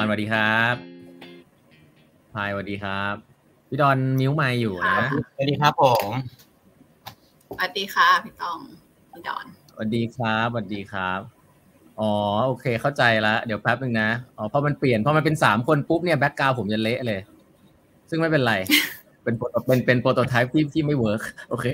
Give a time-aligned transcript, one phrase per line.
[0.00, 0.74] ดอนสวัสดีครับ
[2.34, 3.14] พายสวัสดีครับ
[3.68, 6.10] พี่ดอนมิวไมอยู่นะสวัสดีครับผม
[7.48, 8.58] สวัสดีค่ะพี่ตอง
[9.12, 11.20] พี่ดอนสวัสดีครับสวัสดีครับ
[12.00, 12.12] อ๋อ
[12.46, 17.20] โอเคเข้าใจละเดี๋ยวแป๊บนึงนะอ๋อพอมันเปลี่ยนพอมันเป็นสามคนปุ๊บเนี่ย background ผมจะเละเลย
[18.10, 18.54] ซึ่งไม่เป็นไร
[19.22, 19.34] เป็น
[19.66, 21.66] เป็นเป็น prototype ที่ที่ไม่ work โอเค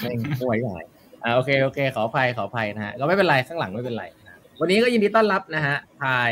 [0.00, 0.78] ไม่ไม่ไหวใหญ่
[1.24, 4.19] อ่าโอเคโอเค ขออภัยขออภัยนะฮะก็ไม่เป็นไรข้างหลังไม่เป็นไรนะ
[4.60, 6.30] วันนี้ก็ยินดีต้อนรับนะฮะพาย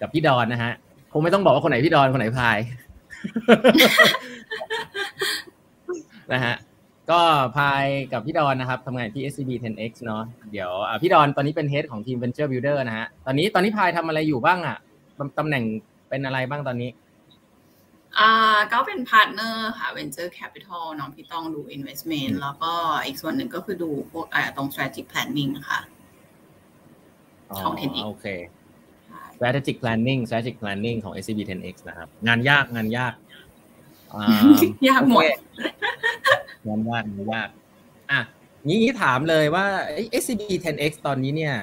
[0.00, 0.72] กับพี่ดอนนะฮะ
[1.12, 2.58] คงไม่ต้องบอกว่าคนไหนพี่ดอนคนไหนพาย
[6.32, 6.54] นะฮะ
[7.10, 7.20] ก็
[7.56, 14.76] พายกับพี่ดอนนะครับทำงานที่ SCB 10X เนาะเดี๋ยวอะพี่ดอนตอนนี้เป็น Head ของทีม Venture Builder นะฮะตอนนี้ตอนนี้พายทำอะไรอยู่บ้างอะ
[15.18, 15.64] ตำตำแหน่ง
[16.08, 16.90] เป็นอะไรบ้างตอนนี้
[18.18, 22.72] อ่าก็เป็น partner ค่ะ Venture Capital เนาะพี่ต้องดู Investment แล้วก็
[23.04, 25.80] อีกส่วนหนึ่งก็คือดูพวกอ่าตรง Strategic Planning ค่ะ
[27.58, 28.26] ของ 10X โอเค
[29.36, 33.14] strategic planning strategic planning ของ SCB 10X นะครับ งานยากงานยาก
[34.14, 34.24] อ่า
[34.88, 35.28] ยากหมดโอเค
[36.66, 37.48] งานยากงานยาก
[38.10, 38.20] อะ
[38.66, 41.54] งี้งี้ถามเลยว่าไอ้ SCB 10X ตอนนี้เนี่ย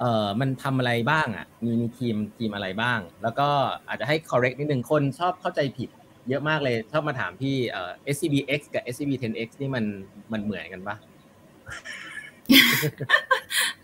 [0.00, 3.48] เอ่อมันทำอะไรบ้างอะ มีมีทีมทีมอะไรบ้าง แล้วก็
[3.88, 5.88] อาจจะให้ correct นิดนึงคนชอบเข้าใจผิด
[6.28, 9.84] เยอะมากเลยชอบมาถามพี่เอ่อ SCBX กับ SCB 10X นี่มัน
[10.32, 10.96] มันเหมือนกันปะ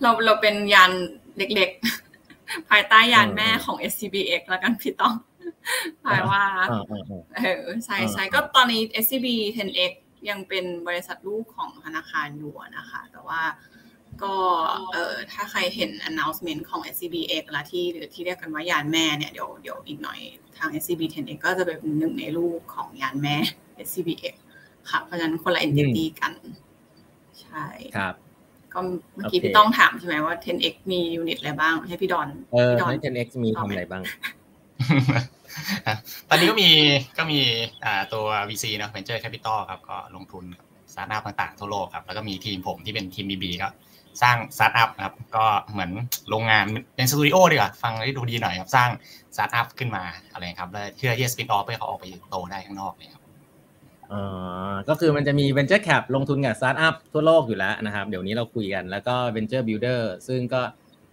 [0.00, 0.90] เราเราเป็นยาน
[1.38, 5.14] เล็กๆ ภายใต้ยานแม่ของ SCBX แล้วกันพี่ต้อง
[6.02, 9.92] หมายว่าอ่าอ่าอ่าเออใช่ใช่อ่าก็ตอนนี้ SCB 10X
[10.28, 13.40] ยังเป็นบริษัทลูกของธนาคารอยู่อะนะคะ แต่ว่า
[14.22, 14.34] ก็
[14.92, 20.18] เออถ้าใครเห็น announcement ของ SCBX และที่หรือที่เรียกกันว่ายานแม่เนี่ยเดี๋ยวเดี๋ยวอีกหน่อย
[20.58, 23.36] ทาง SCB 10X ก็จะเป็นหนึ่งในลูกของยานแม่
[23.86, 24.34] SCBX
[24.90, 26.32] ค่ะ เพราะฉะนั้นคนละ entity กัน
[27.40, 28.14] ใช่ครับ
[28.72, 28.78] ก็
[29.14, 34.02] เมื่อกี้โอเคพี่ต้องถามใช่ไหมว่า 10X มี unit อะไรบ้างให้พี่ดอนเออพี่ดอนใน 10X มีทำอะไรบ้าง
[36.28, 36.68] ตอนนี้ก็มี
[37.18, 37.40] ก็มี
[37.84, 43.68] อ่าตัว VC เนอะ Venture Capital ครับ ก็ลงทุนกับสตาร์ทอัพต่างๆทั่วโลกครับ แล้วก็มีทีมผมที่เป็นทีม BB ก็
[44.22, 45.90] สร้างสตาร์ทอัพครับ ก็เหมือน
[46.30, 46.64] โรงงาน
[46.96, 48.88] เป็นสตูดิโอดีกว่า ฟังให้ดูดีหน่อยครับ สร้าง
[49.34, 53.22] สตาร์ทอัพขึ้นมาอะไรครับแล้วเพื่อที่จะ spin off ให้เขาออกไปโตได้ข้างนอกเนี่ยครับ
[54.12, 54.22] อ๋อ
[54.88, 60.60] ก็คือมันจะมี Venture Cap ลงทุนกับ Startup ทั่วโลกอยู่แล้วนะครับ เดี๋ยวนี้เราคุยกันแล้วก็ Venture Builder ซึ่งก็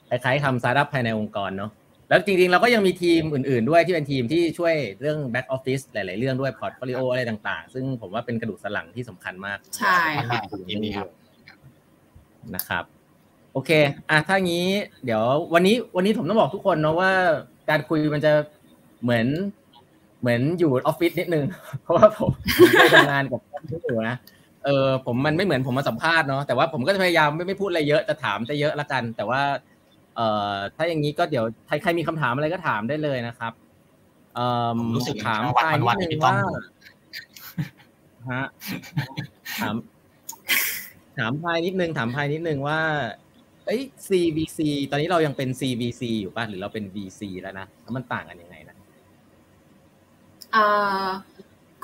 [0.10, 1.72] คล้ายๆทำ Startup ภายในองค์กรเนาะ
[2.10, 9.98] แล้วจริงๆ เราก็ยังมีทีมอื่นๆด้วยที่เป็นทีมที่ช่วยเรื่อง Back Office หลายๆ เรื่องด้วย Portfolio อะไรต่างๆ ซึ่งผมว่าเป็นกระดูกสันหลังที่สำคัญมาก ใช่
[10.30, 11.08] ค่ะยินดีครับ
[12.56, 12.84] นะครับ
[13.54, 13.72] โอเค
[14.10, 14.68] อะถ้างี้
[15.06, 15.24] เดี๋ยว
[15.54, 17.12] วันนี้วันนี้ผมต้องบอกทุกคนเนาะว่า
[17.70, 18.34] การคุยมันจะ
[19.04, 19.26] เหมือน
[20.26, 21.46] เหมือนอยู่ออฟฟิศนิดนึง
[21.84, 24.18] เพราะว่าผมผมเคยทำงานกับท่านที่อยู่นะ
[24.66, 29.42] เออผมมันไม่เหมือนผมมาสัมภาษณ์เนาะแต่ว่าผมก็จะพยายามไม่ไม่พูดอะไรเยอะจะถามจะเยอะละกัน แต่ว่า
[30.16, 33.54] เอ่อถ้าอย่างนี้ก็เดี๋ยวใครใครมีคำถามอะไรก็ถามได้เลยนะครับ
[34.36, 36.46] เอ่อผมรู้สึกถามวันพายนิวัดนนึที่งพี่ต้อว่าง
[38.32, 38.46] ฮะ
[39.62, 39.76] ถาม
[41.18, 42.80] ถามพายนิดนึงถามพายนิดนึงว่า
[43.66, 44.60] เอ้ย CVC
[44.92, 48.55] ตอนนี้เรายังเป็น CVC อยู่ป่ะหรือเราเป็น VC แล้วนะแล้วมันต่างกันยังไงนะ
[50.56, 50.68] เอ่
[51.06, 51.08] อ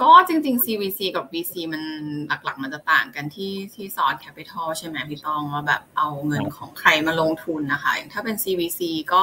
[0.02, 1.84] ก็จริง ๆ CVC กับ VC มัน
[2.28, 8.82] หลักๆ มันจะต่างกันที่ที่ source capital ใช่ไหมพี่ตองว่าแบบเอาเงินของใครมาลงทุนนะคะอย่างถ้าเป็น CVC
[9.14, 9.22] ก็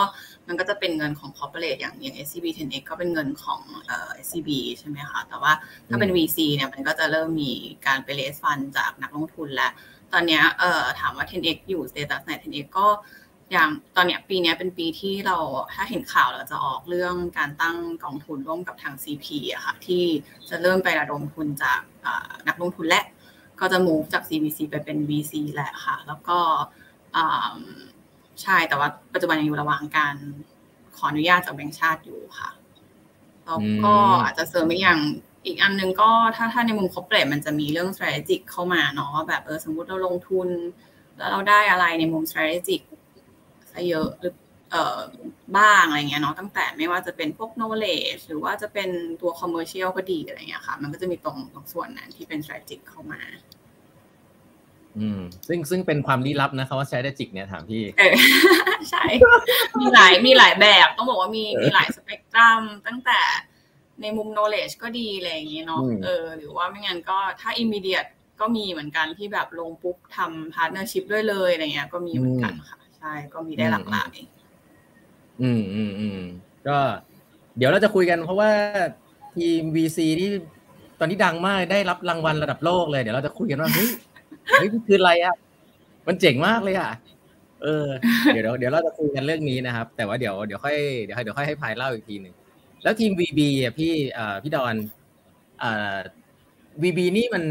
[0.48, 5.52] มันก็จะเป็นเงินของ corporate อย่างอย่าง SCB 10X ก็เป็นเงินของเอ่อ SCB ใช่ไหมคะแต่ว่า
[5.88, 7.52] ถ้าเป็น VC เนี่ยมันก็จะเริ่มมี
[7.86, 9.72] การไปเลสฟันจากนักลงทุนแล้ว
[10.12, 12.86] ตอนเนี้ยเอ่อถามว่า 10x อยู่ status ไหน 10x ก็
[13.52, 15.36] อย่างตอนเนี้ยปีเนี้ยเป็นปีที่เรา
[15.74, 20.02] ถ้าเห็นข่าวเราจะออกเรื่องการตั้งกองทุนร่วมกับทาง CP อะค่ะที่
[20.48, 23.04] จะเริ่มไประดมทุนจากอ่านักลงทุนและ
[23.60, 26.38] ก็จะ move จาก CVC ไปเป็น VC แหละค่ะ แล้วก็
[27.16, 27.54] อ่า
[28.42, 30.14] ใช่แต่ว่าปัจจุบันยังอยู่ระหว่างการ
[30.96, 32.50] ขออนุญาตจากแบงก์ชาติอยู่ค่ะ
[33.46, 35.00] แล้วก็อืมอาจจะเสริมอีกอย่าง
[35.46, 40.48] อีกอันหนึงก็ถ้าถ้าในมุม corporate มันจะมีเรื่อง strategic เข้ามาเนาะว่าแบบเออสมมุติเราลงทุน
[41.16, 42.80] แล้วเราได้อะไรในมุม strategic
[43.78, 44.34] ซะเยอะหรือ
[44.70, 44.98] เอ่อ
[45.56, 48.88] บ้างอะไรเงี้ยเนาะตั้งแต่ไม่ว่าจะเป็นพวก knowledge หรือว่าจะเป็น
[49.20, 53.20] ตัว commercial ก็ดีอะไรเงี้ยค่ะ มันก็จะมีตรงตรงส่วนนั้นที่เป็น strategic เข้ามา
[54.98, 58.14] อืม ซึ่งซึ่งเป็นความลี้ลับนะคำว่า strategic เนี่ยถามพี่เออ
[58.90, 59.04] ใช่
[59.80, 63.20] มีหลายมีหลายแบบต้องบอกว่ามีมีหลายสเปกตรัมตั้งแต่
[64.02, 68.08] ในมุม knowledge ก็ดีอะไรอย่างเงี้ยเนาะอืมเออหรือว่าไม่งั้นก็ถ้า immediate
[68.40, 74.16] ก็มีเหมือนกันที่แบบลงปุ๊บทำ partnership ด้วยเลยอะไรเงี้ยก็มีเหมือนกันค่ะ ใช่ก็มีได้หลากหลาย
[75.42, 76.20] อืมอืมอืม
[76.68, 76.78] ก็
[77.56, 78.50] เดี๋ยวเราจะคุยกันเพราะว่า
[79.36, 80.30] ทีม VC ที่
[80.98, 83.88] ตอนนี้ดังมากได้รับรางวัลระดับโลกเลยเดี๋ยวเราจะคุยกันว่าเฮ้ย
[84.52, 85.34] เฮ้ยมันคืออะไรอะ
[86.06, 86.90] มันเจ๋งมากเลยอะ
[87.62, 87.86] เออ
[88.32, 92.34] เดี๋ยวเดี๋ยวเราจะคุยกันเรื่องนี้นะครับ แต่ว่าเดี๋ยวเดี๋ยวค่อยเดี๋ยวเดี๋ยวค่อยให้พายเล่าอีกทีหนึ่ง
[92.82, 94.74] แล้วทีม VB อะพี่อ่าพี่ดอน
[95.62, 95.96] อ่า
[96.82, 97.44] VB นี่มัน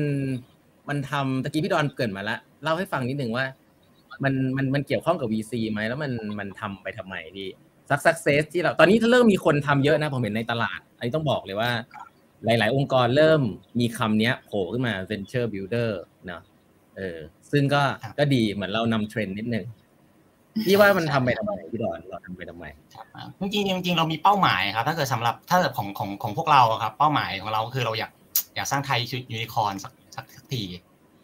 [0.90, 3.46] มันทำตะกี้พี่ดอนเกิดมาแล้วเล่าให้ฟังนิดหนึ่งว่า
[4.24, 7.50] มันมันมันเกี่ยวข้องกับ VC ไหมแล้วมันมันทำไปทำไมพี่
[7.90, 11.70] ซักซักเซสที่เราตอนนี้เริ่มมีคนทำเยอะนะผมเห็นในตลาด อันนี้ต้องบอกเลยว่า
[12.46, 13.42] หลาย ๆ องค์กรเริ่ม
[13.80, 15.90] มีคำนี้โผล่ขึ้นมา venture builder
[16.28, 16.42] เนาะ
[16.98, 17.18] เออ
[17.52, 17.82] ซึ่งก็
[18.20, 19.66] ก็ดีเหมือนเรานำเทรนด์นิดนึง
[20.66, 22.66] พี่ว่ามันทำไปทำไมพี่ดอนเราทำไปทำไม
[23.40, 28.12] จริงจริงเรามีเป้าหมายครับ ถ้าเกิดสำหรับถ้าเกิดของของของพวกเราครับ เป้าหมายของเราคือเราอยาก
[28.56, 30.62] อยากสร้างไทยชุดยูนิคอร์นสักสักที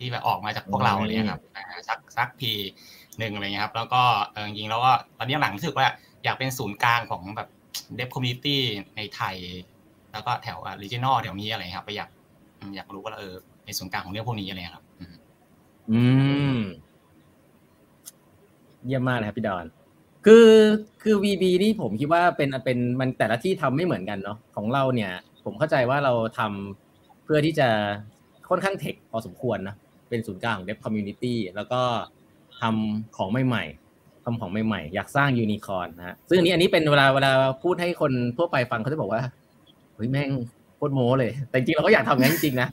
[0.03, 1.41] ที่แบบออกมาจากพวกเราเลยครับ
[1.89, 2.51] สักสักพี
[3.19, 4.01] หนึ่งอะไรเงี้ยครับ แล้วก็
[4.45, 5.87] จริงๆแล้วก็ตอนนี้หลังรู้สึกว่า
[6.23, 7.47] อยากเป็นศูนย์กลางของแบบ
[7.95, 8.61] dev community
[8.97, 9.35] ในไทย
[10.11, 12.09] แล้วก็แถว regional แถวนี้อะไรครับไปอยาก
[12.75, 13.35] อยากรู้ว่าเออ
[13.65, 14.85] ในศูนย์กลางของเรื่องพวกนี้อะไรครับ
[15.91, 16.01] อื
[16.55, 16.59] ม
[18.85, 19.65] เยี่ยมมากนะครับพี่ดอน
[20.25, 20.47] คือ
[21.01, 25.11] คือ VB นี่ผมคิดว่าเป็นเป็นมันแต่ละที่ทำไม่เหมือนกันเนาะของเราเนี่ย
[25.45, 27.67] ผมเข้าใจว่าเราทำเพื่อที่จะ
[28.49, 29.75] ค่อนข้าง tech พอสมควรนะ
[30.13, 31.81] เป็นศูนย์กลางของ dev community แล้วก็
[32.61, 37.31] ทำของใหม่ๆทำของใหม่ๆ อยากสร้างยูนิคอร์นนะฮะซึ่งอันนี้อันนี้เป็นเวลาเวลา
[37.63, 39.21] พูดให้คนทั่วไปฟังเขาจะบอกว่า
[39.95, 40.29] เฮ้ยแม่ง
[40.75, 42.67] โคตรโม้เลย แต่จริงเราก็อยากทำงั้นจริงๆนะ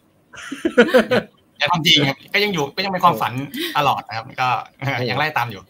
[1.58, 1.98] แต่ความจริง
[2.34, 3.32] ก็ยังอยู่ก็ยังเป็นความฝัน
[3.76, 4.48] ตลอดนะครับก็
[5.10, 5.62] ยังไล่ตามอยู่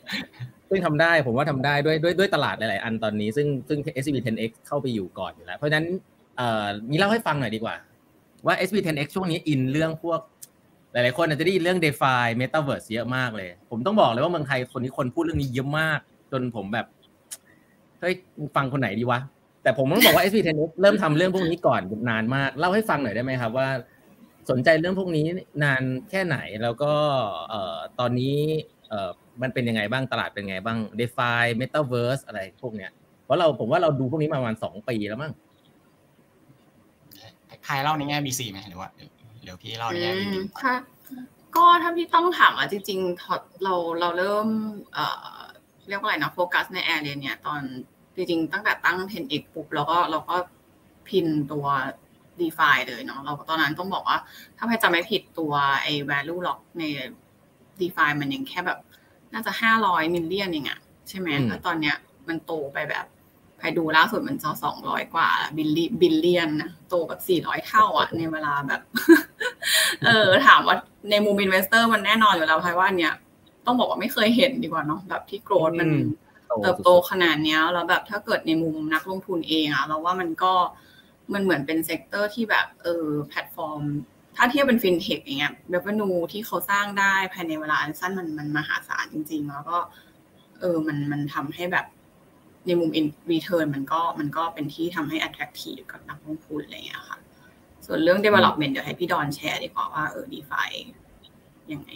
[0.68, 5.86] ซึ่งทำได้ผมว่าทำได้ด้วยด้วยด้วยตลาดหลาย ๆ อันตอนนี้ซึ่งซึ่ง SCB 10X เข้าไปอยู่ก่อนอยู่แล้ว เพราะฉะนั้น
[6.36, 7.76] เอ่อมีเล่าให้ฟังหน่อยดีกว่า
[8.46, 10.20] ว่า SCB 10X ช่วงนี้อินเรื่องพวก
[10.92, 16.00] หลายๆคนอาจจะได้ยินเรื่อง DeFi Metaverse เยอะมากเลย ผมต้องบอกเลยว่าเมืองไทยคนนี้คนพูดเรื่องนี้เยอะมาก
[16.32, 16.86] จนผมแบบ
[18.00, 18.14] เฮ้ย
[18.56, 19.20] ฟังคนไหนดีวะ
[19.62, 23.68] แต่ผมต้องบอกว่า SB Tennis เริ่มทำเรื่องพวกนี้ก่อนนานมาก เล่าให้ฟังหน่อยได้ไหมครับว่า
[24.50, 25.26] สนใจเรื่องพวกนี้
[25.64, 26.92] นานแค่ไหนแล้วก็
[27.48, 28.36] เอ่อตอนนี้
[28.88, 29.10] เอ่อ
[29.42, 32.90] มันเป็นยังไงบ้างตลาดเป็นยังไงบ้าง DeFi Metaverse อะไรพวกเนี้ย
[33.24, 35.32] เพราะเราผมว่าเราดูพวกนี้มาประมาณสองปีแล้วมั้ง
[37.64, 38.90] ใครเล่าในแง่ BC ไหมหรือว่า
[39.42, 40.26] เดี๋ยวพี่เล่าในแง่บี
[40.62, 40.76] ค่ะ
[41.56, 44.48] ก็ถ้าพี่ต้องถามอะจริงๆเราเราเริ่ม
[44.94, 45.40] เอ่อ
[45.88, 47.60] เรียกว่าอะไรนะโฟกัสในแอร์เรียนเนี่ยตอน
[48.16, 50.36] จริงๆ ตั้งแต่ตั้ง 10x ปุ๊บแล้วก็เราก็
[51.08, 51.66] พินตัว
[52.40, 54.18] d e f i เลยเนาะเราตอนนั้นต้องบอกว่า
[54.56, 55.52] ถ้าใครจำไม่ผิดตัว
[55.82, 56.84] ไอ้ value lock ใน
[57.80, 58.78] d e f i มันยังแค่แบบ
[59.32, 61.96] น่าจะห้าร้อยมิลเลียนเองอะใช่ไหมแล้วตอนเนี้ย
[62.28, 63.06] มันโตไปแบบ
[63.60, 68.80] ใครดูล่าสุดมันจะสองร้อยกว่า billion billion นะโตแบบสี่ร้อยเท่าอะในเวลาแบบ
[70.04, 70.76] เออ ถามว่า
[71.10, 73.12] ในมุม investor มันแน่นอนอยู่แล้วเพราะว่าเนี่ย
[73.66, 75.88] ต้องบอกว่าไม่เคยเห็นดีกว่าเนาะแบบที่ growth มัน
[76.62, 80.52] เติบโตขนาดนี้แล้วแบบถ้าเกิดในมุมนักลงทุนเองอะเราว่ามันก็
[81.32, 83.82] มันเหมือนเป็น sector ที่แบบเออแพลตฟอร์ม
[84.36, 89.78] ถ้าเทียบเป็นฟินเทคอย่างเงี้ย revenue ที่เขาสร้างได้ภายในเวลาอันสั้นมันมันมหาศาลจริง ๆ แล้วก็
[90.60, 91.86] เออมันมันทำให้แบบ
[92.66, 97.18] ในมุม in return มันก็มันก็เป็นที่ทำให้ attractive กับนักลงทุนอะไรอย่างเงี้ยค่ะ
[97.86, 100.60] ส่วนเรื่อง development เดี๋ยวให้พี่ดอนแชร์ดีกว่าว่าเออ DeFi
[101.72, 101.90] ยังไง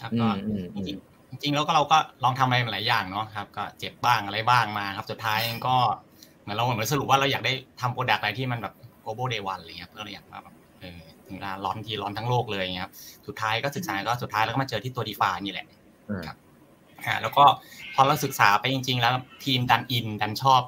[0.00, 0.26] ครับก็
[0.74, 0.94] จริ
[1.36, 5.38] งจริงๆแล้วก็เราก็ลองทำอะไรหลายอย่างเนาะครับ ก็เจ็บบ้างอะไรบ้างมาครับ สุดท้าย
[5.68, 5.76] ก็
[6.42, 8.74] เหมือนเราเหมือนสรุปว่าเราอยากได้ทำ product อะไรที่มันแบบ
[9.04, 12.92] global day one อะไรเงี้ยเพื่อเราอยากว่าแบบเออถึงเวลาร้อนทีร้อนทั้งโลกเลยเงี้ยครับ
[13.26, 15.66] สุดท้ายก็ศึกษาก็สุดท้ายแล้วก็มาเจอที่ตัว DeFi นี่แหละ
[16.26, 16.36] ครับ
[17.04, 17.44] อ่าแล้วก็
[17.94, 20.62] พอเราศึกษาไปจริง ๆ แล้วทีมดันอินดันชอบ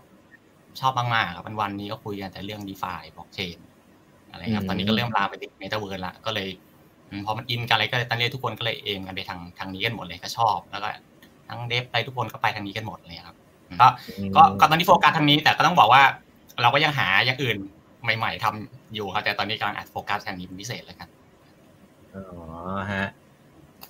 [0.80, 3.58] ชอบมากๆครับวันวันนี้ก็คุยกันแต่เรื่อง DeFi บล็อกเชน
[4.30, 6.48] อะไรครับตอนนี้ก็เริ่มลามไปติดเมตาเวิร์ดละก็เลย
[7.26, 10.88] พอมันอินกันอะไรก็ตอนนี้ทุกคนก็เลย aim กันไปทางทางนี้กันหมดเลยก็ชอบ แล้วก็
[11.48, 13.36] ทั้ง dev ไปทุกคนก็ไปทางนี้กันหมดเลยครับ
[13.80, 13.86] ก็
[14.36, 16.02] ก็ก็ตอนนี้โฟกัสทางนี้แต่ก็ต้องบอกว่า
[16.62, 17.58] เราก็ยังหาอย่างอื่น
[18.02, 21.08] ใหม่ ๆทำอยู่ครับแต่ตอนนี้กำลังอัดโฟกัสทางนี้เป็นพิเศษเลยครับ
[22.14, 22.24] อ๋อ
[22.92, 23.06] ฮะ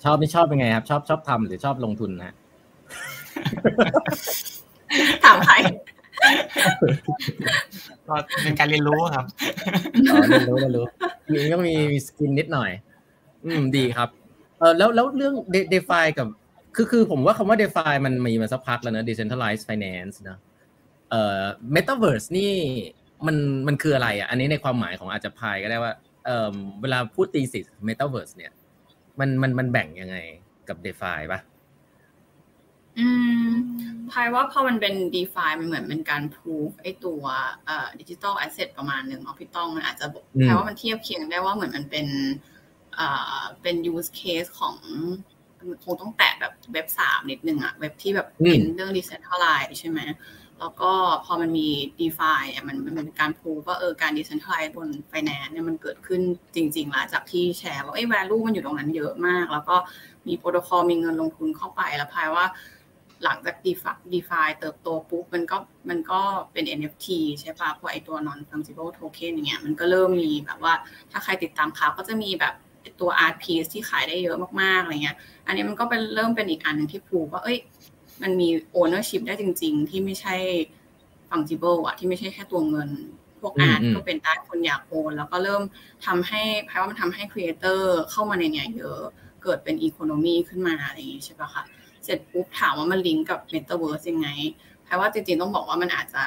[0.03, 2.33] ชอบไม่ชอบเป็นไงครับ ชอบชอบทำหรือชอบลงทุนนะ
[5.23, 5.55] ถามใคร
[8.07, 9.25] ก็เป็นการเรียนรู้ครับ
[10.11, 10.85] อ๋อเรียนรู้เรียนรู้
[11.31, 12.71] มีก็มีมีสกินนิดหน่อย
[13.45, 14.09] อืมดีครับ
[14.59, 15.33] เออแล้วแล้วเรื่อง
[15.69, 16.27] เดฟายกับ
[16.75, 20.37] คือคือผมว่าคำว่า DeFi มันมีมาสักพักแล้วนะ Decentralized Finance นะ
[21.09, 21.41] เอ่อ
[21.75, 22.53] Metaverse นี่
[23.27, 23.35] มัน
[23.67, 25.93] มันคืออะไรอะ อันนี้ในความหมายของอาจจะพายก็ได้ว่า
[26.25, 28.51] เอ่อเวลาพูดถึง Metaverse เนี่ย
[29.19, 30.17] มันมันมันแบ่งยังไง
[30.67, 31.39] กับ DeFi ป่ะ
[32.99, 33.07] อื
[33.47, 33.49] ม
[34.11, 37.23] พายว่าพอมันเป็น DeFi มันเหมือนเป็นการ proof ไอ้ตัว
[37.65, 40.05] เอ่อ digital asset ประมาณหนึ่งเอาพี่ตองมันอาจจะ
[40.45, 42.07] พายว่ามันเทียบเคียงได้ว่าเหมือนมันเป็น
[42.95, 43.07] เอ่
[43.39, 44.75] อเป็น use case ของ
[45.83, 49.99] คงต้องแตะแบบเว็บสามนิดนึงอะเว็บที่แบบเป็นเรื่อง decentralize ใช่ไหม
[50.59, 50.91] แล้วก็
[51.25, 51.67] พอมันมี
[51.99, 56.21] d e f าอะมันมันเป็นการพูว่าเออการ decentralize บนไฟแนนซ์เนี่ยมันเกิดขึ้น
[56.55, 59.75] จริงๆแล้วจากที่แชร์ว่าไอ้ value มันอยู่ตรงนั้นเยอะมาก แล้วก็
[60.27, 62.45] มีโปรโตคอลมีเงินลงทุนเข้าไปแล้วพายว่า
[63.23, 65.57] หลังจาก DeFi DeFi เติบโตปุ๊บมันก็
[65.89, 66.21] มันก็
[66.53, 67.07] เป็น NFT
[67.41, 70.73] ใช่ปะพวกไอตัว non fungible token อย่างเงี้ยมันก็เริ่มมีแบบว่า
[71.11, 72.53] ถ้าใครติดตามข่าวก็จะมีแบบ
[72.99, 77.57] ตัว art piece ที่ขายได้เยอะมากๆอะไรเงี้ย อันนี้มันก็เป็นเริ่มเป็นอีกอันหนึ่งที่พูว่าเอ้ย
[78.21, 78.49] มันมี
[78.79, 80.35] ownership ได้จริง ๆ ที่ไม่ใช่
[81.29, 82.89] fungible อะที่ไม่ใช่แค่ตัวเงิน
[83.41, 85.63] พวก art ก็เป็นได้คนอยาก own แล้วก็เริ่ม
[86.05, 89.01] ทำให้พายว่ามันทำให้ creator เข้ามาในเนี้ยเยอะ
[89.43, 91.63] เกิดเป็น economy ขึ้นมาอะไรอย่างงี้ใช่ปะคะ
[92.03, 94.29] เสร็จปุ๊บถามว่ามันลิงก์กับเมตาเวิร์สยังไง
[94.85, 96.23] พายว่าจริงๆต้องบอกว่ามันอาจจะ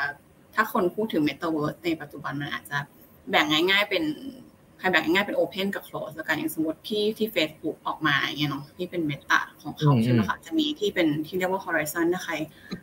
[0.55, 2.79] ถ้าคนพูดถึงเมตาเวิร์สในปัจจุบันมันอาจจะ
[3.31, 4.05] แบ่งง่าย ๆ เป็น
[4.83, 12.35] ใครแบ่งง่ายๆเป็น open กับ close แล้วกันอย่างสมมติที่ที่ Facebook ออกมาอย่างเงี้ยเนาะที่เป็น Meta ของเขาใช่ไหมคะจะมีที่เป็นที่เรียกว่า Horizon ถ้าใคร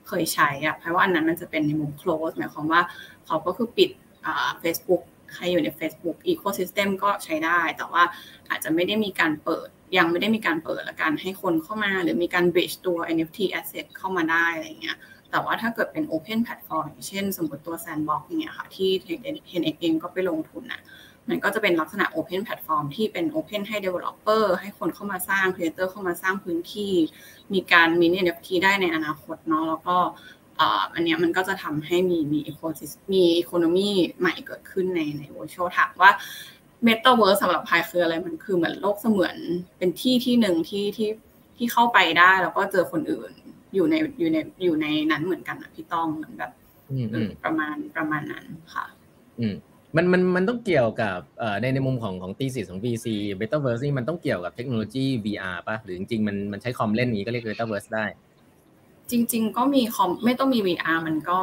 [0.07, 2.81] เคยใช้อะเพราะว่าอันนั้นมันจะเป็นในมุม close หมายความว่า
[3.25, 3.89] เขาก็คือปิด
[4.25, 5.01] อ่า Facebook
[5.33, 8.03] ใครอยู่ใน Facebook ecosystem ก็ใช้ได้ แต่ว่า
[8.49, 14.97] อาจจะไม่ได้มีการเปิดยังไม่ได้มีการเปิดละกันให้คนเข้ามา หรือมีการ bridge ตัว NFT asset เข้ามาได้อะไรเงี้ย
[15.31, 20.81] แต่ว่าถ้าเกิดเป็น open platform เช่น สมมติตัว sandbox อย่างเงี้ยค่ะที่ 10x เองก็ไปลงทุนนะ
[21.29, 26.91] มันก็จะเป็นลักษณะ open platform ที่เป็น open ให้ developer ให้คนเข้ามาสร้าง creator เข้ามาสร้างพื้นที่
[27.53, 29.97] มีการ mint NFT ได้ในอนาคตเนาะแล้วก็
[30.93, 36.11] อันนี้มันก็จะทำให้มีมี ecosys มี economy ใหม่เกิดขึ้นในใน virtual ถามว่า
[36.83, 39.37] เมตาเวิร์สสำหรับพายคืออะไรมันคือเหมือนโลกเสมือน
[39.77, 41.09] เป็นที่ที่หนึ่งที่ที่
[41.57, 43.31] ที่เข้าไปได้ แล้วก็เจอคนอื่น
[43.73, 46.51] อยู่ในอยู่ในอยู่ในนั้นเหมือนกันอะพี่ตองเหมือนแบบ
[47.43, 48.85] ประมาณประมาณนั้นค่ะ
[49.39, 49.55] อืม
[49.95, 51.17] มันมันมันต้องเกี่ยวกับ
[51.61, 53.07] ในในมุมของของตีสิของ VC
[53.41, 58.05] Metaverse นี่มันต้องเกี่ยวกับเทคโนโลยี VR ป่ะ หรือจริงๆ มันมันใช้คอมเล่นนี้ก็เรียก Metaverse ได้
[59.11, 61.39] จริง ๆ ก็มีคอมไม่ต้องมี VR มันก็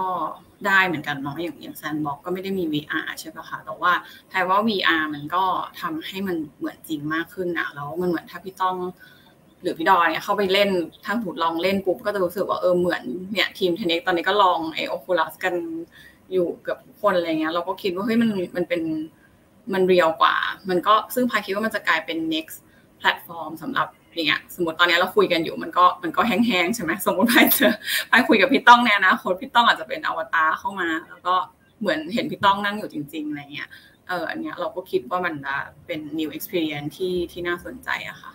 [0.67, 3.93] ได้เหมือนกันเนาะอย่างอย่างแซนบอกก็ไม่ได้มี VR ใช่ป่ะคะแต่ว่า
[4.29, 5.45] แทนว่า VR มันก็
[5.81, 8.77] ทำให้มันเหมือนจริงมากขึ้นนะแล้วมันเหมือนถ้าพี่ต้อง
[9.63, 10.71] หรือพี่ดอยเนี่ยเข้าไปเล่น
[11.05, 15.55] ถ้าผูดลองเล่นปุ๊บก็จะรู้สึกว่าเออเหมือนเนี่ยทีมเทนเน็กตอนนี้ก็ลองไอโอคูลัสกัน
[16.33, 18.83] อยู่เกือบทุกคนอะไรเงี้ยเราก็คิดว่าเฮ้ยมันมันเป็น
[19.73, 20.35] มันเรียลกว่า
[20.71, 22.57] มันก็ซึ่งพายคิดว่ามันจะกลายเป็น next
[23.01, 23.87] platform สำหรับ
[24.27, 27.75] เงี้ยสมมติตอนนี้เราคุยกันอยู่มันก็มันก็แห้งๆใช่ไหมสมมติไปเจอ
[28.09, 31.35] ไปคุยกับพี่ต้องในอนาคตพี่ต้องอาจจะเป็นอวตารเข้ามา แล้วก็
[31.81, 33.69] เหมือนเห็นพี่ต้องนั่งอยู่จริง ๆอะไรเงี้ย
[34.09, 35.57] เอออันเนี้ยเราก็คิดว่ามันจะ
[35.87, 38.33] เป็น new experience ที่ที่น่าสนใจอะค่ะ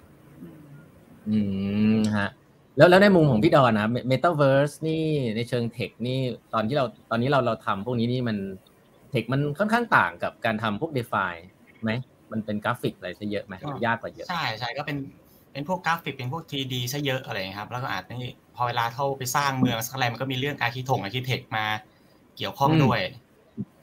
[1.29, 1.37] อื
[1.95, 2.29] มฮะ
[2.77, 6.19] แล้วแล้วในมุมของพี่ดอนนะ Metaverse นี่ในเชิง tech นี่
[6.53, 8.37] ตอนที่เราตอนนี้เราเราทำพวกนี้นี่มัน
[9.11, 11.33] tech มันค่อนข้างต่างกับการทำพวก DeFi
[11.83, 11.91] ไหม
[12.31, 13.53] มันเป็นกราฟิกอะไรซะเยอะไหม
[13.85, 14.97] ยากกว่าเยอะใช่ใช่ก็เป็น
[15.51, 18.13] เป็นพวกกราฟิกเป็นพวก 3D ซะเยอะอะไรครับ แล้วก็อาจจะ
[18.55, 21.65] พอเวลาเข้าไปสร้างเมืองสักอะไรมันก็มีเรื่องการคิดถึง architect มา
[22.37, 22.99] เกี่ยวข้องด้วย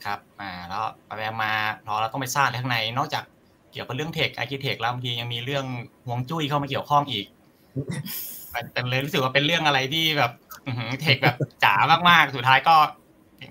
[0.05, 0.83] ครับอ่าแล้ว
[1.17, 1.51] ไปมา
[1.85, 3.23] พอเราต้องไปสร้างข้างใน นอกจาก
[3.71, 5.65] เกี่ยวกับเรื่อง tech architect แล้วบางทียังมีเรื่อง
[6.07, 7.25] ฮวงจุ้ยเข้ามาเกี่ยวข้องอีก
[8.73, 10.31] เป็นเลยรู้สึกว่าเป็นเรื่องอะไรที่แบบ
[11.01, 11.75] เทคแบบจ๋า
[12.09, 12.75] มากๆ สุดท้ายก็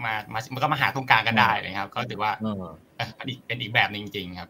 [0.05, 2.33] มามามันก็มาหาตรงกลางกันได้เลยครับ ก็ถือว่า
[3.17, 4.49] เป็นอีกแบบนึงจริงครับ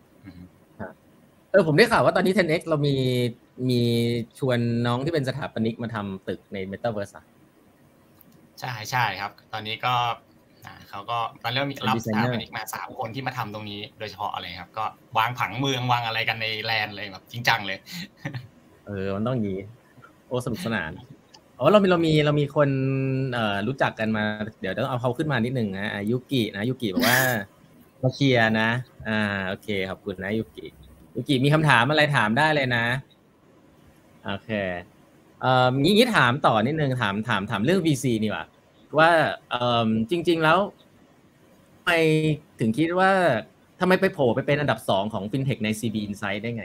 [1.50, 2.96] เออผมได้ข่าวว่าตอนนี้ 10x เรามี
[3.70, 3.80] มี
[4.38, 7.14] ชวนน้องที่เป็นสถาปนิกมาทำตึกใน Metaverse
[8.60, 9.94] ใช่ใช่ครับ ตอนนี้ก็
[10.90, 14.84] เขาก็ตอนเริ่มมีรับสถาปนิกมาสามคนที่มาทำตรงนี้โดยเฉพาะอะไรครับ ก็
[15.18, 17.78] วางผังเมืองวางอะไรกันในแลนเลยแบบจริงจังเลย
[18.86, 19.54] เออมันต้องยี
[20.28, 20.90] โอ้สนุกสนาน
[21.58, 22.68] อ๋อเรามีเรามีเรามีคน
[23.32, 24.22] เอ่อรู้จักกันมา
[24.60, 27.20] เดี๋ยวต้องเอาเขาขึ้นมานิดหนึ่งนะยุกินะยุกิบอกว่า
[28.02, 28.70] มาเชียนะ
[29.08, 30.66] อ่าโอเคขอบคุณนะยุกิ
[31.16, 32.84] ยุกิมีคำถามอะไรถามได้เลยนะ
[34.26, 34.50] โอเค
[35.40, 38.44] เอ่องี้ถามต่อนิดนึงถามถามถามเรื่อง VC นี่ว่า
[38.98, 39.10] ว่า
[39.50, 40.58] เอ่อจริง ๆแล้ว
[41.74, 41.92] ทำไม
[42.60, 43.10] ถึงคิดว่า
[43.80, 46.64] ทำไมไปโผล่ไปเป็นอันดับสองของ FinTech ใน CB Insight ได้ไง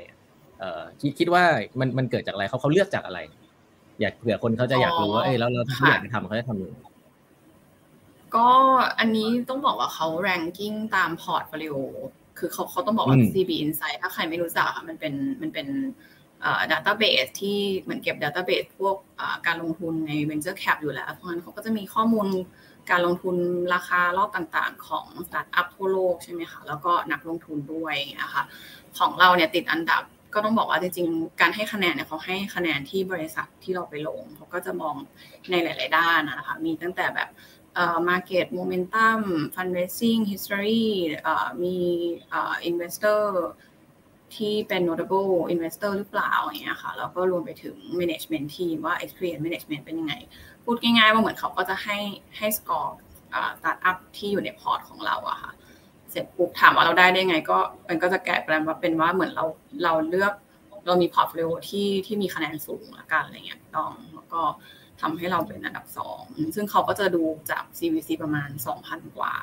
[0.60, 1.44] เอ่อคิดคิดว่า
[1.80, 3.20] มันมันเกิดจากอะไรเขาเขาเลือกจากอะไร
[4.02, 6.76] อยากเผื่อคนเขาจะอยากรู้ว่าเอ้ยแล้วเราที่อยากทำเขาจะทำยังไง
[8.36, 8.48] ก็
[9.00, 11.76] อันนี้ต้องบอกว่าเขา ranking ตาม portfolio
[12.38, 15.68] คือเขาเขาต้องบอกว่า CB Insight ถ้าใครไม่รู้จักมันเป็นมันเป็น
[16.72, 18.96] database ที่เหมือนเก็บ database พวก
[19.48, 22.28] การลงทุนใน Venture Cap อยู่แล้ว เพราะฉะนั้นเขาก็จะมีข้อมูล
[22.90, 23.36] การลงทุน
[23.74, 28.42] ราคารอบต่างๆ ของสตาร์ทอัพทั่วโลกใช่ไหมคะ แล้วก็นักลงทุนด้วยนะคะ
[28.98, 30.04] ของเราเนี่ยติดอันดับ
[30.34, 34.96] ก็ต้องบอกว่าจริงๆ การให้คะแนนเนี่ยเขาให้คะแนนที่บริษัทที่เราไปลงเขาก็จะมอง
[35.52, 37.30] ในหลาย ๆ ด้านนะคะ มีตั้งแต่แบบ
[37.76, 39.20] เอ่อ market momentum
[39.56, 40.86] fundraising history
[41.24, 41.78] เอ่อมี
[42.30, 43.22] เอ่อ investor
[44.36, 50.14] ที่เป็น notable investor หรือเปล่าอย่างเงี้ยค่ะแล้วก็รวมไปถึง management team ว่า experience management เป็นยังไง
[50.64, 51.98] พูดง่ายๆ ว่าเหมือนเขาก็จะให้
[52.38, 52.96] ให้สกอร์
[53.60, 55.52] สตาร์ทอัพที่อยู่ใน port ของเราอะค่ะ
[56.14, 57.58] เสร็จปุ๊บถามว่าเราได้ได้ไง ก็
[57.90, 59.46] มันก็จะแกะแปลว่าเป็นว่าเหมือนเรา
[59.84, 60.34] เราเลือก
[60.86, 64.42] เรามี portfolio ที่ที่มีคะแนนสูงละกันอะไรเงี้ยพี่ตองแล้วก็
[65.02, 66.24] ทำให้เราเป็นอันดับสอง
[66.56, 69.34] ซึ่งเขาก็จะดูจาก CVC ประมาณสองพันกว่า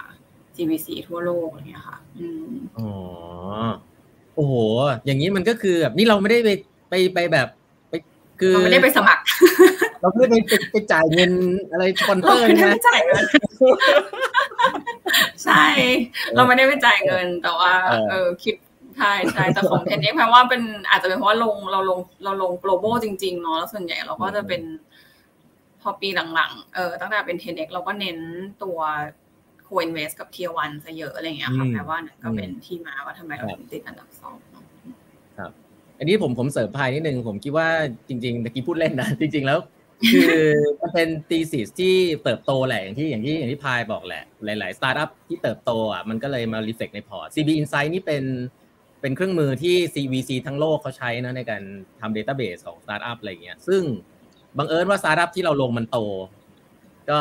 [0.57, 2.91] CVC ทั่วโลกอะไรเงี้ยค่ะ อืมอ๋อ
[4.35, 4.55] โอ้โห
[5.05, 6.51] อย่างนี้มันก็คือแบบนี่เราไม่ได้ไป
[6.91, 7.49] ไปไปแบบ
[7.89, 7.95] ไป
[8.41, 9.23] คือเราไม่ได้ไปสมัคร
[10.01, 11.33] เราไม่ได้ไปไปไปจ่ายเงิน
[11.73, 13.25] อะไรสปอนเซอร์ไม่ได้นะไปจ่ายเงิน
[15.45, 15.65] ใช่
[16.35, 18.55] เราไม่ได้ไปจ่ายเงินแต่ว่า เออเออคิด
[18.99, 24.63] ใช่ใช่แต่ของ10X แปลว่าเป็นอาจจะเป็นเพราะว่าลงเราลงเราลง global จริงๆเนาะแล้วส่วนใหญ่เราก็จะเป็น
[25.81, 28.19] พอปีหลังๆ เออตั้งแต่เป็น 10X เราก็เน้น
[28.63, 28.79] ตัว
[29.67, 34.65] co-invest กับ tier one ซะเยอะอะไรอย่างเงี้ยค่ะอืมแปลว่านั่นก็เป็นที่มาว่าทำไมเราถึงติดอันดับสองเนาะ
[35.99, 37.69] อันนี้ผมผมเสริมพายนิดนึงผมคิดว่า
[38.09, 39.59] จริงๆตะกี้พูดเล่นนะจริง ๆ แล้ว
[40.13, 40.45] คือ
[40.81, 48.25] มันเป็น thesis ที่เติบโตแหละอย่างที่อย่างที่อย่างที่พายบอกแหละ หลายๆสตาร์ทอัพที่เติบโตอะมันก็เลยมา reflect ในพอร์ต CB Insight นี่เป็น
[49.01, 51.63] เป็นเครื่องมือที่ CVC ทั้งโลกเขาใช้นะในการ
[52.01, 53.83] ทำ Database ของสตาร์ทอัพอะไรเงี้ย ซึ่ง
[54.59, 55.99] บังเอิญว่าสตาร์ทอัพที่เราลงมันโต
[57.11, 57.21] ก็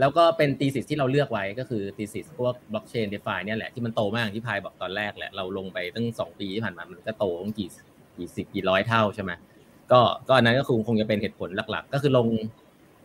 [0.00, 7.68] แล้วก็เป็น thesis ที่เราเลือกไว้ก็คือ thesis พวกบล็อกเชน DeFi เนี่ยแหละที่มันโตมากอย่างที่พายบอกตอนแรกแหละเราลงไปตั้งสองปีที่ผ่านมามันก็โตตั้งกี่
[8.16, 9.32] กี่สิบกี่ร้อยเท่าใช่ไหม
[9.92, 12.26] ก็ก็อันนั้นก็คงคงจะเป็นเหตุผลหลัก ๆ ก็คือลง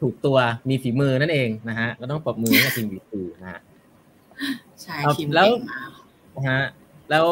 [0.01, 0.37] ถูกตัว
[0.69, 3.59] มีฝีมือนั่นเองนะฮะก็ต้องปรบมือให้กับทีมวีซีนะฮะ
[4.81, 5.91] ใช่ครับทีมแล้วเก่งมาก
[6.37, 6.63] นะฮะ
[7.09, 7.27] แล้ว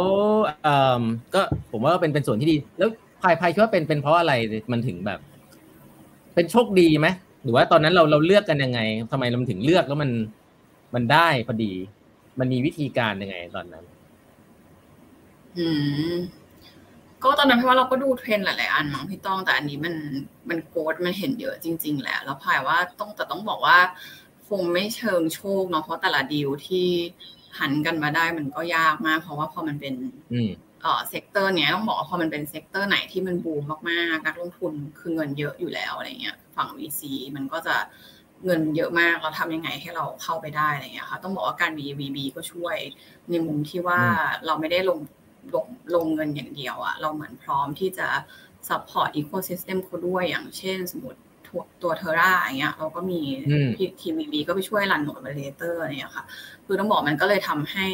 [0.64, 1.04] เอ่อ
[1.36, 2.90] ก็ผมว่าเป็นเป็นส่วนที่ดี แล้ว
[3.22, 4.34] พายพายคิดว่าเป็นเป็นเพราะอะไร
[4.72, 5.20] มันถึงแบบ
[6.36, 7.08] เป็นโชคดีไหม
[7.44, 8.80] หรือว่าตอนนั้นเราเราเลือกกันยังไง
[9.12, 10.10] ทำไมเราถึงเลือกแล้วมัน
[10.96, 11.74] มันได้พอดี
[12.40, 13.86] มันมีวิธีการยังไงตอนนั้น
[15.58, 15.68] อื
[16.14, 16.16] ม
[17.24, 19.96] ก็ตอนนั้นเพราะว่าเราก็ดูเทรนด์หลาย ๆ อันมั้งพี่ต้องแต่อันนี้มัน
[20.50, 23.78] มัน growth มันเห็นเยอะจริง ๆ แหละ แล้วพายว่าต้องแต่ต้องบอกว่า
[24.48, 26.88] คงไม่เชิงโชคเนาะเพราะแต่ละดีลที่
[27.60, 29.94] หันกันมาได้มันก็ยากมาก เพราะว่าพอมันเป็น
[30.34, 37.02] อืมเอ่อ sector เนี้ยต้องบอกว่าพอมันเป็น sector ไหนที่มันบูมมากๆนักลงทุนคือเงินเยอะอยู่แล้วอะไรเงี้ย ฝั่ง VC
[37.36, 37.76] มันก็จะ
[38.46, 42.78] เงินเยอะมากเราทำยังไงให้เราเข้าไปได้อะไรเงี้ยค่ะ ต้องบอกว่าการมี VB ก็ช่วย
[43.30, 44.02] ในมุมที่ว่า
[44.46, 45.00] เราไม่ได้ลง
[45.54, 48.08] ลงลงเงินอย่างเดียวอะเราเหมือนพร้อมที่จะ
[48.68, 53.70] support ecosystem เขาด้วยอย่างเช่นสมมติตัวตัวเทอร่าอย่างเงี้ยเราก็มีอืม
[54.02, 56.26] ทีม VB ก็ไปช่วยรันโนด validator อะไรเงี้ยค่ะ
[56.66, 57.88] คือต้องบอกมันก็เลยทำให้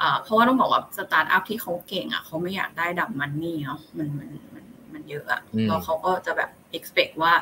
[0.00, 7.34] อ่าเพราะว่าต้องบอกว่าสตาร์ทอัพที่เขาเก่งอะเขาไม่อยากได้ดับมันนี่เนาะมันมันมันมันเยอะอะอืมแล้วเขาก็จะแบบ expect ว่า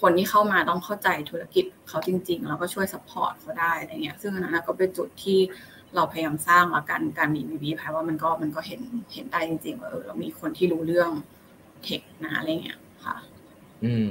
[0.00, 5.38] คนที่เข้ามาต้องเข้าใจธุรกิจเขาจริง ๆ แล้วก็ช่วย support เขาได้อะไรเงี้ย ซึ่งอันนั้นนะก็เป็นจุดที่
[5.96, 8.80] เราพยายามสร้างแล้วกันการมีบีบีพายว่ามันก็มันก็เห็น
[9.14, 11.10] เห็นได้จริงๆว่าเออเรามีคนที่รู้เรื่อง
[11.84, 13.16] เทคนะอะไรเงี้ยค่ะ
[13.84, 14.08] อืม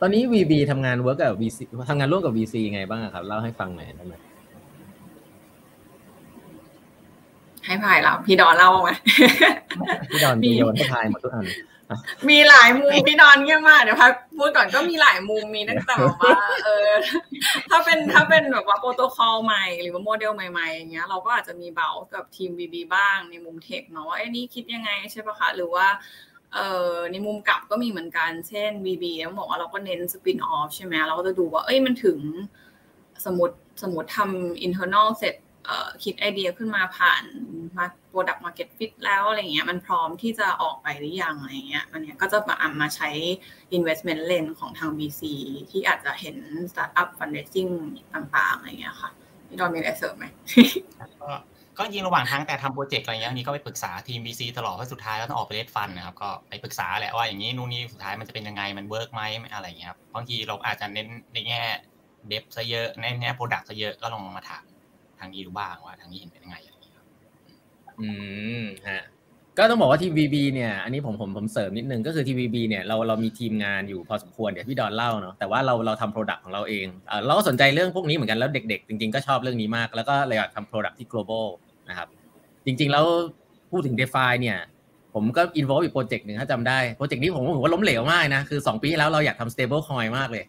[0.00, 1.58] ตอนนี้ VB ทำงานเวิร์กกับ VC
[1.90, 4.14] ทำงานร่วมกับ VC ไงบ้างอะครับ เล่าให้ฟังหน่อยได้ไหม
[7.64, 8.90] ให้พายเราพี่ดอนเล่าไหม
[10.10, 11.46] พี่ดอนมีมีโยนให้พายหมดทุกอัน
[12.28, 16.32] มีหลายมุมพี่นอนเงียบมากเดี๋ยวพักพูดก่อนก็มีหลายมุมมีตั้งแต่ว่า
[16.64, 16.90] เออ
[17.70, 25.86] ถ้าเป็นถ้าเป็นแบบว่าโปรโตคอลใหม่หรือว่าโมเดลใหม่ๆอย่างเงี้ยเราก็อาจจะมีเบากับทีม VB บ้างในมุมเทคเนาะว่าไอ้นี่คิดยังไงใช่ปะคะ หรือว่า
[26.54, 32.18] เอ่อในมุมกลับก็มีเหมือนกัน เช่น VB ต้องบอกว่าเราก็เน้นสปินออฟใช่ไหมเราก็จะดูว่าเอ้ยมันถึง
[33.24, 35.34] สมมติสมมติทำ internal เสร็จ
[35.66, 37.22] เออคิดไอเดียขึ้นมาผ่าน
[37.78, 43.10] มา product market fit แล้วอะไรเงี้ยมันพร้อมที่จะออกไปหรือยังอะไรเงี้ยมันเนี้ยก็จะมาอ่ำมาใช้
[43.76, 45.22] investment lens ของทาง VC
[45.70, 46.36] ที่อาจจะเห็น
[46.72, 47.72] startup fundraising
[48.14, 49.10] ต่างๆอะไรเงี้ยค่ะ
[49.48, 50.24] พี่ดอนมีอะไรเสริมไหม
[51.78, 61.60] ก็ยิงระหว่างทางแต่ทำโปรเจกต์อะไรเงี้ยนี่ก็ไปปรึกษาทีม VC ตลอดเพราะสุดท้ายก็ต้องออกไป raise fund นะครับก็ไปปรึกษาแหละว่าอย่างนี้นู่นนี่สุดท้ายมันจะเป็นยังไงมัน work ไหมอะไรเงี้ยครับบางทีเราอาจจะเน้นในแง่
[62.28, 64.64] dev ซะเยอะในแง่ product ซะเยอะก็ลองมาถาม
[65.18, 66.56] ทางนี้ดูบ้างว่าทางนี้เห็นเป็นยังไง
[68.00, 69.02] อะไรเงี้ยครับอืมฮะ
[69.58, 81.46] ก็ต้องบอกว่าทีม VB เนี่ยอันนี้ผมผมผมเสริมนิดนึงก็คือทีม VB เนี่ยเราเรามีทีมงานอยู่พอสมควรเดี๋ยวพี่ดอนเล่าเนาะแต่ว่าเราเราทำ product ของเราเองเอ่อเราก็สนใจเรื่องพวกนี้เหมือนกันแล้วเด็กๆ จริงๆ ก็ชอบเรื่องนี้มาก แล้วก็เลยอยากทำ product ที่ global
[81.88, 82.08] นะครับ
[82.64, 83.04] จริงๆแล้ว
[83.70, 84.58] พูดถึง DeFi เนี่ย
[85.14, 90.44] ผมก็ involve อีกโปรเจกต์หนึ่งถ้าจำได้ โปรเจกต์นี้ผมผมว่าล้มเหลวมากนะ คือ 2 ปีที่แล้วเราอยากทำ stable coin มากเลย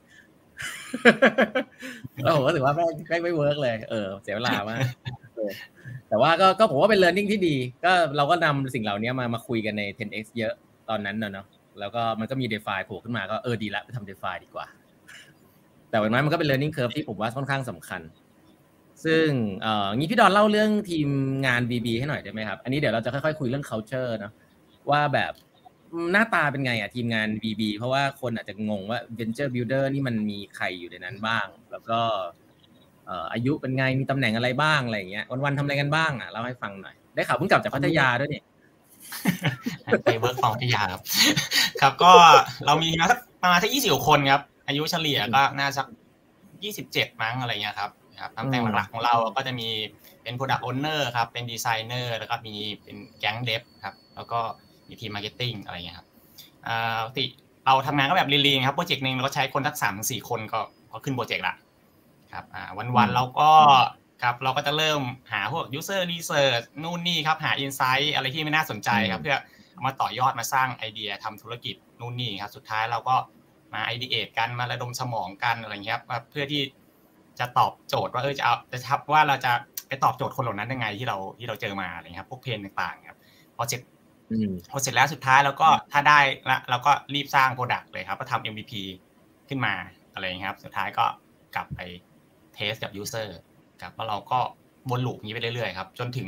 [2.24, 4.80] แล้วผมก็ถือว่าแม่งแม่งไม่ work เลย เออ เสียเวลามาก
[5.36, 5.52] เออ
[6.10, 10.54] แต่ว่าก็ก็ผมว่าเป็น learning ที่ดี ก็เราก็นำสิ่งเหล่านี้มามาคุยกันใน 10x เยอะ
[10.89, 11.45] ตอนนั้นเนาะ
[11.80, 14.65] แล้วก็มันก็มี DeFi โผล่ขึ้นมาก็เออดีละไปทำ DeFi ดีกว่า
[15.89, 18.01] แต่วันนั้นมันก็เป็น learning curve ที่ผมว่าค่อนข้างสำคัญ
[19.06, 19.27] ซึ่ง
[19.62, 21.08] เอ่องี้พี่ดอนเล่าเรื่องทีม
[21.45, 24.34] งาน BB ให้หน่อยได้ไหมครับ อันนี้เดี๋ยวเราจะค่อยๆคุยเรื่อง culture เนอะ
[24.91, 25.34] ว่าแบบ
[26.12, 31.99] หน้าตาเป็นไงอะทีมงาน BB เพราะว่าคนอาจจะงงว่า venture builder นี่มันมีใครอยู่ในนั้นบ้าง แล้วก็
[33.12, 38.45] อ่ออายุเป็นไงมีตำแหน่งอะไรบ้างอะไรอย่างเงี้ยวันๆทำอะไรกันบ้างอะเล่าให้ฟังหน่อยได้ข่าวเพิ่งกลับจากพัทยาด้วยเนี่ย
[40.04, 41.02] ไป work from พัทยาครับ
[41.82, 42.12] ครับก็
[42.65, 45.82] เรามีมาสักประมาณสักยี่สิบคนครับออายุเฉลี่ยก็น่าจะ
[46.63, 49.67] ยี่สิบเจ็ดมั้งอะไรเงี้ยครับครับตำแหน่งหลักๆของเราก็จะมี
[50.24, 54.39] เป็น Product Owner ครับ เป็นดีไซเนอร์แล้วก็มีเป็นแก๊ง dev ครับ แล้วก็
[54.88, 56.08] มีทีม marketing อะไรเงี้ยครับ
[57.06, 57.26] ปกติ
[57.65, 60.60] เราทำงานก็แบบ lean ๆครับ โปรเจกต์หนึ่งเราก็ใช้คนสักสามถึงสี่คนก็
[60.91, 61.56] ก็ขึ้นโปรเจกต์ละ
[62.34, 62.46] ครับ
[62.98, 63.50] วันๆเราก็
[64.22, 69.38] ครับเราก็จะเริ่มหาพวก user research นู่นนี่ครับหา insight อะไรที่ไม่น่าสนใจครับเพื่อ
[69.86, 73.15] มาต่อยอดมาสร้างไอเดียทำธุรกิจนู่นนี่ครับสุดท้ายเราก็
[73.74, 76.62] มาไอเดียกันมาระดมสมองกันอะไรเงี้ยครับเพื่อที่
[77.39, 79.52] จะตอบโจทย์ว่าเออจะเอาจะทับว่าเราจะ
[79.88, 83.20] ไปตอบโจทย์คนเหล่านั้นยังไงที่เราที่เราเจอมาอะไรเงี้ยพวกเพนต่างๆครับ
[83.58, 83.82] พอเสร็จ
[84.72, 88.74] พอเสร็จแล้วสุดท้ายเราก็ถ้าได้ละเราก็รีบสร้าง product เลยครับก็ทำ MVP
[89.50, 89.74] ขึ้นมา
[90.13, 91.06] อะไรเงี้ยครับ สุดท้ายก็
[91.56, 91.80] กลับไป
[92.11, 93.38] test กับ user
[93.82, 94.39] ครับแล้วเราก็
[94.89, 96.28] วน loop นี้ไปเรื่อยๆครับ จนถึง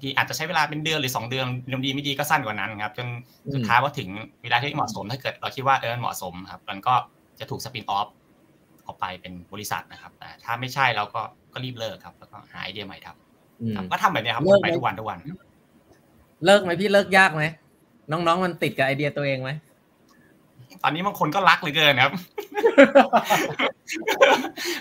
[0.00, 1.46] ที่อาจจะใช้เวลาเป็นเดือนหรือสองเดือน
[1.84, 3.06] ดีไม่ดีก็สั้นกว่านั้นครับ จน
[3.54, 4.08] สุดท้ายว่าถึง
[4.42, 6.94] เวลาที่เหมาะสมถ้าเกิดเราคิดว่าเออเหมาะสมครับ มันก็
[7.38, 8.08] จะถูก spin off
[8.86, 11.20] ออกไปเป็นบริษัทนะครับ แต่ถ้าไม่ใช่เราก็
[11.52, 15.18] ก็รีบเลิกครับ แล้วก็หาไอเดียใหม่ทำก็ทำแบบนี้ครับไปทุกวันทุกวัน
[16.44, 17.44] เลิกไหมพี่เลิกยากไหม
[18.10, 19.50] น้องๆมันติดกับไอเดียตัวเองไหม
[20.82, 22.12] ตอนนี้บางคนก็รักเลยเกินครับ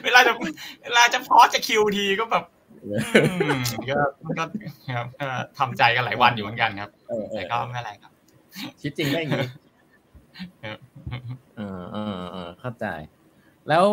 [0.03, 0.33] เวลาจะ
[0.83, 2.43] เวลาจะพอจะคิวทีก็แบบ
[3.89, 3.97] ก็
[4.37, 4.43] ก็
[4.97, 5.07] ครับ
[5.57, 6.91] ทำใจกันหลายวันอยู่เหมือนกันครับ
[7.31, 8.11] แต่ก็ไม่อะไรครับ
[8.79, 9.47] ชีวิตจริงได้อย่างนี้
[11.57, 12.85] เออเออเออเข้าใจ
[13.69, 13.85] แล้ว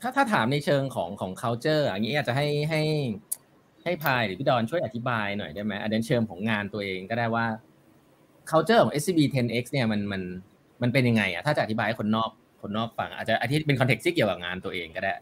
[0.00, 2.82] ถ้าถ้าถามในเชิงของของ culture อย่างนี้อาจจะให้ให้
[3.82, 7.46] ให้พายหรือพี่ดอนช่วยอธิบายหน่อยได้ไหมอันนี้เชิงของงานตัวเองก็ได้ว่า
[8.50, 10.22] culture ของ SCB 10X เนี่ยมันมัน
[10.82, 12.30] มันเป็นยังไงอะถ้าจะอธิบายให้คนนอก
[12.62, 15.12] คนนอกฟัง อาจจะอธิเป็นคอนเท็กซ์ที่เกี่ยวกับงานตัวเองก็ได้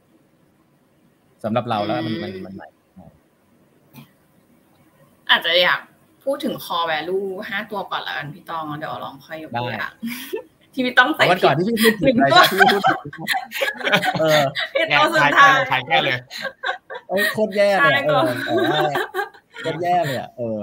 [1.45, 2.69] สำหรับเราแล้วมันมันมันใหม่
[5.31, 5.81] อาจจะอยาก
[6.25, 9.93] พูดถึง core value ห้าตัวก่อนละกันพี่ตองเดี๋ยวลองค่อยยกตัวอย่าง
[10.73, 12.83] ที่พี่ต้องใส่วันก่อนที่พี่พูดถึงอะไรที่พี่พูด
[14.21, 16.19] เออพี่ต้องสุดท้ายแค่เลย
[17.09, 18.23] โอ้โคตรแย่เลยเออ
[19.63, 20.59] โคตรแย่เลยเออ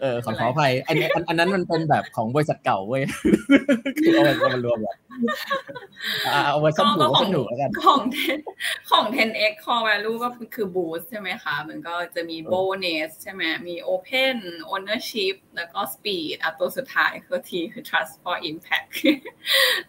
[0.00, 3.02] เออขอขออภัยอันนี้อันนั้นมันเป็นแบบของบริษัทเก่าเว้ย
[4.04, 4.96] คือเอาไปมารวมแบบ
[6.32, 8.00] เอาไว้ซ่อมหูซ่อมหูแล้วกันของ
[8.90, 14.36] ของ 10x core value ก็คือ boost ใช่ไหมคะ มันก็จะมี bonus ใช่ไหมมี open
[14.72, 18.90] ownership แล้วก็ speed อะตัวสุดท้ายคือ T คือ trust for impact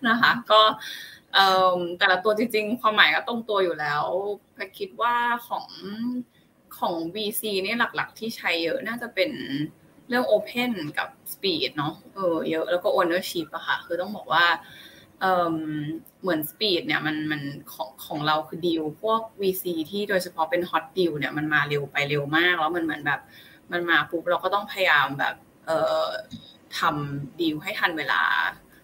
[0.07, 0.61] นะคะ ก็
[1.97, 4.03] แต่ละตัวจริงๆ ความหมายก็ตรงตัวอยู่แล้ว
[4.77, 5.15] คิดว่า
[5.47, 5.67] ของ
[6.79, 9.31] ของ VC นี่หลักๆ ที่ใช้เยอะน่าจะเป็น
[10.09, 14.45] เรื่อง Open กับ Speed เนาะเออเยอะแล้วก็ Ownership อะค่ะ คือต้องบอกว่า
[15.21, 17.41] เเหมือน Speed เนี่ยมันมัน
[17.73, 23.19] ของของเราคือดีลพวก VC ที่โดยเฉพาะเป็น Hot Deal เนี่ยมันมาเร็วไปเร็วมาก แล้วมันเหมือนแบบ
[23.71, 25.35] มันมาปุ๊บเราก็ต้องพยายามแบบ
[25.65, 26.07] เอ่อ
[26.79, 28.23] ทำดีลให้ทันเวลา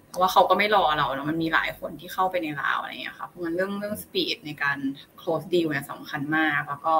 [0.09, 4.77] เพราะว่าเขาก็ไม่รอเราเนาะมันมีหลายคนที่เข้าไปในราวอะไรอย่างเงี้ยค่ะเพราะงั้นเรื่องเรื่อง speed ในการ
[5.21, 6.95] close deal เนี่ยสำคัญมาก แล้วก็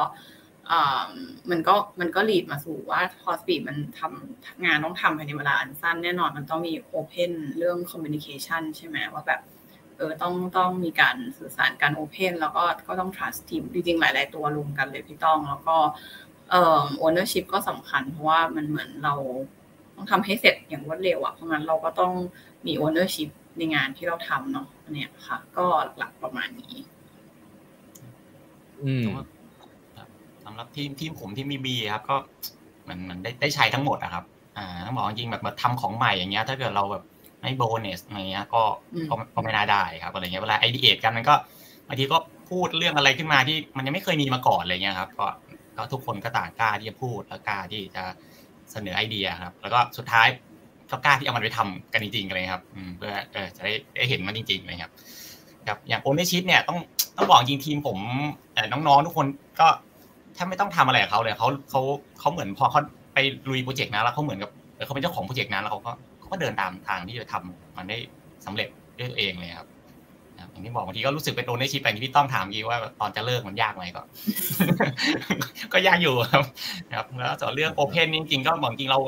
[1.52, 9.42] มันก็มันก็ lead มาสู่ว่าพอ speed มันทำงานต้องทำภายในเวลาอันสั้นแน่นอนมันต้องมี open เรื่อง communication ใช่ไหมว่าแบบ
[9.98, 15.78] เออต้องต้องมีการสื่อสารการ open แล้วก็ก็ต้อง trust team จริงๆ หลาย ๆ ตัวรวมกันเลยพี่ต้อง แล้วก็
[16.52, 19.16] เอ่อ ownership ก็สำคัญ เพราะว่ามันเหมือนเรา
[19.96, 22.14] ต้องทำให้เสร็จอย่างรวดเร็วอะเพราะงั้นเราก็ต้อง
[22.66, 25.66] มี ownership ในงานที่เราทำเนาะเนี่ยค่ะ ก็
[25.98, 26.76] หลักประมาณนี้
[28.82, 32.16] อืมำหรับทีมทีมผมที่มีบีครับ ก็
[32.88, 34.24] มันมันได้ได้ใช้ทั้งหมดอะครับ
[34.58, 37.04] อ่าต้องบอกจริงแบบมาทำของใหม่อย่างเงี้ย ถ้าเกิดเราแบบ
[37.42, 38.64] ไม่โบนัสอะไรเงี้ย ก็
[39.36, 41.36] ก็ไม่น่าได้ครับอะไรเงี้ยเวลาไอเดียกันมันก็
[41.88, 42.18] บางทีก็
[42.50, 45.26] พูดเรื่องอะไรขึ้นมาที่มันยังไม่เคยมีมาก่อนอะไรเงี้ยครับก็
[45.78, 48.04] ก็ทุกคนก็ต่างกล้าที่จะพูดแล้วกล้าที่จะ
[48.72, 50.28] เสนอไอเดียครับ แล้วก็สุดท้าย
[50.92, 52.64] ก็กล้าที่เอามันไปทำกันจริงๆเลยครับ
[52.98, 54.92] เพื่อเออจะได้ได้เห็นมันจริงๆเลยครับ
[55.68, 56.80] ครับอย่าง ownership เนี่ยต้อง
[57.18, 58.00] ต้องบอกจริงทีมผม
[58.72, 59.28] น้องๆทุกคน
[59.60, 59.68] ก็
[60.40, 61.82] ถ้าไม่ต้องทำอะไรกับเขาเลยเขาเขา
[62.20, 62.82] เขาเหมือนพอเขา
[63.14, 63.18] ไป
[63.50, 64.50] ลุยโปรเจกต์นะแล้วเขาเหมือนกับ
[64.86, 67.98] เขาเป็นเจ้าของโปรเจกต์นั้นแล้วเขาก็เขาก็เดินตามทางที่จะทำมันได้
[68.46, 69.68] สำเร็จด้วยตัวเองเลยครับ
[70.52, 74.02] อย่างที่บอกบางทีก็รู้สึกเป็น ownership ไปที่พี่ต้องถามกี้ว่าตอนจะเลิกมันยากไหมก็
[75.74, 76.44] ก็ยากอยู่ครับ
[76.98, 79.00] ครับ แล้วส่วนเรื่อง open จริงๆก็บอกจริงเรา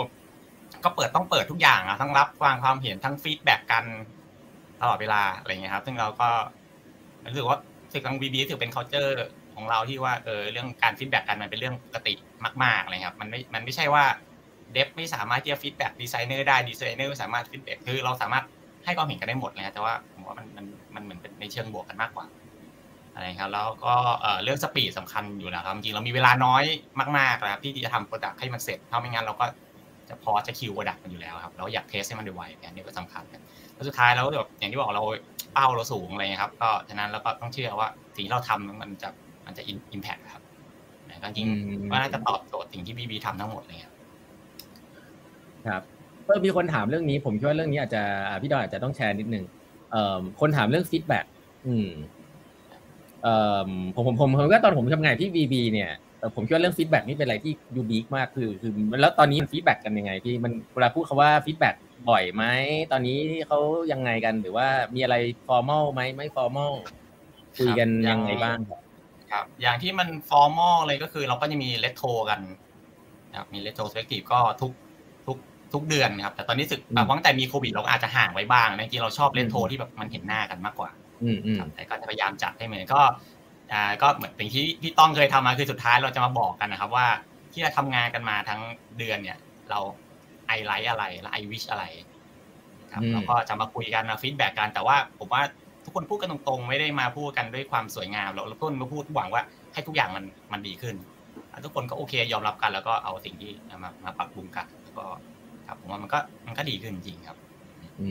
[0.84, 3.84] ก็เปิดต้องเปิดทุกอย่างอะทั้งรับฟังความเห็นทั้ง feedback กัน
[4.82, 6.30] ตลอดเวลาอะไรเงี้ยครับ ซึ่งเราก็
[7.32, 7.60] รู้สึกว่า
[7.94, 9.12] สึกทาง VB ถือเป็น culture
[9.56, 12.14] ของเราที่ว่าเออเรื่องการ feedback กันมันเป็นเรื่องปกติ
[12.64, 14.04] มากๆเลยครับมันไม่มันไม่ใช่ว่า
[14.74, 18.44] dev ไม่สามารถที่จะ feedback designer ได้ดีไซเนอร์ไม่สามารถ feedback คือเราสามารถ
[18.86, 22.26] ให้ความเห็นกันได้หมดเลยแต่ว่าผมว่ามันมันมันเหมือนเป็นในเชิงบวกกันมากกว่า
[23.14, 23.94] อะไรครับแล้วก็
[24.44, 26.64] เรื่อง speed สำคัญอยู่แล้วครับจริงเรามีเวลาน้อย
[27.18, 29.46] มากๆนะครับที่จะทำ product ให้มันเสร็จเพราะไม่งั้นเราก็
[30.10, 33.24] จะพอจะคิว product มันอยู่แล้วครับเราอยาก test ให้มันไวๆอันนี้ก็สำคัญ
[33.74, 35.04] แล้วสุดท้ายแล้วแบบอย่างที่บอกเรา
[35.54, 39.10] เป้าเราสูงอะไรครับ ก็ฉะนั้นเราก็ต้องเชื่อว่าสิ่งที่เราทำมันจะ
[39.46, 40.44] มันจะ impact ครับ
[41.24, 41.48] ก็จริง
[41.92, 43.94] ว่าน่าจะตอบโจทย์สิ่งที่ VB ทำทั้งหมดเลยครับ
[45.68, 45.82] ครับ
[46.26, 48.04] เพิ่งมีคนถามเรื่องนี้ ผมคิดว่าเรื่องนี้อาจจะ
[48.42, 49.46] พี่ดอนอาจจะต้องแชร์นิดนึง
[49.92, 51.26] เอ่อคนถามเรื่อง feedback
[51.68, 51.90] อืม
[53.24, 55.92] เอ่อผมผมผมผมก็ตอนผมทำงานที่ VB เนี่ย
[56.36, 61.76] ผมคิดว่าเรื่อง feedback นี่เป็นอะไรที่ unique มากคือคือแล้วตอนนี้มัน feedback กันยังไงพี่มันเวลาพูดคำว่า feedback
[62.10, 62.44] บ่อยไหม
[62.92, 63.60] ตอนนี้เขา
[63.92, 65.16] ยังไงกันหรือว่ามีอะไร
[65.48, 66.74] formal ไหมไม่ formal
[67.58, 68.81] คุยกันยังไงบ้างครับ
[69.62, 72.40] อย่างที่มัน formal เลยก็คือเราก็จะมีเลทโทกัน
[73.38, 74.72] ครับมี retrospective ก็ทุก
[75.28, 75.38] ทุก
[75.74, 80.90] ทุกเดือนครับ แต่ตอนนี้รู้สึกตั้งแต่มีโควิดเราอาจจะห่างไว้บ้างจริงเราชอบเลทโทที่แบบมันเห็นหน้ากันมากกว่า
[81.76, 83.02] แต่ก็จะพยายามจัดให้เหมือนก็
[83.74, 87.08] อ่าก็เหมือนสิ่งที่พี่ต้องเคยทำมาคือสุดท้ายเราจะมาบอกกันนะครับ ว่า
[87.54, 88.62] ที่เราทำงานกันมาทั้ง
[88.98, 89.38] เดือนเนี่ย
[89.70, 89.80] เรา
[90.48, 91.84] I like อะไรและ I wish อะไร
[92.94, 95.42] ครับแล้วก็จะมาคุยกันมา feedback กันแต่ว่าผมว่า
[95.86, 100.96] ทุกคนพูดกันตรงๆ ไม่ได้มาพูดกันด้วยความสวยงามเราทุกคนมาพูดหวังว่าให้ทุกอย่างมันมันดีขึ้น
[101.66, 103.52] ทุกคนก็โอเคยอมรับกันแล้วก็เอาสิ่งที่
[103.84, 105.06] มามาปรับปรุงกันแล้วก็
[105.68, 107.38] ครับผมว่ามันก็มันก็ดีขึ้นจริงครับ
[108.02, 108.10] อื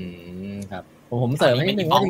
[0.54, 2.00] มครับผมผมเสริมให้นิดนึงว่า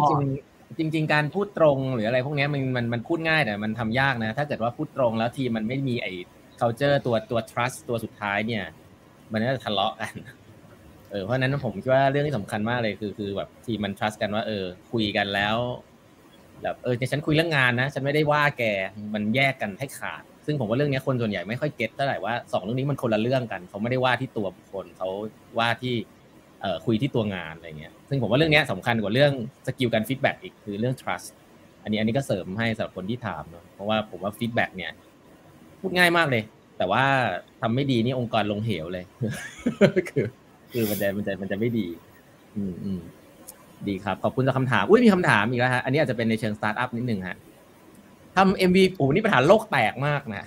[0.79, 6.13] จริงจริงๆ การพูดตรงหรืออะไรพวกนี้มันมันมันพูดง่ายแต่มันทำยากนะ ถ้าเกิดว่าพูดตรงแล้วทีมันไม่มีไอ้
[6.61, 8.65] culture ตัวตัว trust ตัวสุดท้ายเนี่ย
[9.33, 10.15] มันก็จะทะเลาะกัน
[11.11, 15.57] เออเพราะนั้นผมคิดว่าเรื่องที่สำคัญมากเลยคือคือแบบทีมัน trust กันว่า เออ คุยกันแล้ว
[16.63, 18.63] แบบเออฉันคุยเรื่องงานนะ ฉันไม่ได้ว่าแก
[19.15, 25.09] มันแยกกันให้ขาด ซึ่งผมว่าเรื่องนี้คนส่วนใหญ่ไม่ค่อย get เท่าไหร่ว่าสองเรื่องนี้มันคนละเรื่องกันเขาไม่ได้ว่าที่ตัวบุคคลเขา
[25.59, 25.95] ว่าที่
[26.61, 29.33] เอ่อคุยที่ตัวงานอะไรเงี้ยซึ่งผมว่าเรื่องนี้สำคัญกว่าเรื่อง
[29.67, 31.29] skill การ feedback อีกคือเรื่อง trust
[31.83, 34.93] อันนี้อันนี้ก็เสริมให้สำหรับคนที่ถามเนาะเพราะว่าผมว่า feedback เนี่ย
[35.81, 36.43] พูดง่ายมากเลย
[36.79, 37.05] แต่ว่า
[37.61, 39.05] ทำไม่ดีนี่องค์กรลงเหวเลย
[40.11, 40.25] คือ
[40.73, 41.87] คือมันจะมันจะมันจะไม่ดี
[42.57, 43.01] อืมอืม
[43.89, 47.37] ดีครับ ขอบคุณสำหรับคำถาม อุ้ยมีคำถามอีกแล้วฮะ อันนี้อาจจะเป็นในเชิงสตาร์ทอัพนิดนึงฮะ
[48.37, 50.45] ทำ MVP โอ้นี่ปัญหาโลกแตกมากนะ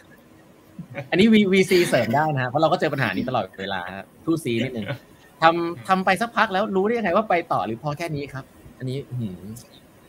[1.10, 4.86] อันนี้ VC เสริมได้นะฮะเพราะเราก็เจอปัญหานี้ตลอดเวลาฮะทูซีนิดนึง
[5.42, 8.46] ทำทำไปสักพักแล้วรู้ได้ยังไงว่าไปต่อหรือพอแค่นี้ครับ
[8.80, 8.98] อันนี้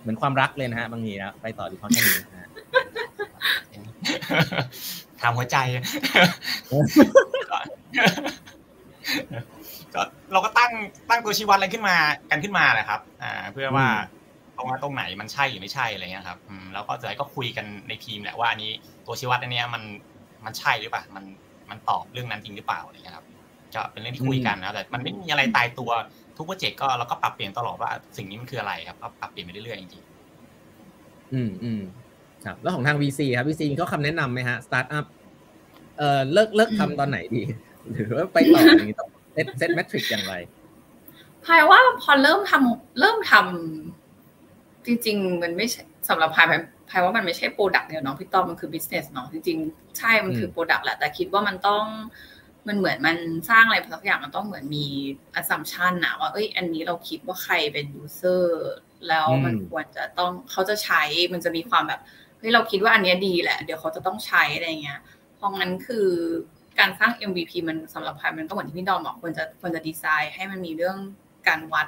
[0.00, 2.48] เหมือนความรักเลยนะฮะบางทีนะไปต่อหรือพอแค่นี้นะ
[5.20, 5.56] ทำหัวใจ
[9.94, 10.02] ก็
[10.32, 10.72] เราก็ตั้ง
[11.10, 11.96] ตั้งตัวชี้วัดอะไรขึ้นมา
[12.30, 13.86] กันขึ้นมาแหละครับ อ่า เพื่อว่า
[14.56, 18.70] ตรงว่าตรงไหนมันใช่หรือไม่ใช่อะไรเงี้ยครับอืมแล้วก็จะก็คุยกันในทีมแหละว่าอันนี้
[19.06, 19.82] ตัวชี้วัดอันนี้มัน
[20.44, 21.24] มันใช่หรือเปล่ามัน
[21.70, 23.26] มันตอบเรื่องนั้นจริงหรือเปล่าอะไรเงี้ยครับ
[23.74, 25.90] จะเป็นเรื่องที่คุยกันนะแต่มันไม่มีอะไรตายตัว
[26.36, 31.82] ทุกโปรเจกต์ก็เราก็ปรับเปลี่ยนตลอดว่าสิ่งนี้มันคืออะไรครับก็ปรับเปลี่ยนไปเรื่อยๆจริงๆอืมอืม
[32.44, 35.04] ครับแล้วของทาง VC ครับ VC เขาคำแนะนำไหมฮะสตาร์ทอัพ
[35.98, 37.42] เอ่อเลิกเลิกทำตอนไหนดี
[37.90, 40.34] หรือว่าไปต่ออย่างนี้ต่อ set set metric อย่างไร
[41.44, 46.46] พายว่าพอเริ่มทำเริ่มทำจริง ๆ มันไม่ใช่สำหรับพาย
[46.90, 51.84] พายว่ามันไม่ใช่ product เนี่ยเนาะพี่ต้อมมันคือ business เนาะจริงๆ ใช่มันคือ product แหละ แต่คิดว่ามันต้อง
[52.68, 53.16] มันเหมือนมัน
[53.50, 54.86] สร้างอะไรสักอย่างมันต้องเหมือนมี
[55.34, 58.72] อ s สัมชันนะว่าเอ้ย อันนี้เราคิดว่าใครเป็น user
[59.08, 62.00] แล้วมันควรจะต้องเขาจะใช้มันจะมีความแบบ
[62.38, 65.00] เฮ้ยเราคิดว่าอันนี้ดีแหละ เดี๋ยวเขาจะต้องใช้อะไรเงี้ย
[65.36, 66.08] เพราะงั้นคือ
[66.78, 70.96] การสร้าง MVP มันสำหรับพายมันก็เหมือนที่พี่ดอมบอกควรจะควรจะดีไซน์ให้มันมีเรื่อง
[71.48, 71.86] การวัด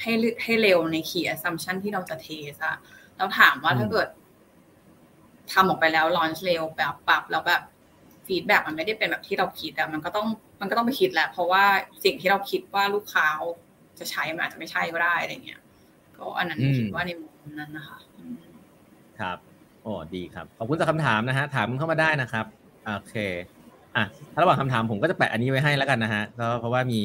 [0.00, 0.12] ให้
[0.42, 2.76] ให้เร็วใน key assumption ที่เราจะ test อะ
[3.16, 4.08] เราถามว่าถ้าเกิด
[5.52, 7.62] ทำออกไปแล้ว launch เร็วแบบปรับแล้วแบบ
[8.26, 10.26] ฟีดแบ็มันไม่ได้เป็นแบบที่เราคิดอะมันก็ต้อง
[10.60, 11.64] มันก็ต้องไปคิดแหละ เพราะว่า
[12.04, 13.30] สิ่งที่เราคิดว่าลูกค้า
[13.98, 15.60] จะใช้มันอาจจะไม่ใช่ก็ได้อะไรเงี้ย
[16.16, 17.98] ก็อันนั้นคิดว่าในมุมนั้นนะคะ
[19.20, 19.38] ครับ
[19.82, 22.46] โอ้ดีครับ ขอบคุณสำหรับคำถามนะฮะ ถามเข้ามาได้นะครับ
[22.84, 23.16] โอเค
[23.96, 27.00] อะถ้าระหว่างคำถามผมก็จะแปะอันนี้ไว้ให้แล้วกันนะฮะก็เพราะว่ามี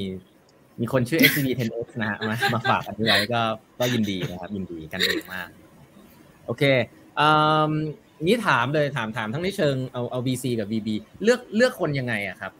[0.82, 3.42] มีคนชื่อ SCD 10X นะฮะมามาฝากกันด้วยก็
[3.80, 5.50] ก็ยินดีนะครับ ยินดีกันเองมาก
[6.46, 6.64] โอเค
[7.20, 7.22] อ
[8.24, 10.90] นี้ถามเลยถามถามทั้งในเชิงเอาเอา VC กับ VB
[11.24, 12.52] เลือกเลือกคนยังไงอะครับ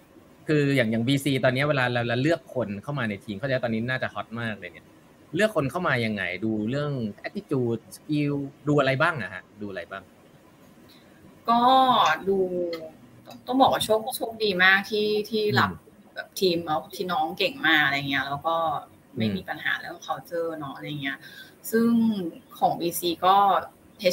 [0.48, 4.88] คืออย่างอย่าง VC ตอนนี้เวลาเราเราเลือกคนเข้ามาในทีมเขาจะตอนนี้น่าจะฮอตมากเลยเนี่ย
[5.36, 6.92] เลือกคนเข้ามายังไง ดูเรื่อง
[7.28, 8.36] attitude skill
[8.68, 10.04] ดูอะไรบ้างอะฮะ ดูอะไรบ้าง
[11.50, 11.62] ก็
[12.28, 12.38] ดู
[13.48, 15.72] ต้องบอกว่าโชคโชคดีมากที่ที่รับ
[16.16, 18.56] แบบทีมแล้วที่น้องเก่งมากอะไรเงี้ย แล้วก็
[19.18, 21.18] ไม่มีปัญหาเรื่อง culture เนาะอะไรเงี้ย
[21.72, 21.90] ซึ่ง
[22.60, 23.36] ของ VC ก็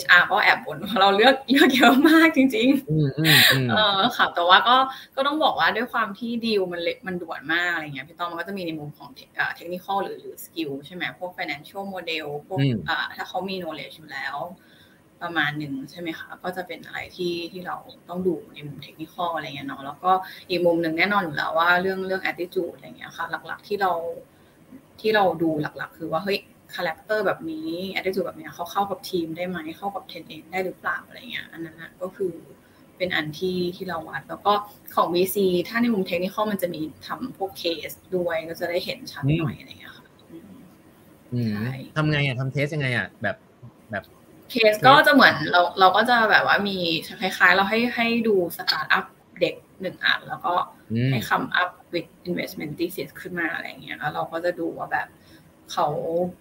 [0.01, 4.77] HR ก็แอบบ่นว่าเราเลือกเลือกเยอะมากจริงๆเออค่ะ แต่ว่าก็
[5.17, 12.59] ก็ต้องบอกว่าด้วยความที่ดีลมันเล็กมันด่วนมากอะไรเงี้ยพี่ต้อมมันก็จะมีในมุมของเทคนิคหรือหรือสกิลใช่ไหมพวก financial model พวก
[13.17, 14.37] ถ้าเขามี knowledge อยู่แล้ว
[15.23, 17.77] ประมาณหนึ่งใช่ไหมคะก็จะเป็นอะไรที่ที่เรา
[18.09, 20.13] ต้องดูในมุมเทคนิคอะไรเงี้ยเนาะแล้วก็
[20.49, 23.93] อีกมุมหนึ่งแน่นอนอยู่แล้วว่าเรื่องเรื่อง attitude อะไรเงี้ยค่ะ หลักๆที่เรา
[25.01, 26.39] ที่เราดูหลักๆ คือว่าเฮ้ย
[26.75, 32.33] character แบบนี้แอดดิจูแบบนี้เขาเข้ากับทีมได้ไหมเข้ากับ10X เองได้หรือเปล่าอะไรเงี้ยอันนั้นก็คือ
[32.97, 34.53] เป็นอันที่ที่เราวัด แล้วก็
[34.95, 35.37] ของ VC
[35.69, 40.07] ถ้าในมุมเทคนิคมันจะมีทำพวกเคสด้วยก็จะได้เห็นชัดหน่อยอะไรเงี้ยค่ะ
[41.97, 43.52] ทำไงอะทำ test ยังไงอะแบบแบบ
[44.53, 46.79] เคสก็จะเหมือนเราเราก็จะแบบว่ามี
[47.21, 49.05] คล้ายๆ เราให้ให้ดูสตาร์ทอัพ
[49.41, 50.55] deck หนึ่งอันแล้วก็
[51.11, 55.09] ให้ come up with investment thesis ขึ้นมาอะไรเงี้ยแล้วเราก็จะดูว่าแบบ
[55.73, 55.87] เขา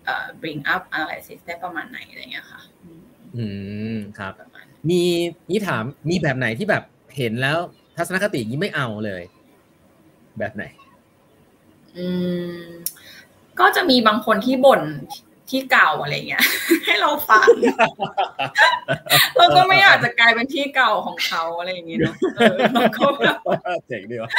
[0.03, 2.61] เอ่อ bring up analysis ได้ประมาณไหนอะไรเงี้ยค่ะ
[3.37, 3.45] อื
[3.93, 4.33] มครับ
[4.89, 5.01] มี
[5.49, 6.83] นี่ถามมีแบบไหนที่แบบ
[7.17, 7.57] เห็นแล้ว
[7.97, 9.23] ทัศนคตินี้ไม่เอาเลย
[10.39, 10.63] แบบไหน
[11.97, 12.07] อื
[12.61, 12.65] ม
[13.59, 14.81] ก็จะมีบางคนที่บ่น
[15.51, 16.43] ที่เก่าอะไรเงี้ย
[16.85, 17.47] ให้เราฟัง
[19.37, 23.05] เราก็ไม่อยากจะกลายเป็นที่เก่าของเขาอะไรอย่างเงี้ยเนาะเออเราก็
[23.87, 24.31] เจ๋งดีว่ะ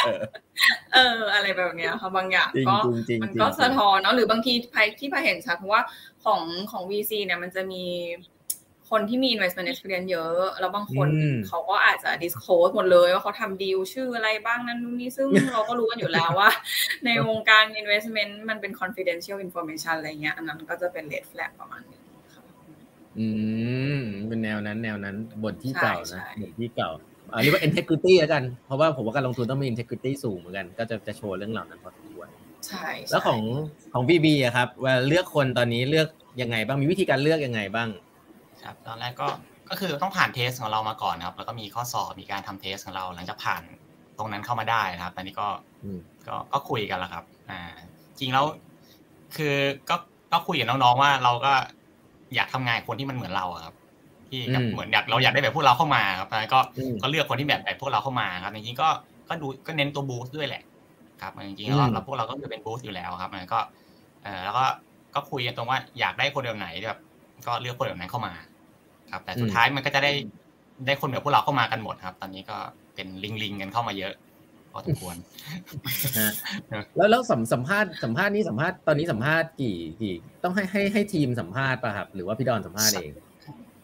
[0.93, 2.75] เออ อะไรแบบเนี้ยค่ะบางอย่างก็
[3.23, 5.81] มันก็สะท้อนเนาะหรือบางทีไปที่ไปเห็นชัดเพราะว่า
[6.25, 7.83] ของของ VC เนี่ยมันจะมี
[8.89, 11.07] คนที่มี investment experience เยอะ แล้วบางคน
[11.47, 16.49] เขาก็อาจจะ disclose หมดเลยว่าเขาทำดีลชื่ออะไรบ้างนั่นนู่นนี่ซึ่งเราก็รู้กันอยู่แล้วว่า
[17.05, 21.99] ในวงการ investment มันเป็น confidential information อะไรเงี้ย อันนั้นก็จะเป็น red flag ประมาณนี้
[23.19, 23.27] อื
[23.97, 26.91] มเป็นแนวนั้นแนวนั้นบทที่เก่านะบทที่เก่า
[27.31, 32.27] อ่าเรียกว่า integrity แล้วกัน เพราะว่าผมว่าการลงทุนต้องมี integrity สูงเหมือนกัน ก็จะจะโชว์เรื่องเหล่านั้นพอสมควร
[32.67, 33.41] ใช่แล้วของ
[33.93, 36.07] ของบีบีอะครับว่าเลือกคนตอนนี้เลือก
[36.41, 37.89] ยังไงบ้างมีวิธีการเลือกยังไงบ้าง
[38.65, 39.27] ครับตอนแรกก็
[39.69, 43.61] ก็คือต้องผ่านเทสของเรามาก่อนครับ แล้วก็มีข้อสอบมีการทำเทสของเราหลังจากผ่าน
[44.17, 45.47] ตรงนั้นเข้ามาได้นะครับตอนนี้ก็
[46.27, 47.61] ก็ก็คุยกันแล้วครับ อ่า
[48.19, 48.45] จริงแล้ว
[49.35, 49.55] คือ
[49.89, 49.95] ก็
[50.31, 51.53] ก็คุยกับน้องๆว่าเราก็
[52.35, 53.75] อยากทำงานคนที่มันเหมือนเราครับ
[54.29, 54.41] ที่
[54.73, 56.59] เหมือนอยากเราอยากได้แบบพวกเราเข้ามาครับก็
[57.01, 58.89] ก็เลือกคนที่แบบแบบพวกเราเข้ามาครับจริงๆก็
[59.29, 60.63] ก็ดูก็เน้นตัวบูสด้วยแหละ
[61.21, 63.59] ครับจริงๆแล้วเราพวกเราก็คือเป็นบูสอยู่แล้วครับมันก็
[64.23, 64.65] เออแล้วก็
[65.15, 66.99] ก็คุยกันตรงว่าอยากได้คนแบบไหนแบบ
[67.47, 68.33] ก็เลือกคนแบบนั้นเข้ามา
[69.13, 70.11] ครับ แต่สุดท้ายมันก็จะได้
[70.85, 72.57] ได้คนแบบพวกเราเข้ามากันหมดครับ ตอนนี้ก็
[72.95, 74.13] เป็นลิงลิงกันเข้ามาเยอะ
[74.71, 75.15] พอสมควร
[76.95, 83.13] แล้วแล้วสัมสัมภาษณ์สัมภาษณ์นี้สัมภาษณ์ตอนนี้สัมภาษณ์กี่กี่ต้องให้ให้ให้ทีมสัมภาษณ์ป่ะครับ หรือว่าพี่ดอนสัมภาษณ์เอง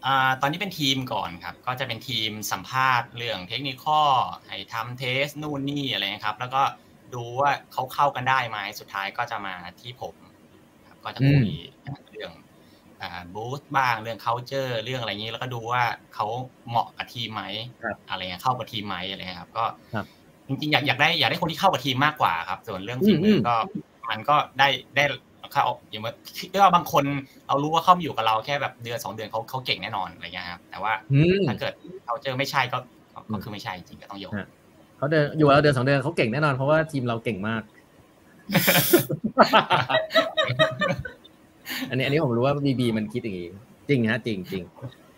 [0.05, 4.01] อ่าตอนนี้เป็นทีมก่อนครับ ก็จะเป็นทีมสัมภาษณ์เรื่องเทคนิคข้อ
[4.47, 6.61] ให้ทำเทสนู่นนี่อะไรครับ แล้วก็
[7.13, 10.15] ดูว่าเขาเข้ากันได้ไหมสุดท้ายก็จะมาที่ผม
[10.87, 11.49] ครับ ก็จะคุย
[12.11, 12.31] เรื่อง
[13.33, 15.83] บูสต์บ้างเรื่อง culture เรื่องอะไรนี้แล้วก็ดูว่า
[16.15, 16.25] เขา
[16.69, 17.43] เหมาะกับทีมไหม
[18.09, 19.63] อะไรเงี้ยเข้ากับทีมไหมอะไรเงี้ยครับก็
[20.47, 23.55] จริงๆอยากอยากได้อยากได้คนที่เข้ากับทีมมากกว่าครับ ส่วนเรื่องฝีมือก็
[24.09, 25.03] มันก็ได้ได้
[25.53, 26.13] เข้าอย่างว่า
[26.51, 27.03] เรียกว่าบางคน
[27.47, 30.93] เรารู้ว่าเขามาอยู่กับเราแค่แบบเดือนสองเดือนเขาเขาเก่งแน่นอนอะไรเงี้ยครับแต่ว่า
[31.47, 31.73] ถ้าเกิด
[32.05, 32.77] เขาเจอไม่ใช่ก็
[33.31, 34.31] ก็คือไม่ใช่จริงก็ต้องยก
[34.97, 37.62] เขาเดินอยู่แล้วเดือนสองเดือนเขาเก่งแน่นอนเพราะว่าทีมเราเก่งมาก
[41.89, 43.49] อันนี้อันนี้ผมรู้ว่าบีบีมันคิดอย่างนี้
[43.89, 44.63] จริงฮะจริงจริง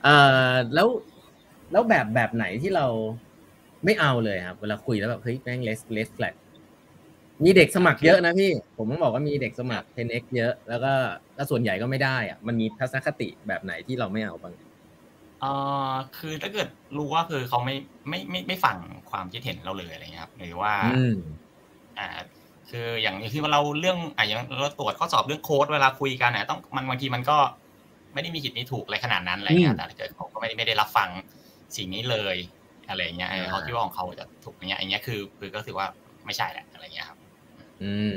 [0.04, 0.16] เอ่
[0.50, 0.88] อแล้ว
[1.72, 2.86] แล้วแบบแบบไหนที่เรา
[3.86, 6.36] ไม่เอาเลยครับเวลาคุยแล้วแบบเฮ้ยแม่งเลสเลสแฟลก
[7.44, 10.94] มีเด็กสมัครเยอะนะพี่ ผมต้องบอกว่ามีเด็กสมัคร 10x เยอะ แล้วก็
[11.38, 14.54] ถ้าส่วนใหญ่ก็ไม่ได้อะมันมีทัศนคติแบบไหนที่เราไม่เอาบ้าง
[15.42, 15.52] เอ่
[15.92, 17.76] อคือถ้าเกิดรู้ว่าคือเขาไม่
[18.10, 18.78] ไม่ไม่ไม่ฟัง
[19.12, 20.74] ความคิดเห็นเราเลยอะไรเงี้ยครับหรือว่า
[22.00, 22.10] อ่า
[22.72, 27.38] คืออย่างที่ว่าเราเรื่องอะอย่างเราตรวจข้อสอบเรื่องโค้ดเวลาคุยกันเนี่ยต้องมันบางทีมันก็
[28.14, 31.10] ไม่ได้มีผิดมีถูกอะไรขนาดนั้นอะไรเงี้ยแต่ถ้าเกิดเขาก็ไม่ได้ไม่ได้รับฟัง
[31.76, 32.36] สิ่งนี้เลย
[32.90, 35.88] อะไรเงี้ยเขาคิดว่าของเขาจะถูกอย่างเงี้ยอย่างเงี้ยคือคือก็ถือว่า
[36.26, 37.18] ไม่ใช่แหละอะไรเงี้ยครับ
[37.84, 38.16] อืม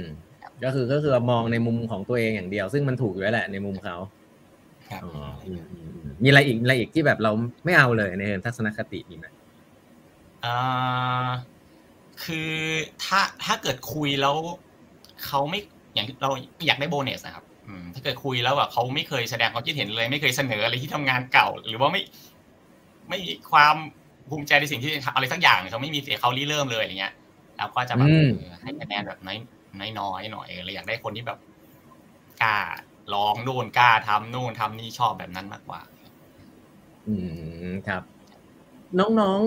[0.65, 3.97] ก็คือก็คือมองในมุมของตัวเองอย่างเดียว ซึ่งมันถูกอยู่แล้วแหละในมุมเขา
[4.91, 5.03] ครับ
[6.23, 7.33] มีอะไรอีกอะไรอีกที่แบบเรา
[7.65, 9.27] ไม่เอาเลยในทัศนคติมีไหม
[10.45, 11.29] อ่า
[12.25, 12.51] คือ
[13.05, 14.37] ถ้าถ้าเกิดคุยแล้ว
[15.27, 15.61] เขาไม่
[15.95, 16.31] อย่างเรา
[16.67, 17.45] อยากได้โบนัสนะครับ
[17.95, 22.03] ถ้าเกิดคุยแล้วแบบเขาไม่เคยแสดงความคิดเห็นเลย ไม่เคยเสนออะไรที่ทำงานเก่า หรือว่าไม่
[23.09, 23.77] ไม่มีความ
[24.31, 27.15] ภูมิใจในสิ่งที่อะไรสักอย่างเขาไม่มีเสียเขาริเริ่มเลยอย่างเงี้ย
[27.57, 28.09] เราก็จะแบบ
[28.63, 29.39] ให้คะแนนแบบน้อย
[30.01, 31.39] น้อยหน่อยเลยอยากได้คนที่แบบ
[32.43, 32.59] กล้า
[33.15, 35.81] ลองนู่นกล้าทำนู่นทำนี่ชอบแบบนั้นมากกว่า
[37.07, 37.15] อื
[37.71, 38.03] มครับ
[38.99, 39.41] น้อง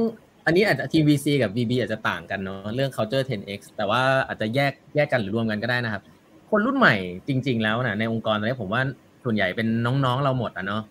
[0.48, 6.02] อันนี้อาจจะทีม VC กับ VB อาจจะต่างกันเนาะเรื่อง culture 10x แต่ว่าอาจจะแยกแยกกันหรือรวมกันก็ได้นะครับ
[6.50, 6.96] คนรุ่นใหม่
[7.28, 8.82] จริง ๆ แล้วนะในองค์กรตอนนี้ผมว่า
[9.24, 10.82] ส่วนใหญ่เป็นน้องๆเราหมดอะเนาะ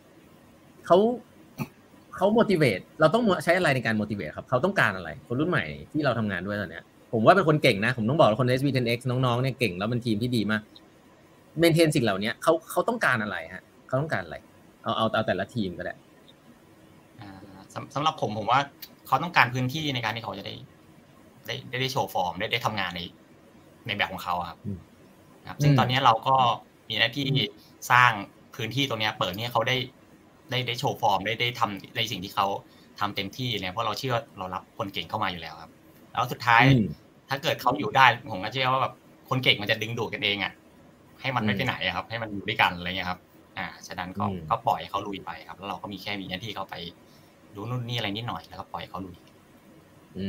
[0.86, 0.96] เขา
[2.16, 10.62] เขา motivate เราต้องใช้อะไรในการ motivate ครับเขาต้องการอะไร คนรุ่นใหม่ที่เราทำงานด้วยตอนเนี้ยผมว่าเป็นคนเก่งนะ ผมต้องบอกว่าคน SV10x น้องๆเนี่ยเก่งแล้วเป็นทีมที่ดีมาก
[11.58, 14.36] เมนเทนสิ่งเหล่านี้เขาเขาต้องการอะไรฮะเขาต้องการอะไร
[14.82, 15.94] เอาเอาเอาแต่ละทีมก็ได้
[17.94, 18.60] สำหรับผมผมว่า
[19.06, 20.54] เขาต้องการพื้นที่ในการที่เขาจะได้
[21.46, 23.00] ได้ได้โชว์ฟอร์มได้ได้ทำงานใน
[23.86, 24.58] ในแบบของเขาครับ
[25.48, 26.34] ครับซึ่งตอนนี้เราก็
[26.88, 27.28] มีหน้าที่
[27.90, 28.12] สร้าง
[28.56, 29.76] พื้นที่ตรงนี้เปิดเนี่ยเขาได้
[30.50, 32.46] ได้ได้โชว์ฟอร์มได้ได้ทำในสิ่งที่เขา
[33.00, 35.72] ทำเต็มที่เนี่ยเพราะเราเชื่อเรารับคนเก่งเข้ามาอยู่แล้วครับ
[36.12, 36.62] แล้วสุดท้าย
[37.28, 38.94] ถ้าเกิดเขาอยู่ได้ผมก็เชื่อว่าแบบ
[39.28, 40.52] คนเก่งมันจะดึงดูดกันเองอะ
[41.20, 43.20] ให้มันไม่ไปไหนครับ ให้มันอยู่ด้วยกันอะไรเงี้ยครับ
[43.58, 46.74] อ่าฉะนั้นก็ก็ปล่อยเขาลุยไปครับ แล้วเราก็มีแค่มีหน้าที่เขาไป
[47.56, 49.16] ดูนู่นนี่อะไรนิดหน่อยแล้วก็ปล่อยเขาลุย
[50.16, 50.26] อื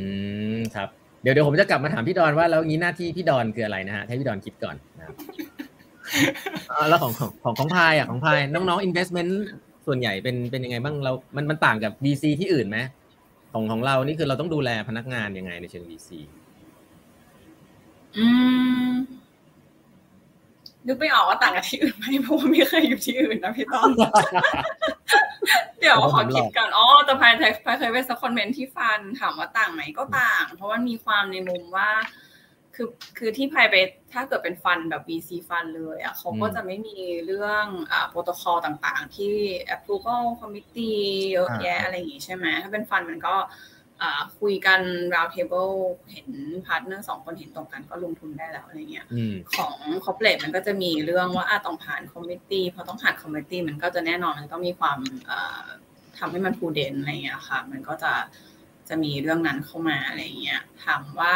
[0.56, 0.88] มครับ
[1.22, 5.16] เดี๋ยวเดี๋ยวผมจะกลับมาถามพี่ดอนว่าแล้วงี้หน้าที่พี่ดอนคืออะไรนะฮะให้พี่ดอนคิดก่อนนะครับ
[6.88, 9.32] แล้วของของของของพายอะของพายน้องๆ investment
[9.86, 12.78] ส่วนใหญ่เป็นเป็นยังไงบ้างเรา มันมันต่างกับ VC ที่อื่นไหม
[13.52, 16.08] ของของเรานี่คือเราต้องดูแลพนักงานยังไงในเชิง VC
[18.16, 18.26] อื
[18.90, 18.92] ม
[20.88, 23.90] นึกไม่ออกว่าต่างกับที่อื่นไหมเพราะว่าไม่เคยอยู่ที่อื่นนะพี่ต้อม
[25.78, 31.90] เดี๋ยวขอคิดก่อนอ๋อแต่พายพายเคยไปสักคอมเมนต์ที่ฟันถามว่าต่างไหมก็ต่าง เพราะว่ามีความในมุมว่า
[32.74, 33.74] คือคือที่พายไป
[34.12, 39.32] ถ้าเกิดเป็นฟันแบบ VC ฟันเลยอะเขาก็จะไม่มีเรื่องอ่าโปรโตคอลต่างๆ ที่
[39.74, 43.34] approval committee เยอะแยะอะไรอย่างงี้ใช่ไหมถ้าเป็นฟันมันก็
[44.40, 44.80] คุยกัน
[45.14, 45.74] round table
[46.12, 46.28] เห็น
[46.66, 49.06] พาร์ทเนอร์สองคนเห็นตรงกันก็ลงทุนได้แล้วอะไรเงี้ย
[49.54, 54.98] ของ corporate มันก็จะมีเรื่องว่าอาต้องผ่าน committee พอต้องผ่าน committee มันก็จะแน่นอนมันต้องมีความ
[56.18, 58.12] ทำให้มัน prudent อะไรเงี้ยค่ะ มันก็จะ
[58.88, 61.34] จะมีเรื่องนั้นเข้ามาอะไรเงี้ยถามว่า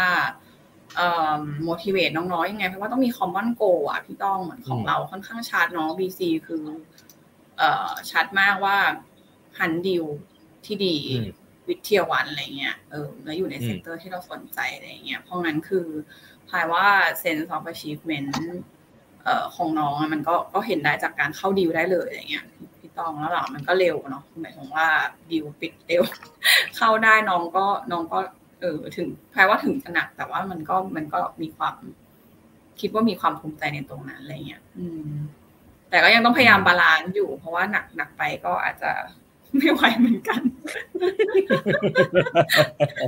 [0.96, 6.64] เอ่อ motivate น้องๆยังไง เพราะว่าต้องมี common goal อะพี่ต้องเหมือนของเราค่อนข้างชัดเนาะ VC คือ
[7.58, 8.76] เอ่อชัดมากว่า
[9.58, 10.04] หาดีล
[10.66, 10.96] ที่ดี
[11.68, 15.86] with tier one อะไรเงี้ย เออ แล้วอยู่ใน sector ที่เราสนใจอะไรเงี้ย เพราะงั้นคือ
[16.48, 16.84] พายว่า
[17.22, 18.30] sense of achievement
[19.24, 22.44] เอ่อของน้องมันก็ก็เห็นได้จากการเข้าดีลได้เลยอะไรเงี้ย
[22.78, 24.86] พี่ต้องแล้วหลังมันก็เร็วเนาะหมายถึงว่า
[25.30, 26.02] ดีลปิดเร็ว
[26.76, 28.18] เข้าได้น้องก็น้องก็
[28.60, 31.74] เออถึงพายว่าถึงจะหนัก แต่ว่ามันก็มันก็มีความ
[32.80, 35.12] คิดว่ามีความภูมิใจในตรงนั้นอะไรเงี้ย อืม
[35.90, 38.90] แต่ก็ยังต้องพยายาม balance อยู่ เพราะว่าหนักหนักไปก็อาจจะ
[39.56, 40.40] ไม่ไหวเหมือนกัน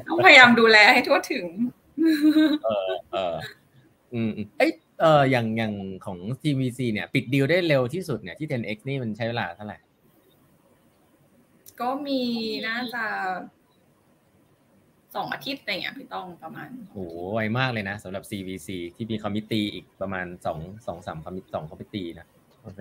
[0.09, 1.47] ต้องพยายามดูแลให้ทั่วถึง
[2.65, 3.35] เออเออ
[4.15, 4.69] อืมเอ้
[5.01, 5.73] เอออย่างอย่าง
[6.07, 9.79] ของ VC เนี่ย ปิดดีลได้เร็วที่สุดเนี่ยที่ 10x นี่มันใช้เวลาเท่าไหร่
[11.81, 12.21] ก็มี
[12.67, 13.05] น่าจะ
[15.15, 22.27] สองอาทิตย์อะไรเงี้ยพี่ต้องประมาณโอ้ไวมากเลยนะสำหรับ CVC ที่มี committee อีกประมาณสองสองสาม commit สอง committee นะ
[22.63, 22.81] โอเค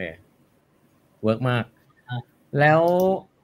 [1.24, 1.66] work มาก
[2.60, 2.82] แล้ว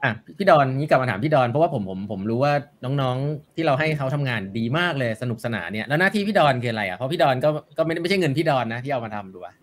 [0.04, 9.54] อะพี่ดอนนี่กลับมาถามพี่ดอนเพราะว่าผมผมผมรู้ว่าน้องๆที่เราให้เขาทำงานดีมากเลยสนุกสนานเนี่ยแล้วหน้าที่พี่ดอนคืออะไรอะเพราะพี่ดอนก็ก็ไม่ไม่ใช่เงินพี่ดอนนะที่เอามาทำดูอะ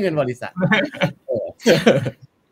[0.00, 0.52] เงินบริษัท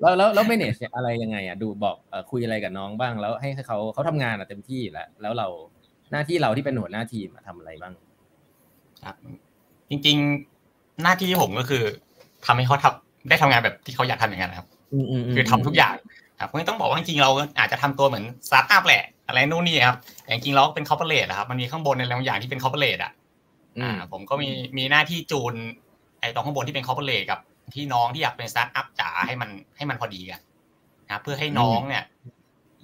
[0.00, 1.96] แล้วแล้วแล้ว manage อะไรยังไงอะดูบอก
[2.30, 5.46] คุยอะไรกับน้องบ้าง แล้วให้เขาเขาทำงานอะเต็มที่แล้วแล้วเรา
[6.12, 7.92] หน้าที่เราที่เป็นหัวหน้าทีมทำอะไรบ้าง
[9.06, 9.16] ครับ
[9.90, 10.16] จริง
[10.58, 11.82] ๆหน้าที่ผมก็คือ
[12.46, 14.66] ทำให้เขาทำได้ทำงานแบบที่เขาอยากทำอย่างนั้นครับ
[15.34, 15.94] คือทำทุกอย่าง
[16.40, 23.12] ครับก็ต้องบอกว่าจริงๆเราอาจจะทำตัวเหมือนสตาร์ทอัพแหละ อะไรนู่นนี่ครับแต่จริงๆเราเป็น corporate ครับมันมีข้างบนในบางอย่างที่เป็น corporate อะ
[23.82, 25.54] อ่าผมก็มีมีหน้าที่จูน
[26.20, 27.38] ไอ้ตรงข้างบนที่เป็น corporate กับ
[27.74, 30.40] พี่น้องที่อยากเป็นสตาร์ทอัพจ๋าให้มันให้มันพอดีกัน
[31.06, 32.04] นะเพื่อให้น้องเนี่ย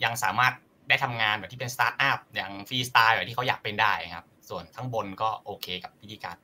[0.05, 0.53] ยังสามารถ
[0.89, 6.37] ได้ทำงานแบบที่เป็นสตาร์ทอัพอย่างฟรีสไตล์แบบที่เขาอยากเป็นได้ครับ ส่วนข้างบนก็โอเคกับพิธีการ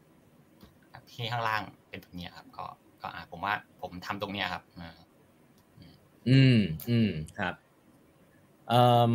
[1.13, 2.65] ที่ข้างล่างเป็นแบบนี้ครับ ก็
[3.03, 4.63] ก็ผมว่าผมทำตรงเนี้ยครับ
[6.29, 6.57] อืม
[6.91, 7.55] อืมครับ
[8.69, 9.15] เอ่อ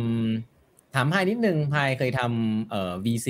[0.94, 3.28] ถามพายนิดนึงพายเคยทำเอ่อ VC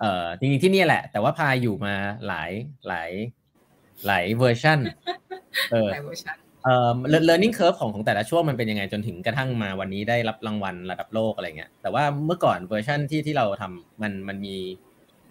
[0.00, 1.94] เอ่อจริงๆที่นี่แหละ แต่ว่าพายอยู่มา
[2.26, 2.50] หลาย
[2.88, 3.10] หลาย
[4.06, 4.78] หลายเวอร์ชัน
[5.72, 5.90] เออ
[6.64, 6.90] เอ่อ
[7.28, 14.56] learning curve ของของแต่ละช่วงมันเป็นยังไงจนถึงกระทั่งมาวันนี้ได้รับรางวัลระดับโลกอะไรเงี้ยแต่ว่าเมื่อก่อนเวอร์ชันที่ที่เราทำมันมันมี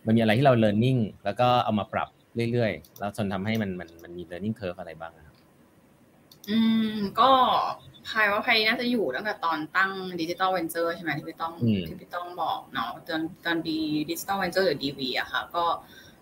[0.05, 2.09] มันมีอะไรที่เรา learning แล้วก็เอามาปรับ
[2.51, 5.13] เรื่อยๆ แล้วจนทำให้มันมันมันมี learning curve อะไรบ้าง
[6.49, 6.57] อื
[6.91, 7.31] ม ก็
[8.07, 11.53] พายว่าพายน่าจะอยู่ตั้งแต่ตอนตั้ง Digital Ventures ใช่ไหมที่พี่ต้อง
[11.87, 13.79] ที่พี่ต้องบอกเนาะตอนตอนดี
[14.09, 15.63] Digital Ventures หรือ DV อะค่ะ ก็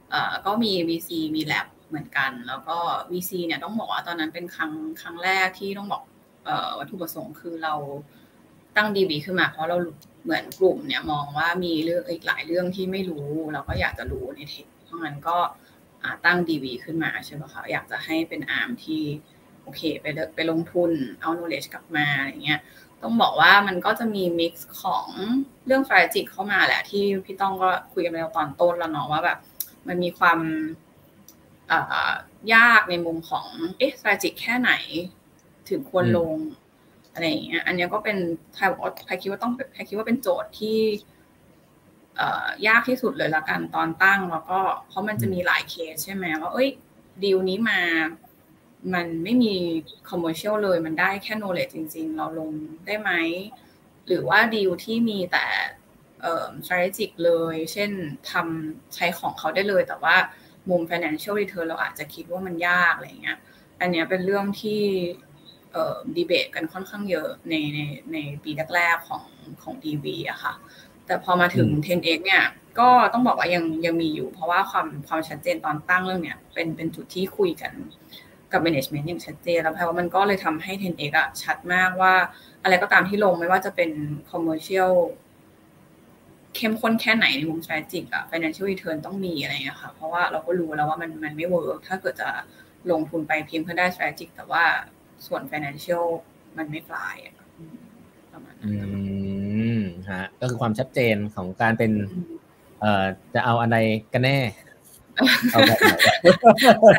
[0.10, 2.78] เอ่อก็มี VC มี Lab เหมือนกัน แล้วก็
[3.12, 4.72] VC เนี่ยต้องบอกว่าตอนนั้นเป็นครั้ง
[5.02, 6.04] ครั้งแรกที่ต้องบอก
[6.46, 7.74] เอ่อวัตถุประสงค์คือเรา
[8.78, 9.78] ตั้ง DV ขึ้นมาเพราะเรา
[10.24, 15.38] เหมือนกลุ่มเนี่ยมองว่ามีเรื่องอีกหลายเรื่องที่ไม่รู้ เราก็อยากจะรู้ในเทคเพราะงั้นก็
[16.26, 19.04] ตั้ง DV ขึ้นมาใช่ไหมคะอยากจะให้เป็นอาร์มที่
[19.66, 20.06] โอเค ไป
[20.36, 22.60] ไปลงทุนเอา knowledge กลับมาอะไรเงี้ย
[23.02, 25.08] ต้องบอกว่ามันก็จะมี mix ของ
[25.66, 29.38] เรื่อง s t r a t e g เข้ามาแหละ ที่พี่ต้องก็คุยกันไปตอนต้นแล้วเนาะว่าแบบ
[29.88, 30.40] มันมีความ
[32.54, 33.48] ยากในมุมของ
[33.78, 34.72] เอ๊ะ s t r a t e g แค่ไหน
[35.70, 36.36] ถึงควรลง
[37.14, 38.18] อะไรอย่างเงี้ย อันนี้ก็เป็น
[38.54, 38.70] ไทย
[39.06, 40.80] ไทยคิดว่าต้องไทยคิดว่าเป็นโจทย์ที่
[42.68, 46.70] ยากที่สุดเลยละกันตอนตั้งแล้วก็เพราะมันจะมีหลายเคสใช่ไหมว่าเอ้ย
[47.24, 47.80] ดีลนี้มา
[48.94, 49.54] มันไม่มี
[50.10, 52.50] คอมเมอร์เชียลเลย มันได้แค่ knowledge จริง ๆ เราลง
[52.86, 53.12] ได้ไหม
[54.08, 55.46] หรือว่าดีลที่มีแต่
[56.22, 57.92] เอ่อ strategic เลย เช่น
[58.32, 60.16] ทำใช้ของเขาได้เลย แต่ว่า
[60.70, 63.38] มุม financial return เราอาจจะคิดว่ามันยากอะไรเงี้ย
[63.80, 64.82] อันเนี้ยเป็นเรื่องที่
[65.72, 67.80] เอ่อดีเบตกันค่อนข้างเยอะในใน
[68.14, 69.24] ในปีแรกๆของ
[69.64, 70.54] ของ DV อะค่ะ
[71.06, 72.44] แต่พอมาถึง 10x เนี่ย
[72.80, 77.74] ก็ต้องบอกว่ายังยังมีอยู่ เพราะว่าความความชัดเจนตอนตั้งเรื่องเนี้ยเป็นเป็นจุดที่คุยกัน
[78.56, 82.14] กับ management อย่างชัดเจนแล้วแปลว่ามันก็เลยทำให้ 10x อะชัดมากว่า
[82.64, 83.90] อะไรก็ตามที่ลงไม่ว่าจะเป็น
[84.32, 84.94] commercial
[86.56, 92.30] เข้มข้นแค่ไหนในมุม strategic อะ financial return ต้องมีอะไรเงี้ยค่ะ เพราะว่าเราก็รู้แล้วว่ามันมันไม่เวิร์กถ้าเกิดจะ
[92.92, 94.64] ลงทุนไปเพียงเพื่อได้ strategic แต่ว่า
[95.28, 96.06] ส่วน financial
[96.58, 97.36] มันไม่ปลายอะ
[98.34, 98.72] ประมาณนั้อืน
[99.80, 99.82] ม
[100.12, 101.92] ฮะก็คือความชัดเจนของการเป็น
[102.82, 103.78] เอ่อจะเอาอะไร
[104.14, 104.38] กันแน่
[105.52, 105.82] เอาแบบไ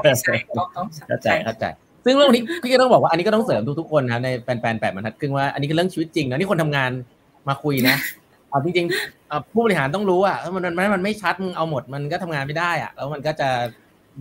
[0.04, 1.64] หนใช่ต้องต้องเข้าใจเข้าใจ
[2.04, 6.90] ซึ่งเรื่องนี้พี่ก็ต้องบอกว่าอันนี้ก็ต้องเสริมทุกๆคนนะครับในแฟนๆแปดบรรทัดครึ่งว่าอันนี้คือเรื่องชีวิตจริงนะนี่คนทำงาน
[7.48, 7.96] มาคุยนะ
[8.50, 13.48] เอาจริงๆเอ่อผู้บริหารต้องรู้อะถ้ามันมันมันไม่ชัดมึงเอาหมดมันก็ทำงานไม่ได้อะแล้วมันก็จะ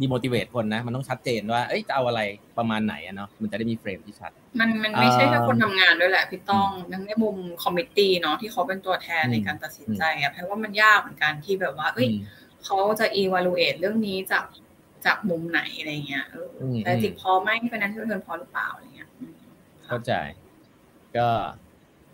[0.02, 2.22] ดีโม t ิเวตคนนะ มันต้องชัดเจนว่า เอ้ยจะเอาอะไร
[2.58, 12.20] ประมาณไหนอะเนาะมันจะได้มี frame ที่ชัด มันมันไม่ใช่แค่เอ่อคนทำงานด้วยแหละพี่ต้องทั้งในมุม committee เนาะที่เขาเป็นตัวแทนอืมในการตัดสินใจอะเพราะว่ามันยากเหมือนกันที่แบบว่า เอ้ยอืม
[12.66, 14.46] เขาจะ evaluate เรื่องนี้จาก
[15.06, 19.34] จากมุมไหนอะไรเงี้ยเอออมแต่จิกพอไหม financial return พอหรือเปล่าอะไรเงี้ยอืม
[19.86, 20.12] เข้าใจ
[21.18, 21.28] ก็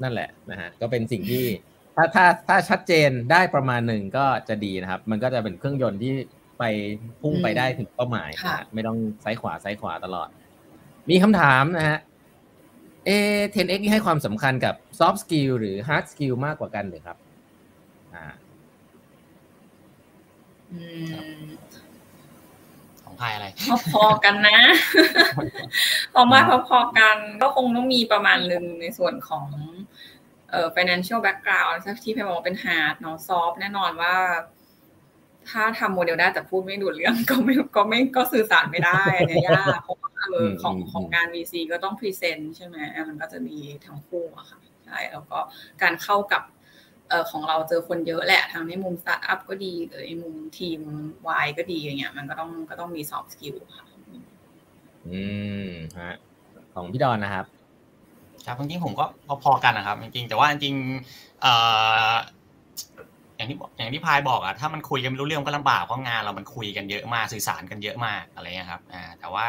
[0.04, 1.46] นั่นแหละนะฮะก็เป็นสิ่งที่
[1.96, 6.14] ถ้าถ้าถ้าชัดเจนได้ประมาณหนึ่งก็จะดีนะครับ มันก็จะเป็นเครื่องยนต์ที่
[6.60, 6.64] ไป
[7.22, 10.30] พุ่งไปได้ถึงเป้าหมายนะฮะไม่ต้องซ้ายขวาซ้ายขวาตลอด
[11.10, 12.00] มีคำถามนะฮะ
[13.06, 13.10] เอ
[13.56, 17.18] 10x นี่ให้ความสำคัญกับ soft skill หรือ hard skill มากกว่ากันหรือครับ
[18.16, 18.40] อ่า อืม
[23.04, 23.48] ของพายอะไร
[23.94, 24.60] พอๆกันนะ
[26.16, 29.48] ออกมาพอๆกัน ก็คงต้องมีประมาณหนึ่งในส่วนของ
[30.50, 34.16] เอ่อ financial background ที่พี่บอกว่าเป็น hard เนาะ soft แน่นอนว่า
[35.50, 42.78] ถ้าทำโมเดลได้แต่พูดไม่ดูเรื่องก็ไม่ก็ไม่ก็สื่อสารไม่ได้อันเนี้ยยากเพราะว่าเออของอืมของงาน VC ก็ต้องพรีเซนต์ใช่ไหม
[43.10, 45.40] มันก็จะมีทั้งคู่อะค่ะใช่แล้วก็
[45.82, 46.61] การเข้ากับเอ่อ
[47.32, 50.80] ของเราเจอคนเยอะแหละทั้งในมุมสตาร์ทอัพก็ดีหรือในมุมทีม
[51.44, 53.86] Y ก็ดีอย่างเงี้ย มันก็ต้องก็ต้องมี soft skill ค่ะ
[55.08, 55.22] อื
[55.66, 55.68] ม
[56.00, 56.16] ฮะ
[56.74, 57.46] ของพี่ดอนนะครับ
[58.46, 59.06] ครับจริงๆผมก็
[59.44, 61.54] พอๆกันนะครับจริงๆแต่ว่าจริงๆเอ่
[62.12, 62.14] อ
[63.36, 69.48] อย่างที่บอกอย่างที่พายบอกอะถ้ามันคุยกันไม่รู้เรื่องก็ลำบากเพราะงานเรามันคุยกันเยอะมากสื่อสารกันเยอะมากอะไรเงี้ยครับอ่าแต่ว่า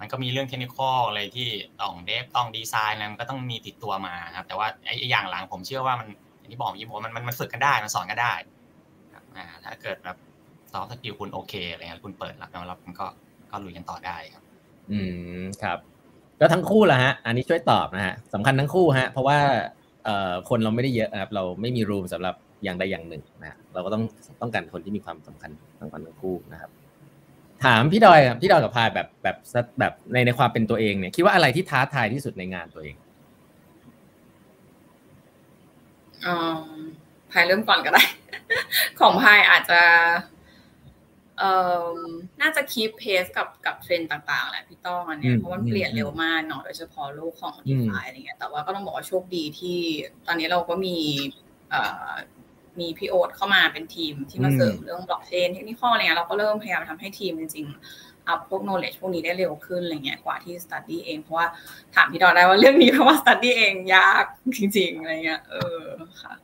[0.00, 0.76] มันก็มีเรื่องเทคนิค
[1.08, 1.48] อะไรที่
[1.80, 6.08] ต้อง dev ต้องดีไซน์อะไรมันก็ต้องมีติดตัวมาครับแต่ว่าไอ้อย่างหลังผมเชื่อว่ามัน
[6.44, 8.32] อย่างที่บอกเมื่อกี้ผมมันมันมันฝึกกันได้มันสอนกันได้
[9.14, 10.16] ครับอ่าถ้าเกิดแบบ
[10.72, 13.06] soft skill คุณโอเคอะไรเงี้ยคุณเปิดรับแล้วมันก็
[13.50, 14.42] ก็ลุยกันต่อได้ครับ
[14.92, 14.98] อื
[15.42, 15.78] มครับ
[16.40, 19.38] ก็ทั้งคู่แหละฮะ อันนี้ช่วยตอบนะฮะสำคัญทั้งคู่ฮะ เพราะว่า
[20.04, 22.34] เอ่อคนเราไม่ได้เยอะนะครับ เราไม่มี room สำหรับ
[22.64, 24.02] อย่างใดอย่างหนึ่งนะฮะเราก็ต้อง
[24.40, 26.70] ต้องการคนที่มีความสำคัญสำคัญทั้งคู่นะครับ
[27.64, 29.36] ถามพี่ดอยครับพี่ดอยกับพายแบบแบบ
[29.78, 32.96] แบบในในความเป็นตัวเองเนี่ยคิดว่าอะไรที่ท้าทายที่สุดในงานตัวเอง
[36.13, 36.13] อืม
[37.30, 38.04] พายเริ่มก่อนก็ได้
[39.00, 39.80] ของพายอาจจะ
[41.38, 41.52] เอ่
[41.86, 41.98] อ
[42.40, 49.78] น่าจะคีปเพสกับกับเทรนด์ต่างๆแหละพี่ต้องอันเนี้อืยมเพราะมันเปลี่ยนเร็วมากเนาะโดยเฉพาะโลกของอืดีมฟาอะไรเงี้ยแต่ว่าก็ต้องบอกว่าโชคดีที่
[50.26, 50.96] ตอนนี้เราก็มี
[51.70, 52.12] เอ่อ
[52.80, 61.46] มีพี่โอ๊ตเข้ามาเป็นทีมที่มาเสริมเรื่องบล็อกเชนเทคนิคอะไรเงี้ยเราก็เริ่มพยายามทำให้ทีมจริงๆ อัพพวก knowledge พวกนี้ได้เร็วขึ้นอะไรเงี้ยกว่าที่ study เอง เพราะว่า
[61.94, 64.24] ถามพี่ดอนได้ว่าเรื่องนี้เพราะว่า study เองยาก
[64.56, 65.82] จริงๆอะไรเงี้ย เออ
[66.22, 66.34] ค่ะ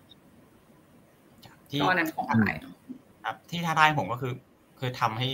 [1.70, 2.74] ที่ก็อันนั้นของไทยเนาะ
[3.24, 4.32] ครับ ที่ท้าทายผมก็คือ
[4.78, 5.28] คือทำให้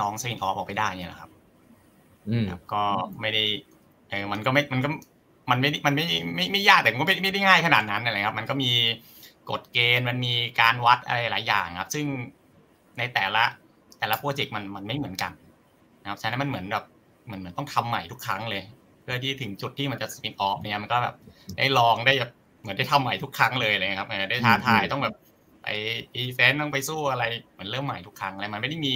[0.00, 1.30] น้องสวินออฟออกไปได้เนี่ยแหละครับ
[2.28, 2.82] อืมครับ ก็
[3.20, 3.44] ไม่ได้
[4.10, 4.88] เออมันก็ไม่มันก็
[5.50, 8.70] มันไม่ได้มันไม่ไม่ไม่ยากแต่มันก็ไม่ไม่ได้ง่ายขนาดนั้นอะไรครับ มันก็มี
[9.50, 12.06] กฎเกณฑ์มันมีการวัดอะไรหลายอย่างครับ ซึ่ง
[12.98, 13.42] ในแต่ละ
[13.98, 15.32] แต่ละ project มันมันไม่เหมือนกัน
[16.02, 16.84] นะครับฉะนั้นมันเหมือนแบบ
[17.26, 18.62] เหมือนเหมือนต้องทำใหม่ทุกครั้งเลย
[19.02, 21.14] เพื่อที่ถึงจุดที่มันจะ spin off เนี่ยมันก็แบบ
[21.58, 22.32] ได้ลองได้แบบ
[22.62, 25.14] เหมือนได้ทำใหม่ทุกครั้งเลยเลยครับเออได้ท้าทายต้องแบบ
[25.62, 25.66] ไป
[26.16, 28.92] อีเวนต์ต้องไปสู้อะไรเหมือนเริ่มใหม่ทุกครั้งอะไรมันไม่ได้มี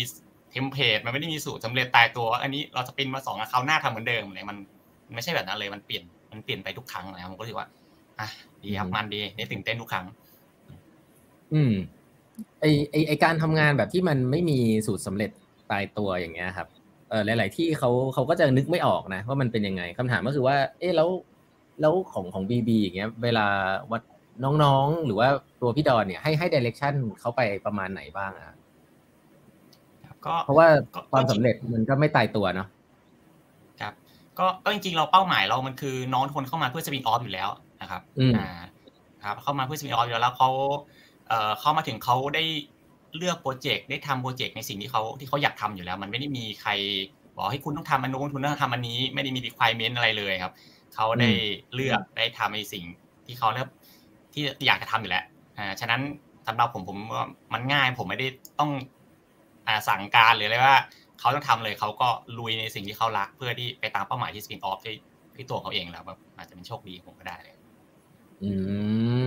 [0.51, 4.59] template มันไม่ได้มีสูตรสำเร็จตายตัวว่าอันนี้เราจะ spin มาสองอะคราวหน้าทำเหมือนเดิมเลยมัน
[5.07, 7.69] มันไม่ใช่แบบนั้นเลยมันเปลี่ยนมันเปลี่ยนไปทุกครั้งนะครับผมก็รู้สึกว่า
[8.21, 8.29] อะ
[8.65, 10.07] ดีครับมันดีได้ตื่นเต้นทุกครั้ง
[11.53, 11.73] อืม
[12.61, 15.31] ไอไอไอการทำงานแบบที่มันไม่มีสูตรสำเร็จ
[15.71, 16.69] ตายตัวอย่างเงี้ยครับ
[17.13, 21.09] เออหลาย ๆ ที่เขาเขาก็จะนึกไม่ออกนะว่ามันเป็นยังไงคำถามก็คือว่า เอ๊ะแล้ว
[21.81, 23.47] แล้วของของบีบีอย่างเงี้ย เวลา
[23.93, 24.03] วัด
[24.45, 25.29] น้องๆ หรือว่า
[25.61, 28.57] ตัวพี่ดอนเนี่ยให้ให้ดิเรกชันเขาไปประมาณไหนบ้างอะครับ
[30.27, 32.69] ก็เพราะว่าก็ความสำเร็จมันก็ไม่ตายตัวเนาะ
[33.81, 33.93] ครับ
[34.39, 37.49] ก็ก็จริงๆเราเป้าหมายเรามันคือน้องคนเข้ามาเพื่อสปินออฟอยู่แล้ว
[37.83, 38.03] นะครับ
[38.37, 38.49] อ่า
[39.25, 40.51] ครับ เข้ามาเพื่อสปินออฟอยู่แล้วเขา
[41.29, 42.45] เอ่อเข้ามาถึงเขาได้
[43.17, 46.71] เลือกโปรเจกต์ได้ทำโปรเจกต์ในสิ่งที่เขาที่เขาอยากทำอยู่แล้ว มันไม่ได้มีใคร
[47.37, 50.53] บอกให้คุณต้องทำอันนู้นคุณต้องทำอันนี้ ไม่ได้มี requirement อะไรเลยครับ
[50.95, 51.31] เขาได้
[51.75, 52.85] เลือกได้ทำในสิ่ง
[53.27, 53.69] ที่เขาเลือก
[54.33, 55.25] ที่อยากจะทำอยู่แล้ว
[55.59, 56.01] อ่าฉะนั้น
[56.47, 56.99] สำหรับผมผม
[57.55, 58.29] มันง่ายผมไม่ได้
[58.61, 58.71] ต้อง
[59.67, 60.77] อ่าสั่งการหรืออะไรว่า
[61.21, 62.09] เขาต้องทำเลยเขาก็
[62.39, 64.95] ลุยในสิ่งที่เขารัก เพื่อที่ไปตามเป้าหมายที่สปินออฟที่
[65.37, 67.55] ที่ตัวเขาเองแล้วแบบอาจจะเป็นโชคดีผมก็ได้เลย
[68.43, 68.53] อื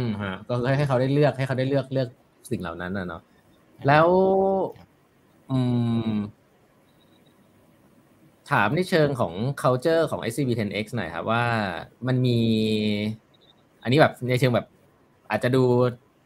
[0.04, 2.10] มฮะก็ให้เขาได้เลือกให้เขาได้เลือกเลือก
[2.52, 3.22] สิ่งเหล่านั้นนะเนาะ
[3.88, 4.08] แล้ว
[5.52, 5.60] อื
[6.10, 6.16] ม
[8.52, 11.44] ถามในเชิงของ culture ของ SCB10X หน่อยครับว่า
[12.08, 12.40] มันมี
[13.84, 14.68] อันนี้แบบในเชิงแบบ
[15.30, 15.64] อาจจะดู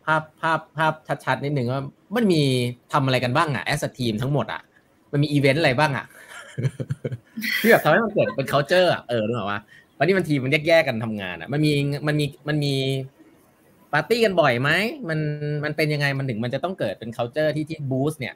[0.05, 0.93] ภาพภาพภาพ
[1.25, 1.83] ชัดๆนิดนึงว่า
[2.15, 2.41] มันมี
[2.93, 4.61] ทำอะไรกันบ้างอะ as a team ทั้งหมดอะ
[5.11, 6.05] มันมีอีเวนต์อะไรบ้างอะ
[7.61, 9.59] ที่แบบทำให้มันเกิดเป็น culture อะเออรู้ไหมว่า
[9.97, 11.71] วันนี้มันทีมมันแยกๆกันทำงานอะมันมี
[12.07, 12.73] มันมีมันมี
[13.93, 14.69] ปาร์ตี้กันบ่อยไหม
[15.09, 15.19] มัน
[15.63, 18.35] มันเป็นยังไงมันถึงมันจะต้องเกิดเป็น culture ที่ที่ boost เนี่ย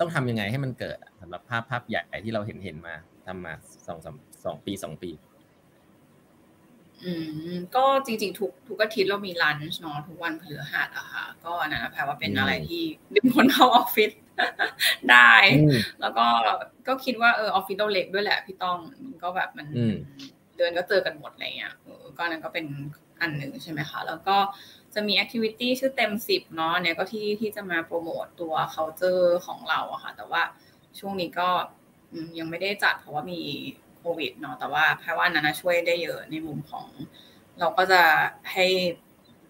[0.00, 2.94] ต้องทำยังไงให้มันเกิดสำหรับภาพภาพใหญ่ที่เราเห็นเห็นมา
[3.26, 3.52] ทำมา
[3.86, 5.10] สองสามสองปีสองปี
[7.04, 7.12] อื
[7.54, 12.82] มก็จริงๆ ทุกทุกอาทิตย์เรามีลันช์เนาะทุกวันพฤหัสอะค่ะ ก็นั่นนะแปลว่าเป็นอะไรที่
[13.14, 14.10] ดึงคนเข้าออฟฟิศ
[15.10, 15.32] ได้
[16.00, 16.26] แล้วก็
[16.86, 18.78] ก็คิดว่าเออออฟฟิศเราเล็กด้วยแหละพี่ต้อง
[19.22, 19.66] ก็แบบมัน
[20.56, 21.74] เดินก็เจอกันหมดอะไรเงี้ย
[22.18, 22.66] ก็นั่นก็เป็น
[23.24, 24.36] อันหนึ่งใช่ไหมคะ แล้วก็
[24.94, 30.42] จะมีแอคทิวิตี้ชื่อเต็มสิบเนาะเนี่ยก็ที่ที่จะมาโปรโมตตัว culture ของเราอะค่ะ แต่ว่า
[30.98, 31.48] ช่วงนี้ก็
[32.38, 33.40] ยังไม่ได้จัดเพราะว่ามี
[33.98, 36.86] โควิดเนาะแต่ว่าแพรว่านั้นช่วยได้เยอะในมุมของ
[37.58, 38.02] เราก็จะ
[38.52, 38.66] ให้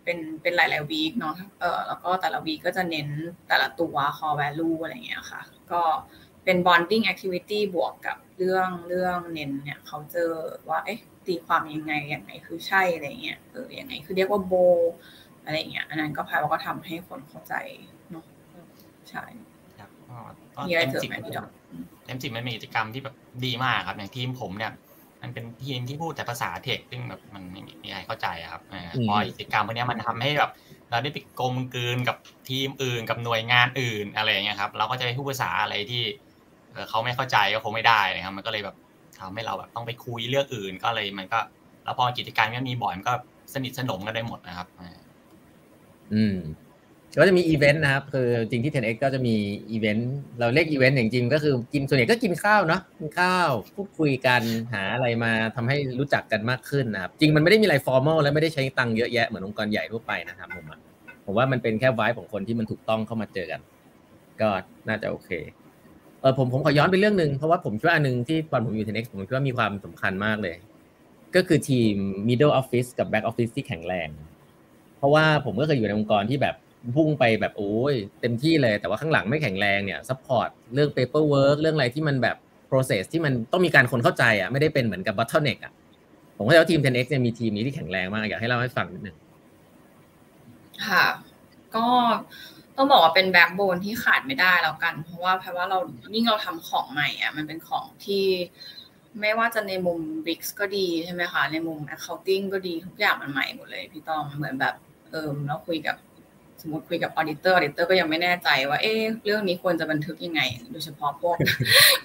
[0.05, 3.09] เป็นเป็นหลายๆวีคเนาะเออแล้วก็แต่ละวีคก็จะเน้น
[3.49, 5.41] แต่ละตัว core value อะไรเงี้ยค่ะ
[5.73, 5.83] ก็
[6.45, 10.33] เป็น bonding activity บวกกับเรื่องเรื่องเน้นเนี่ยเขาเจอ
[10.69, 14.55] ว่าเอ๊ะ ตีความยังไงอย่างไงคือใช่อะไรเงี้ยเอออย่างไงคือเรียกว่าโบ
[15.45, 17.55] อะไรเงี้ยอันนั้นก็พายว่าก็ทำให้คนเข้าใจ
[18.11, 18.25] เนาะ
[19.11, 19.25] ใช่
[19.79, 19.91] ครับ
[20.67, 21.49] มีอะไรเสริมไหมพี่ดอก
[22.05, 23.15] เต็มสิบมันมีกิจกรรมที่แบบ
[23.45, 24.73] ดีมากครับอย่างทีมผมเนี่ย
[25.23, 28.63] มันเป็นทีมที่พูดแต่ภาษาเทคซึ่งแบบมันไม่มีใครเข้าใจครับ
[29.09, 30.51] พอกิจกรรมพวกนี้มันทำให้แบบ
[30.91, 32.17] เราได้ไปกลมกลืนกับ
[32.51, 36.03] ทีมอื่นกับหน่วยงานอื่นอะไรอย่างเงี้ยครับ เราก็จะไปพูดภาษาอะไรที่
[36.89, 38.77] เขาไม่เข้าใจก็คงไม่ได้นะครับ มันก็เลยแบบ
[39.21, 41.39] ทำให้เราแบบต้องไปคุยเรื่องอื่น ก็เลยมันก็
[41.85, 43.15] แล้วพอกิจกรรมันมีบ่อยมันก็
[43.55, 44.67] สนิทสนมกันได้หมดนะครับ
[46.13, 46.37] อืม
[47.19, 49.35] ก็จะมีอีเวนต์นะครับ คือจริงที่ 10x ก็จะมี
[49.71, 54.43] อีเวนต์เราเรียกอีเวนต์อย่างจริงก็คือกินส่วนใหญ่ก็กินข้าวเนาะกินข้าว พูดคุยกัน
[54.73, 60.65] หาอะไรมาทำให้รู้จักกันมากขึ้นนะครับ จริงมันไม่ได้มีอะไร formal และไม่ได้ใช้ตังค์เยอะแยะเหมือนองค์กรใหญ่ทั่วไปนะครับผม
[61.25, 63.61] ผมว่ามันเป็นแค่ vibe ของคนที่มันถูกต้องเข้ามาเจอกัน
[64.41, 64.49] ก็
[64.89, 65.31] น่าจะโอเค
[66.25, 70.57] เออผมผมขอย้อนไปเรื่องหนึ่งเพราะว่าผมคิดว่าอันหนึ่งที่ตอนผมอยู่ 10x ผมคิดว่ามีความสำคัญมากเลย
[71.35, 71.95] ก็คือทีม
[72.29, 74.09] middle office กับ back office ที่แข็งแรง
[74.99, 76.55] เพราะว่าผมก็เคยอยู่ในองค์กรที่แบบ
[76.97, 82.37] พุ่งไปแบบโอ้ยเต็มที่เลยแต่ว่าข้างหลังไม่แข็งแรงเนี่ย support เรื่อง paperwork เรื่องอะไรที่มันแบบ
[82.71, 85.73] process ที่มันต้องมีการคนเข้าใจอะไม่ได้เป็นเหมือนกับ bottleneck อะ
[86.37, 89.17] ผมก็จะว่าทีม 10x เนี่ยมีทีมนี้ที่แข็งแรงมากอยากให้เล่าให้ฟังนิดนึง
[90.87, 91.05] ค่ะ
[91.77, 91.87] ก็
[92.77, 95.79] ต้องบอกว่าเป็น backbone ที่ขาดไม่ได้แล้วกัน เพราะว่าเพราะว่าเรา
[96.15, 98.25] ยิ่งเราทำของใหม่อะมันเป็นของที่
[99.21, 104.75] ไม่ว่าจะในมุม b i กก็ดีใช่ไหมคะ ในมุม accounting ก็ดีทุกอย่างมันใหม่หมดเลยพี่ต้องเหมือนแบบ
[105.11, 105.97] เออเราคุยกับ
[106.61, 110.41] สมมติคุยกับ auditor auditor ก็ยังไม่แน่ใจว่าเอ๊ะเรื่องนี้ควรจะบันทึกยังไง
[110.73, 111.37] โดยเฉพาะพวก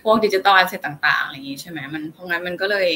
[0.03, 2.89] พวก digital asset ต่างๆอะไรอย่างนี้ใช่ไหมมันเพราะงั้นมันก็เลย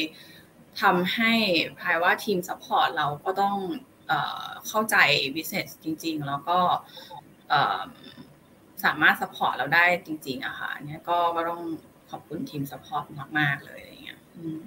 [0.82, 1.34] ทำให้
[1.80, 3.58] พายว่าทีม support เราก็ต้อง
[4.68, 4.96] เข้าใจ
[5.36, 6.60] business จริง ๆ แล้วก็
[8.84, 11.62] สามารถ support เราได้จริง ๆอะค่ะเนี่ยก็ก็ต้อง
[12.12, 13.04] ขอบคุณทีม support
[13.40, 14.66] มากๆเลยอะไรเงี้ยอืม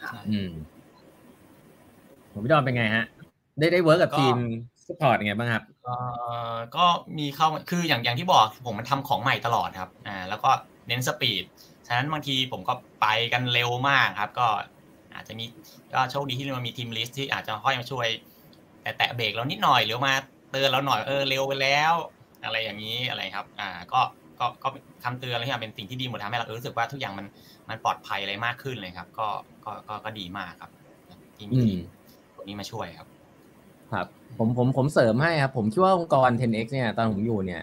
[0.00, 0.50] ค่ะอืม
[2.32, 3.04] ผมพี่ดอนเป็นไงฮะ
[3.58, 4.36] ได้ได้ work กับทีม
[4.86, 5.96] support ยังไงบ้างครับเอ่
[6.52, 6.84] อก็
[7.18, 10.50] มีเข้าคืออย่างอย่างที่บอกผมมันทำของใหม่ตลอดครับอ่าแล้วก็
[10.88, 11.44] เน้น speed
[11.86, 14.46] ฉะนั้นบางทีผมก็ไปกันเร็วมากครับ ก็
[15.14, 15.44] อาจจะมี
[15.92, 18.06] ก็โชคดีที่มันมีทีม risk ที่อาจจะค่อยมาช่วย
[18.82, 20.14] แต่แตะเบรกเรานิดหน่อยหรือมา
[20.54, 21.94] เตือนเราหน่อยเออเร็วไปแล้ว
[22.44, 24.00] อะไรอย่างนี้อะไรครับ อ่าก็
[24.40, 24.68] ก็ก็
[25.04, 27.26] คำเตือนอะไรที่เป็นสิ่งที่ดีหมดทำให้เรารู้สึกว่าทุกอย่างมัน
[27.68, 29.26] มันปลอดภัยอะไรมากขึ้นเลยครับ ก็
[29.64, 30.70] ก็ก็ก็ดีมากครับ
[31.36, 31.62] ที่มี
[32.34, 33.08] ตัวนี้มาช่วยครับ
[33.92, 34.06] ครับ
[34.38, 37.62] ผมผมผมเสริมให้ครับ ผมคิดว่าองค์กร 10x เนี่ยตอนผมอยู่เนี่ย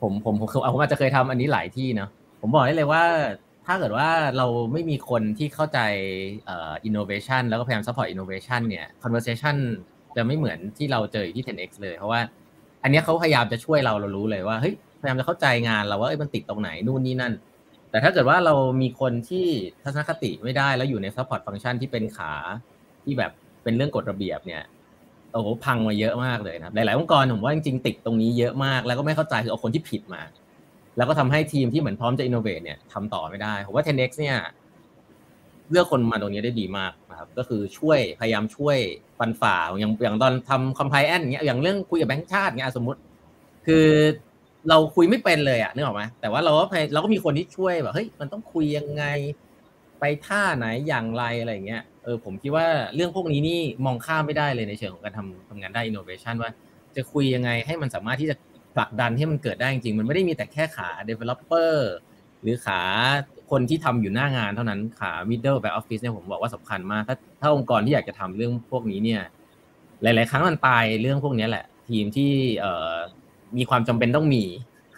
[0.00, 2.10] ผมผมผมผมอาจจะเคยทำอันนี้หลายที่เนาะ
[2.40, 3.04] ผมบอกได้เลยว่า
[3.66, 5.78] ถ้าเกิดว่าเราไม่มีคนที่เข้าใจ
[6.46, 9.56] เอ่อ innovation แล้วก็พยายาม support innovation เนี่ย conversation
[10.16, 12.20] จะไม่เหมือนที่เราเจออยู่ที่ 10x เลยเพราะว่า
[12.82, 17.32] อันนี้เขาพยายามจะช่วยเราเรารู้เลยว่าเฮ้ยพยายามจะเข้าใจงานเราว่าเอ้ยมันติดตรงไหนนู่นนี่นั่น
[17.90, 19.46] แต่ถ้าเกิดว่าเรามีคนที่
[19.82, 22.34] ทัศนคติไม่ได้แล้วอยู่ใน support function ที่เป็นขา
[23.04, 23.32] ที่แบบ
[23.62, 24.62] เป็นเรื่องกฎระเบียบเนี่ย
[25.32, 30.22] โอ้โหพังมาเยอะมากเลยนะหลาย ๆ องค์กรผมว่าจริงๆติดตรงนี้เยอะมาก แล้วก็ไม่เข้าใจคือเอาคนที่ผิดมา
[30.96, 34.36] แล้วก็ทำให้ทีมที่เหมือนพร้อมจะ innovate เนี่ยทำต่อไม่ได้ผมว่า 10x เนี่ย
[35.72, 38.78] เลือกคนมาตรงนี้ได้ดีมากนะครับก็คือช่วยพยายามช่วย
[39.18, 43.00] ฟันฝ่าอย่างอย่างตอนทำคอมไพแอนเงี้ยอย่างเรื่องคุยกับแบงค์ชาติเงี้ยสมมติ
[43.66, 43.86] คือ
[44.68, 49.04] เราคุยไม่เป็นเลยอะนึกออกไหมแต่ว่าเราก็เราก็มีคนที่ช่วยแบบเฮ้ยมันต้องคุยยังไง
[50.00, 56.50] ไปท่าไหนอย่างไรอะไรเงี้ยเออผมคิดว่าเรื่องพวกนี้นี่มองข้ามไม่ได้เลยในเชิงของการทำทำงานได้อินโนเวชันว่า
[56.96, 58.36] จะคุยยังไงให้มันสามารถที่จะ
[58.74, 61.72] ผลักดันให้มันเกิดได้จริงมันไม่ได้มีแต่แค่ขา developer
[62.42, 62.80] หรือขา
[63.52, 69.20] คนที่ทำอยู่หน้างานเท่านั้นขา middle back office เนี่ยผมบอกว่าสำคัญมาก ถ้าถ้าองค์กรที่อยากจะทำเรื่องพวกนี้เนี่ย
[70.02, 72.30] หลาย ๆ ครั้งมันตายเรื่องพวกนี้แหละ ทีมที่
[72.60, 72.96] เอ่อ
[73.56, 74.42] มีความจำเป็นต้องมี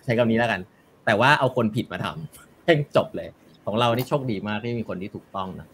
[0.05, 0.61] ใช้คำนี้แล้วกัน
[1.07, 3.29] แต่ว่าเอาคนผิดมาทำให้จบเลย
[3.67, 5.69] ของเรานี่โชคดีมากที่มีคนที่ถูกต้องนะ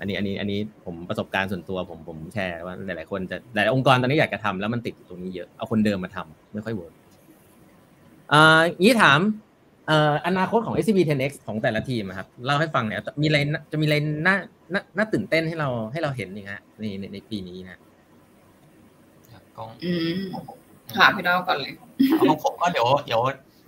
[0.00, 6.94] อันนี้อันนี้อันนี้ผมประสบการณ์ส่วนตัวผมผมแชร์ว่าหลายๆคนจะหลายองค์กรตอนนี้อยากจะทำแล้วมันติดตรงนี้เยอะเอาคนเดิมมาทำไม่ค่อย work
[8.32, 9.20] อ่างี้ถาม
[9.90, 13.38] อ่ออนาคตของ SCB 10X ของแต่ละทีมครับเล่าให้ฟังเนี่ยมีอะไร
[13.72, 14.36] จะมีอะไรน่า
[14.72, 17.78] น่าน่าตื่นเต้นให้เราให้เราเห็นนี่ฮะในในในปีนี้นะ
[19.56, 20.18] ก็อืม
[20.98, 21.72] ค่ะพี่ดาวก่อนเลย
[22.20, 23.22] ของผมก็เดี๋ยวเดี๋ยว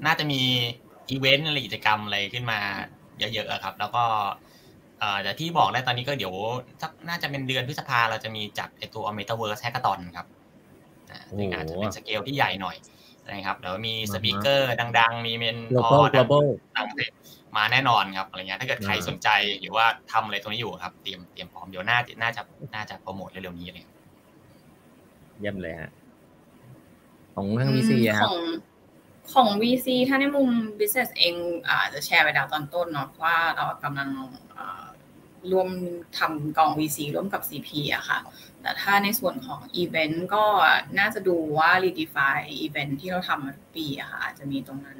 [0.07, 0.41] น่าจะมี
[1.11, 2.59] อีเวนต์อะไรกิจกรรมอะไรขึ้นมา
[3.19, 4.05] เยอะๆครับ แล้วก็
[4.99, 6.35] เอ่อแต่ที่บอกได้ตอนนี้ก็เดี๋ยว
[6.83, 10.27] สักน่าจะเป็นเดือนพฤษภาเราจะมีจัดไอตัว Metaverse Hackathon ครับ
[11.39, 12.77] ซึ่งอาจจะเป็นสเกลที่ใหญ่หน่อย
[13.33, 16.01] นะครับเดี๋ยวมี speaker ดัง ๆ มี mentor
[16.77, 17.13] ต่างประเทศ
[17.57, 19.29] มาแน่นอนครับอะไรเงี้ยถ้าเกิดใครสนใจ
[19.61, 22.43] หรือว่าทำอะไรตรงนี้อยู่ครับเตรียมเตรียมพร้อมเดี๋ยวน่าน่าจะ
[22.75, 23.87] น่าจะโปรโมทเร็วๆนี้เลย
[25.41, 25.91] เยี่ยมเลยฮะ
[27.35, 28.45] ของทาง VC ครับของ
[29.35, 31.35] ของ VC ถ้าในมุม business เอง
[31.71, 34.09] อาจจะแชร์ไปแล้วตอนต้นเนาะว่าเรากำลัง
[35.53, 35.69] ร่วม
[36.19, 38.19] ทำกอง VC ร่วมกับ CP อะค่ะ
[38.63, 40.45] แต่ถ้าในส่วนของอีเวนต์ก็
[40.99, 44.99] น่าจะดูว่า redefine อีเวนต์ที่เราทำมาทุกปีอะค่ะอาจจะมีตรงนั้น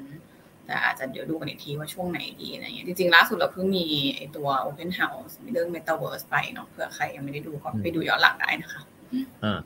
[0.65, 3.85] แต่อาจจะเดี๋ยวดูกันอีกทีว่าช่วงไหนดีอะไรเงี้ยจริงๆ ล่าสุดเราเพิ่งมี
[4.15, 8.81] ไอตัว Open House เรื่อง Metaverse ไปเนาะเผื่อใครยังไม่ได้ดูก็ไปดูย้อนหลังได้นะคะ
[9.43, 9.59] อ่า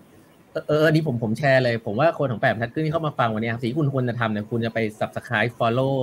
[0.68, 5.96] เอออันนี้ผมผมแชร์เลย ผมว่าคนของแปดบรรทัดครึ่งที่เข้ามาฟังวันนี้ครับสิ่งที่คุณควรจะทำเนี่ยคุณจะไป subscribe follow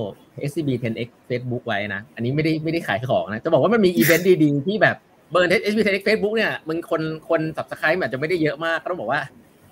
[0.48, 4.96] SCB 10x Facebook ไว้นะ อันนี้ไม่ได้ไม่ได้ขายของนะ จะบอกว่ามันมีอีเวนต์ดีๆ ที่แบบ
[5.30, 9.20] เบอร์เทส SCB 10x Facebook เนี่ยมึงคนคน subscribe อาจจะไม่ได้เยอะมาก ก็ต้องบอกว่า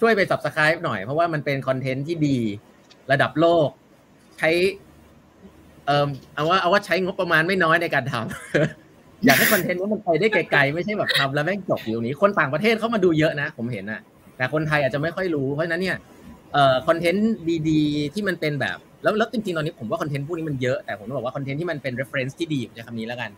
[0.00, 2.38] ช่วยไป subscribe หน่อยเพราะว่ามันเป็นคอนเทนต์ที่ดี
[3.12, 3.68] ระดับโลก
[4.38, 4.50] ใช้
[5.86, 14.00] เอ่อเอาว่าเอาว่าใช้งบประมาณไม่น้อยในการทำอยากให้คอนเทนต์นี้มันไปได้ไกลๆไม่ใช่แบบทำแล้วแม่งจบอยู่นี้ คนต่างประเทศเขามาดูเยอะนะ ผมเห็นนะ
[14.40, 15.96] แต่คนไทยอาจจะไม่ค่อยรู้เพราะฉะนั้นเนี่ย
[16.52, 17.32] เอ่อคอนเทนต์
[17.68, 23.30] ดีๆ ที่มันเป็นแบบแล้วแล้วจริงๆตอนนี้ผมว่าคอนเทนต์พวกนี้มันเยอะแต่ผมต้องบอกว่าคอนเทนต์ที่มันเป็น reference ที่ดีผมจะคำนี้แล้วกัน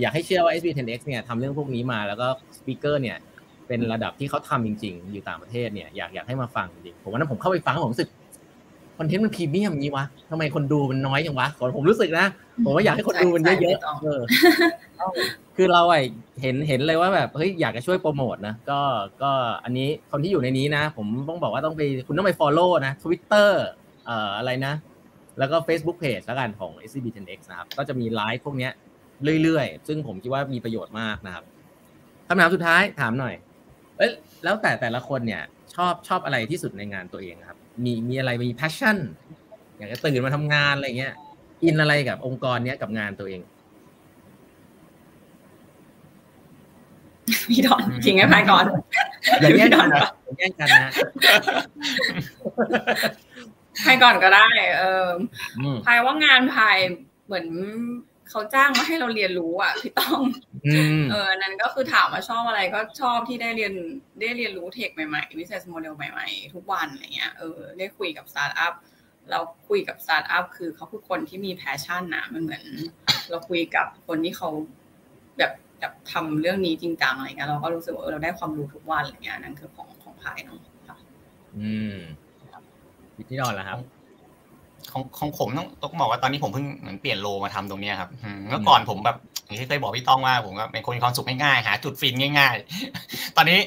[0.00, 2.26] อยากให้เชื่อว่า SB10X เนี่ยทำเรื่องพวกนี้มาแล้วก็
[2.58, 3.16] สปีกเกอร์เนี่ย
[3.68, 8.10] เป็นระดับที่เขาทำจริง ๆ อยู่ต่างประเทศเนี่ยอยากอยากให้มาฟังจริงผมว่านั้นผมเข้าไปฟังผมรู้สึก
[8.98, 12.26] คอนเทนต์มันพรีเมียมงี้วะทำไมคนดูมันน้อยจังวะผมรู้สึกนะ
[12.64, 14.20] ผมว่าอยากให้คนดูมันเยอะๆเออ
[15.56, 15.96] คือเราไอ
[16.42, 18.80] เห็นเห็นเลยว่าแบบเฮ้ยอยากจะช่วยโปรโมทนะก็
[19.22, 19.30] ก็
[19.64, 23.50] อันนี้คนที่อยู่ในนี้นะ ผมต้องบอกว่าต้องไปคุณต้องไป follow นะ Twitter
[24.06, 24.74] เอ่ออะไรนะ
[25.38, 28.72] แล้วก็ Facebook Page แล้วกันของ SCB10X นะครับ ก็จะมีไลฟ์พวกเนี้ย
[29.42, 31.44] เรื่อยๆ ซึ่งผมคิดว่ามีประโยชน์มากนะครับ
[32.28, 33.34] คำถามสุดท้ายถามหน่อย
[33.98, 34.12] เอ้ย
[34.44, 35.42] แล้วแต่แต่ละคนเนี่ย
[35.74, 38.98] ชอบชอบอะไรที่สุดในงานตัวเองครับ มีมีอะไรมี passion
[39.78, 41.14] อยากจะตื่นมาทำงานอะไรเงี้ย
[41.64, 43.40] อินอะไรกับองค์กรเนี้ยกับงานตัวเอง
[47.50, 48.64] พี่ดอนจริงไหมพายก่อน
[49.40, 50.92] อย่าแย่งกันนะอย่าแย่งกันนะ
[53.84, 54.48] พายก่อนก็ได้
[54.78, 55.08] เออ
[55.84, 56.76] พายว่างานพาย
[57.26, 57.46] เหมือน
[58.32, 60.20] เขาจ้างมาให้เราเรียนรู้อะพี่ต้อง
[61.10, 63.74] เออนั้นก็คือถามว่าชอบอะไรก็ชอบที่ได้เรียน
[64.20, 68.74] ได้เรียนรู้ tech ใหม่ๆ business model ใหม่ๆ ทุกวันอะไรเงี้ยเออได้คุยกับสตาร์ทอัพ
[69.30, 72.64] เราคุยกับสตาร์ทอัพคือเขาคือคนที่มี passion นะมันเหมือน
[73.30, 74.48] เราคุยกับคนที่เขา
[75.38, 80.58] แบบแบบทำเรื่องนี้จริงจังอะไรเงี้ยเราก็รู้สึกว่าเราได้ความรู้ทุกวันอะไรเงี้ยนั่นคือของของพายเนาะ
[80.88, 80.96] ค่ะ
[81.58, 81.96] อืม
[83.28, 83.78] พี่ดอนแล้วครับ
[84.92, 88.10] ของของผมต้องต้องบอกว่าตอนนี้ผมเพิ่งเหมือนเปลี่ยนโลมาทำตรงเนี้ยครับ
[88.48, 92.54] เมื่อก่อนผมแบบอย่างที่เคยบอกพี่ต้องว่าผมก็เป็นคนมีความสุขง่ายๆหาจุดฟินง่าย
[92.96, 93.58] ๆ ตอนนี้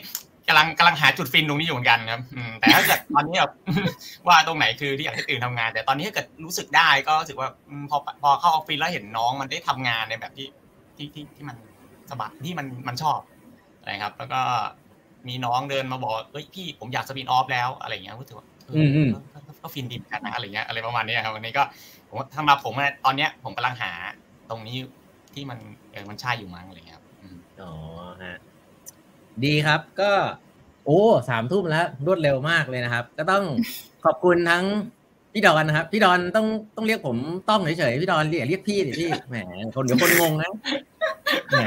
[0.47, 2.21] กำลังกำลังหาจุดฟินตรงนี้อยู่เหมือนกันครับ
[2.59, 3.51] แต่ถ้าเกิดตอนนี้แบบ
[4.27, 7.49] ว่าตรงไหนคือที่อยากให้ตื่นทำงาน แต่ตอนนี้ถ้าเกิดรู้สึกได้ก็รู้สึกว่า
[7.89, 10.47] พอพอเข้าออฟฟิศแล้วเห็นน้องมันได้ทำงานในแบบที่
[10.97, 11.57] ที่ที่ที่มัน
[12.11, 13.19] สบายที่มันมันชอบ
[13.87, 14.41] นะครับ แล้วก็
[15.27, 18.45] มีน้องเดินมาบอกเฮ้ยพี่ผมอยากสปินออฟแล้วอะไรอย่างเงี้ยรู้สึกว่า
[19.65, 21.63] ก็ฟินดีกันนะอะไรเงี้ยอะไรประมาณนี้ครับวันนี้ก็
[22.09, 22.73] ผมสำหรับผม
[23.05, 23.91] ตอนเนี้ยผมกำลังหา
[24.49, 24.77] ตรงนี้
[25.33, 25.59] ที่มัน
[25.91, 27.01] เออมันใช่อยู่มั้งอะไรเงี้ย
[27.61, 27.71] อ๋อ
[28.23, 28.37] ฮะ
[29.45, 30.11] ดีครับก็
[30.85, 33.43] โอ้สามทุ่มแล้วรวดเร็วมากเลยนะครับ ก็ต้อง
[34.05, 34.63] ขอบคุณทั้ง
[35.33, 37.17] พี่ดอนนะครับพี่ดอนต้องต้องเรียกผม
[37.49, 39.37] ต้องเฉยๆพี่ดอนเรียกเรียกพี่ดิพี่แหม
[39.75, 40.51] คนเดี๋ยวคนงงนะ
[41.49, 41.57] แหม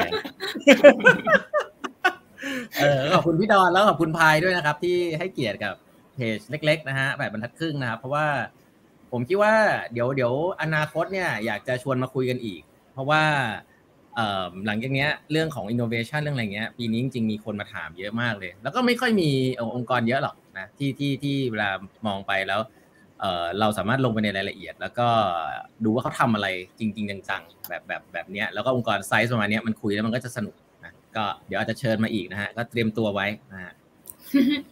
[2.78, 5.74] เออขอบคุณพี่ดอนแล้วขอบคุณพายด้วยนะครับ ที่ให้เกียรติกับ
[6.18, 8.26] เพจเล็ก ๆ นะฮะแบบบรรทัดครึ่งนะครับเพราะว่า
[9.12, 9.54] ผมคิดว่า
[9.92, 12.60] เดี๋ยวเดี๋ยวอนาคตเนี่ยอยากจะชวนมาคุยกันอีก
[12.92, 13.22] เพราะว่า
[14.66, 19.30] หลังจากนี้เรื่องของ innovation เรื่องอะไรเงี้ยปีนี้จริงๆมีคนมาถามเยอะมากเลย แล้วก็ไม่ค่อยมี
[19.76, 21.70] องค์กรเยอะหรอกนะที่ที่ที่เวลา
[22.06, 22.60] มองไปแล้ว
[23.60, 25.08] เราสามารถลงไปในรายละเอียด แล้วก็
[25.84, 26.48] ดูว่าเขาทำอะไร
[26.78, 30.54] จริง ๆ จังๆแบบแบบแบบเนี้ยแล้วก็องค์กรไซส์ประมาณนี้มันคุยแล้วมันก็จะสนุก
[30.84, 33.72] นะก็เดี๋ยวอาจจะเชิญมาอีกนะฮะก็เตรียมตัวไว้นะฮะ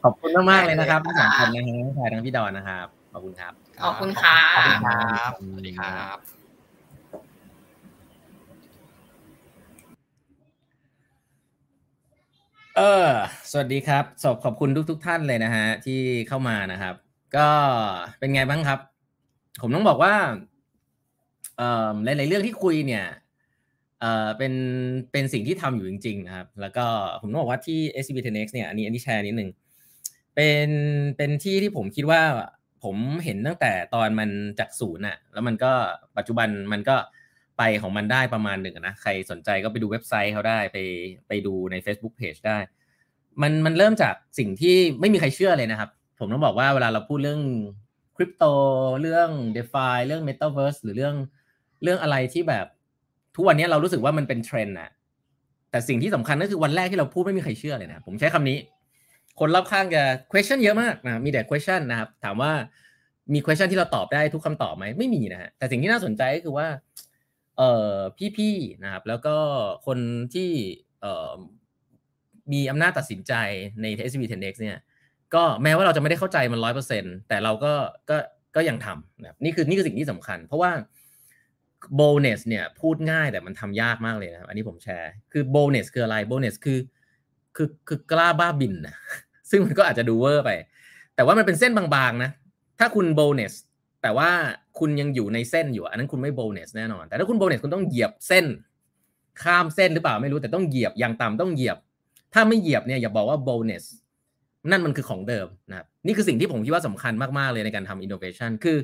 [0.02, 3.52] ขอบคุณมากๆเลยนะครับทั้งสองคนนะฮะทายทั้งพี่ดอนนะครับขอบคุณครับ
[3.82, 6.18] ขอบคุณค่ะขอบคุณครับสวัสดีครับ
[12.76, 13.10] เออ
[13.50, 16.94] สวัสดีครับสอบขอบคุณทุกทุกท่านเลยนะฮะที่เข้ามานะครับ
[17.36, 17.48] ก็
[18.18, 18.78] เป็นไงบ้างครับ
[19.62, 20.14] ผมต้องบอกว่า
[21.56, 23.04] เอ่อหลายๆเรื่องที่คุยเนี่ย
[24.00, 24.52] เอ่อเป็น
[25.12, 26.86] เป็นสิ่งที่ทำอยู่จริงๆนะครับแล้วก็
[27.20, 29.50] ผมต้องบอกว่าที่ SCB 10X เนี่ยอันนี้อันนี้แชร์นิดนึง
[30.34, 30.68] เป็น
[31.16, 32.22] เป็นที่ที่ผมคิดว่า
[32.84, 35.72] ผมเห็นตั้งแต่ตอนมันจากศูนย์อะแล้วมันก็
[36.16, 36.96] ปัจจุบันมันก็
[37.58, 40.78] ไปของมันได้ประมาณหนึ่งนะใครสนใจก็ไปดูเว็บไซต์เขาได้ไป
[41.28, 42.58] ไปดูใน Facebook Page ได้
[43.42, 47.42] มันมันเริ่มจากสิ่งที่ไม่มีใครเชื่อเลยนะครับ ผมต้องบอกว่าเวลาเราพูดเรื่อง
[48.16, 48.44] คริปโต
[49.02, 51.14] เรื่อง d e f าเรื่อง Metaverse หรือเรื่อง
[51.82, 52.66] เรื่องอะไรที่แบบ
[53.36, 54.90] ทุกวันนี้เรารู้สึกว่ามันเป็นเทรนด์อะ
[55.70, 58.58] แต่สิ่งที่สำคัญก็คือวันแรกที่เราพูดไม่มีใครเชื่อเลยนะ ผมใช้คำนี้
[59.40, 62.52] คนรอบข้างจะ question เยอะมากนะมีแต่ question นะครับ ถามว่า
[63.32, 66.66] มี question ที่เราตอบได้ทุกคำตอบไหมไม่มีนะฮะแต่สิ่งที่น่าสนใจก็คือว่า
[67.58, 67.94] เอ่อ
[68.36, 69.36] พี่ๆนะครับ แล้วก็
[69.86, 69.98] คน
[70.34, 70.50] ที่
[71.00, 71.32] เอ่อ
[72.52, 73.32] มีอำนาจตัดสินใจ
[73.82, 74.78] ใน SCB 10X เนี่ย
[75.34, 77.72] ก็แม้ว่าเราจะไม่ได้เข้าใจมันร้อยเปอร์เซ็นแต่เราก็
[78.10, 78.16] ก็
[78.56, 80.70] ก็ยังทำนะนี่คือนี่คือสิ่งที่สำคัญ เพราะว่า
[81.94, 86.78] boldness เนี่ยพูดง่ายแต่มันทำยากมากเลยนะครับ อันนี้ผมแชร์ คือ boldness คืออะไร boldness คือ
[87.56, 88.96] คือคือกล้าบ้าบินนะ
[89.50, 90.50] ซึ่งมันก็อาจจะดูเวอร์ไป
[91.14, 92.30] แต่ว่ามันเป็นเส้นบางๆนะ
[92.78, 93.54] ถ้าคุณ boldness
[94.02, 94.30] แต่ว่า
[94.78, 98.46] คุณยังอยู่ในเส้นอยู่ อันนั้นคุณไม่ boldness แน่นอน แต่ถ้าคุณ boldness คุณต้องเหยียบเส้น
[99.42, 101.76] ข้ามเส้นหรือเปล่าไม่รู้แต่ต้องเหยียบอย่างต่ำต้องเหยียบ
[102.34, 103.84] ถ้าไม่เหยียบเนี่ยอย่าบอกว่า boldness
[104.70, 108.78] นั่นมันคือของเดิมนะครับนี่คือสิ่งที่ผมคิดว่าสำคัญมากๆเลยในการทำอินโนเวชันคือ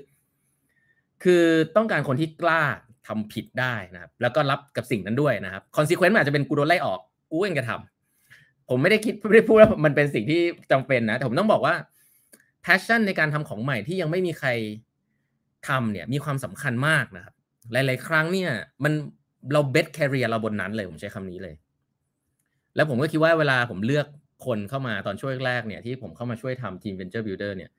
[1.23, 1.45] คือ
[1.77, 2.63] ต้องการคนที่กล้า
[3.07, 7.01] ทำผิดได้นะครับ แล้วก็รับกับสิ่งนั้นด้วยนะครับ consequence อาจจะเป็นกูโดนไล่ออก
[7.31, 10.41] กูเองจะทำผมไม่ได้คิดไม่ได้พูดว่ามันเป็นสิ่งที่
[10.71, 11.75] จำเป็นนะแต่ผมต้องบอกว่า
[12.65, 14.49] passion ในการทำของใหม่ที่ยังไม่มีใคร
[15.69, 17.35] ทำเนี่ยมีความสำคัญมากนะครับ
[17.73, 18.51] หลาย ๆ ครั้งเนี่ย
[18.85, 18.93] มัน
[19.53, 21.55] เรา bet career เราบนนั้นเลยผมใช้คำนี้เลย
[22.77, 24.07] แล้วผมก็คิดว่าเวลาผมเลือก
[24.47, 27.71] คนเข้ามาตอนช่วงแรกเนี่ย ที่ผมเข้ามาช่วยทำทีม Venture Builder เนี่ย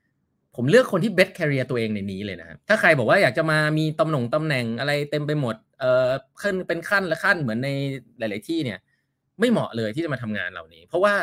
[0.57, 6.09] ผมเลือกคนที่เบสแคริเอร์ตัวเองในนี้เลยนะครับถ้าใครบอกว่าอยากจะมามีตำแหน่งตำแหน่งอะไรเต็มไปหมดเอ่อ
[6.43, 7.69] ขึ้นเป็นขั้นและขั้นเหมือนใน
[8.19, 8.79] หลาย ๆ ที่เนี่ย
[9.41, 11.14] ไม่เหมาะเลยที่จะมาทำงานเหล่านี้ เพราะว่า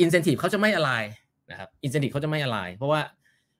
[0.00, 0.92] อินเซนティブเขาจะไม่อะไร
[1.50, 3.00] นะครับอินเซนティブเขาจะไม่อะไรเพราะว่า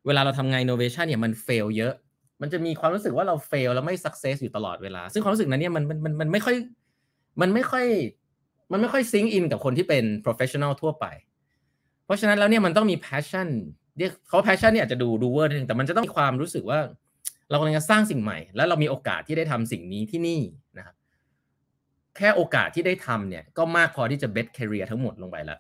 [0.06, 1.94] เวลาเราทำงานอินโนเวชันเนี่ยมันเฟลเยอะ
[2.40, 6.56] มันจะมีความรู้สึกว่าเราเฟลแล้วไม่สักเซสอยู่ตลอดเวลา ซึ่งความรู้สึกนั้นเนี่ยมันมันมันมันไม่ค่อย
[7.40, 7.86] มันไม่ค่อย
[8.72, 11.06] มันไม่ค่อยซิงอินกับคนที่เป็น professional ทั่วไป
[12.04, 13.48] เพราะฉะนั้นแล้วเนี่ยมันต้องมี passion
[13.97, 16.79] เรียกเขา passion เนี่ยอาจจะดูดูเวอร์นึงแต่มันจะต้องมีความรู้สึกว่า
[17.49, 20.39] เรากำลังจะสร้างสิ่งใหม่ แล้วเรามีโอกาสที่ได้ทำสิ่งนี้ที่นี่
[20.77, 20.95] นะครับ
[22.17, 25.59] แค่โอกาสที่ได้ทำเนี่ยก็มากพอที่จะ bet career ทั้งหมดลงไปแล้ว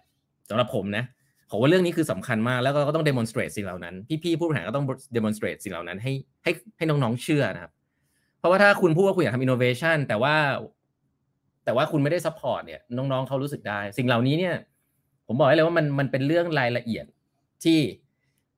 [0.49, 1.03] สำหรับผมนะ
[1.51, 6.11] ผมว่าเรื่องนี้คือสำคัญมากแล้วก็ต้อง demonstrate สิ่งเหล่านั้น พี่ๆผู้บริหารก็ต้อง demonstrate สิ่งเหล่านั้นให้
[6.43, 7.71] ให้ให้น้องๆเชื่อนะครับ
[8.39, 10.35] เพราะว่าถ้าคุณพูดว่าคุณอยากทำ innovation แต่ว่า
[11.65, 14.55] แต่ว่าคุณไม่ได้ support เนี่ยน้องๆเขารู้สึกได้ สิ่งเหล่านี้เนี่ย
[15.27, 17.05] ผมบอกให้เลยว่ามันมันเป็นเรื่องรายละเอียด
[17.63, 17.79] ที่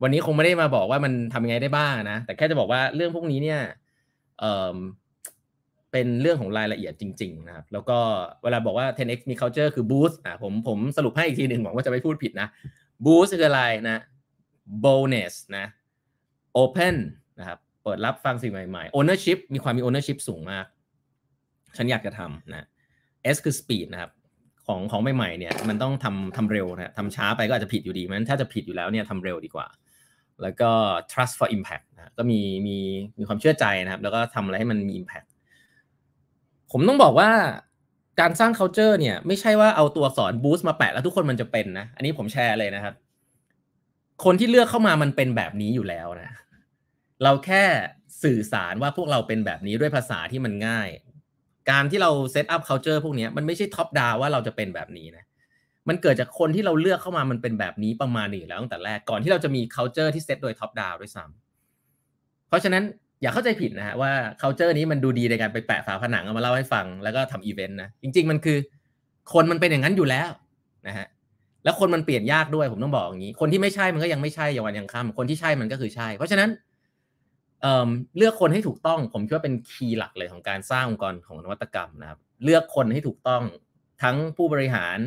[0.01, 3.59] วันนี้คงไม่ได้มาบอกว่ามันทำยังไงได้บ้างนะ แต่แค่จะบอกว่าเรื่องพวกนี้เนี่ย
[4.39, 4.77] เอ่อ
[5.91, 7.97] เป็นเรื่องของรายละเอียดจริง ๆ นะครับ แล้วก็
[8.43, 12.47] เวลาบอกว่า 10x มี culture คือ boost อะผมผมสรุปให้อีกทีหนึ่งหวังว่าจะไม่พูดผิดนะ
[13.05, 14.01] boost คืออะไรนะ
[14.85, 15.65] bonus นะ
[16.61, 16.95] open
[17.39, 20.65] นะครับเปิดรับฟังสิ่งใหม่ๆ ownership มีความมี ownership สูงมาก
[21.77, 22.67] ฉันอยากจะทำนะ
[23.35, 24.11] S คือ speed นะครับ
[24.67, 29.67] ของของใหม่ๆเนี่ยมันต้องทำทำเร็วนะทำช้าไปก็อาจจะผิดอยู่ดีมันถ้าจะผิดอยู่แล้วเนี่ยทำเร็วดีกว่า
[30.41, 30.69] แล้วก็
[31.11, 32.77] trust for impact นะก็มีมี
[33.17, 35.27] มีความเชื่อใจนะครับ แล้วก็ทำอะไรให้มันมี impact
[36.71, 37.29] ผมต้องบอกว่า
[38.19, 42.95] การสร้าง culture เนี่ย ไม่ใช่ว่าเอาตัวสอนบูสต์มาแปะแล้วทุกคนมันจะเป็นนะ อันนี้ผมแชร์เลยนะครับ
[44.23, 46.31] คนที่เลือกเข้ามามันเป็นแบบนี้อยู่แล้วนะ
[47.23, 47.63] เราแค่
[48.23, 50.89] สื่อสารว่าพวกเราเป็นแบบนี้ด้วยภาษาที่มันง่าย
[51.69, 55.25] การที่เรา set up culture พวกนี้มันไม่ใช่ top down ว่าเราจะเป็นแบบนี้นะ
[55.89, 62.83] มันเกิดจากคนที่เราเลือกเข้ามามันเป็นแบบนี้ประมาณนี้แล้วตั้งแต่แรกก่อนที่เราจะมี culture ที่เซตโดย top down ด้วยซ้ำเพราะฉะนั้น
[63.21, 64.11] อย่าเข้าใจผิดนะฮะว่า
[64.41, 68.57] culture นี้มันดูดีในการไปแปะฝาผนังเอามาเล่าให้ฟังแล้วก็ทำอีเวนต์นะจริง ๆ มันคือ
[69.33, 70.29] คนมันเป็นอย่างนั้นอยู่แล้ว
[70.87, 71.07] นะฮะ
[71.63, 76.49] แล้วคนมันเปลี่ยนยากด้วยผมต้องบอกอย่างนี้ คนที่ไม่ใช่มันก็ยังไม่ใช่อย่างวันยังค่ำคนที่ใช่มันก็คือใช่ เพราะฉะนั้น
[77.61, 83.43] เลือกคนให้ถูกต้อง ผมคิดว่าเป็น key หลักเลยของการสร้างองค์กรของนวัตกรรมนะครับ เลือกคนให้ถูกต้อง
[84.03, 84.97] ทั้งผู้บริหาร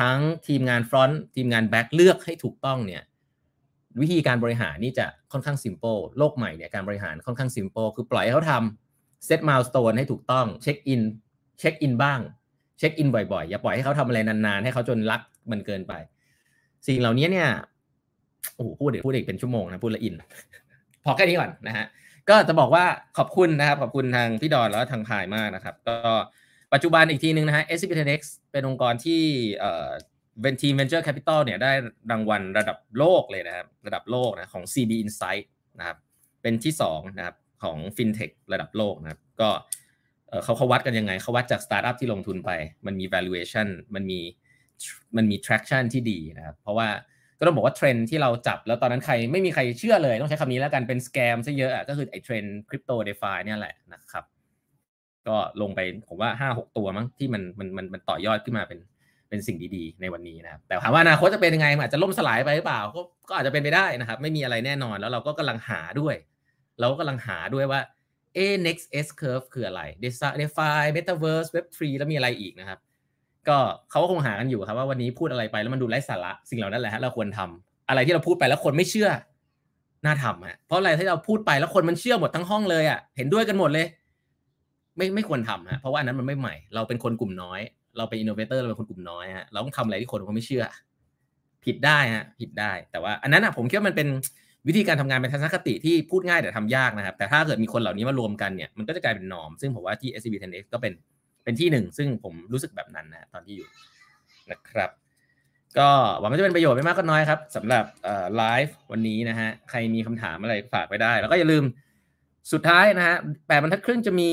[0.00, 3.02] ทั้งทีมงาน front ทีมงาน back เลือกให้ถูกต้องเนี่ย
[4.00, 11.02] วิธีการบริหารนี่จะค่อนข้าง simple โลกใหม่เนี่ยการบริหารค่อนข้าง simple คือปล่อยให้เขาทำ set milestone ให้ถูกต้อง check in
[11.58, 12.20] check in บ้าง
[12.78, 15.20] check in บ่อยๆ อย่าปล่อยให้เขาทำอะไรนานๆ ให้เขาจนรัก
[15.50, 15.92] มันเกินไป
[16.86, 17.48] สิ่งเหล่านี้เนี่ย
[18.56, 20.14] โอ้โหพูดเด็กพูดเด็กเป็นชั่วโมงนะพูดละอิน
[21.04, 21.86] พอแค่นี้ก่อนนะฮะ
[22.28, 22.84] ก็จะบอกว่า
[23.18, 25.96] ขอบคุณนะครับ ขอบคุณทางพี่ดอนแล้วทางพายมากนะครับ ก็
[26.72, 28.20] ปัจจุบันอีกทีนึงนะฮะ s c p t x
[28.52, 29.20] เป็นองค์กรที่
[29.58, 29.88] เอ่อ
[30.42, 31.72] เป็นทีม Venture Capital เนี่ยได้
[32.10, 35.44] รางวัลระดับโลกเลยนะครับระดับโลกนะของ CB Insight
[35.78, 35.98] นะครับ
[36.42, 39.50] เป็นที่2นะครับของ FinTech ระดับโลกนะครับก็
[40.44, 42.50] เขาเขาวัดกันยังไงเขาวัดจากสตาร์ทอัพที่ลงทุนไป
[42.86, 44.20] มันมี valuation มันมี
[45.16, 46.88] มันมี traction ที่ดีนะครับเพราะว่า
[47.38, 54.24] ก็ต้องบอกว่าเทรนด์ที่เราจับแล้วตอนนั้นใครไม่มีใครเชื่อเลย ต้องใช้คำนี้แล้วกันเป็น scam ซะเยอะก็คือไอ้เทรนด์คริปโต DeFi เนี่ยแหละนะครับ
[55.28, 58.78] ก็ลงไปผมว่าห้าหกตัวมั้งที่มันมันมันมันต่อยอดขึ้นมาเป็น
[59.28, 66.14] เป็นสิ่งดีๆ ในวันนี้นะครับแต่ถามว่าอนาคตจะเป็นยังไงอาจจะล่มสลายไปหรือเปล่าก็ก็อาจจะเป็นไปได้นะครับ ไม่มีอะไรแน่นอนแล้วเราก็กำลังหาด้วย
[66.80, 67.80] เราก็กำลังหาด้วยว่า
[68.34, 72.78] เอ next S curve คืออะไร DeFi Metaverse Web3 แล้วมีอะไรอีกนะครับ
[73.48, 73.58] ก็
[73.90, 79.10] เขาก็คงหากันอยู่ครับว่าวันนี้พูดอะไรไปแล้วมันดูไร้สาระสิ่งเหล่านั้นแหละฮะเราควรทำอะไรที่เราพูดไปแล้วคนไม่เชื่อ
[80.04, 83.86] น่าทำฮะเพราะอะไรที่เราพูดไปแล้วคนมันเชื่อหมดทั้งห้องเลยอะเห็นด้วยกันหมดเลย
[84.98, 87.60] ไม่ไม่ควรทำฮะเพราะว่าอันนั้นมันไม่ใหม่ เราเป็นคนกลุ่มน้อย
[87.98, 90.64] เราเป็น innovator เราเป็นคนกลุ่มน้อยฮะเราต้องทำอะไรที่คนเขาไม่เชื่อ
[91.64, 94.08] ผิดได้ฮะผิดได้ แต่ว่า อันนั้นอะผมคิดว่ามันเป็น
[94.68, 100.92] วิธีการทำงานเป็นทัศนคติที่พูดง่ายแต่ทำยากนะครับ แต่ถ้าเกิดมีคนเหล่านี้มารวมกันเนี่ยมันก็จะกลายเป็น norm ซึ่งผมว่าที่ SCB 10X ก็เป็น
[101.44, 103.68] เป็นที่หนึ่ง ซึ่งผมรู้สึกแบบนั้นนะตอนที่อยู่
[104.50, 104.90] นะครับ
[105.78, 105.90] ก็
[106.20, 107.84] หวังว่าจะเป็นประโยชน์ไม่มากก็น้อยครับสำหรับ
[108.36, 111.64] ไลฟ์วันนี้นะฮะใครมีคำถามอะไรฝากไปได้ แล้วก็อย่าลืม
[112.52, 114.30] สุดท้ายนะฮะแปดบรรทัดครึ่งจะมี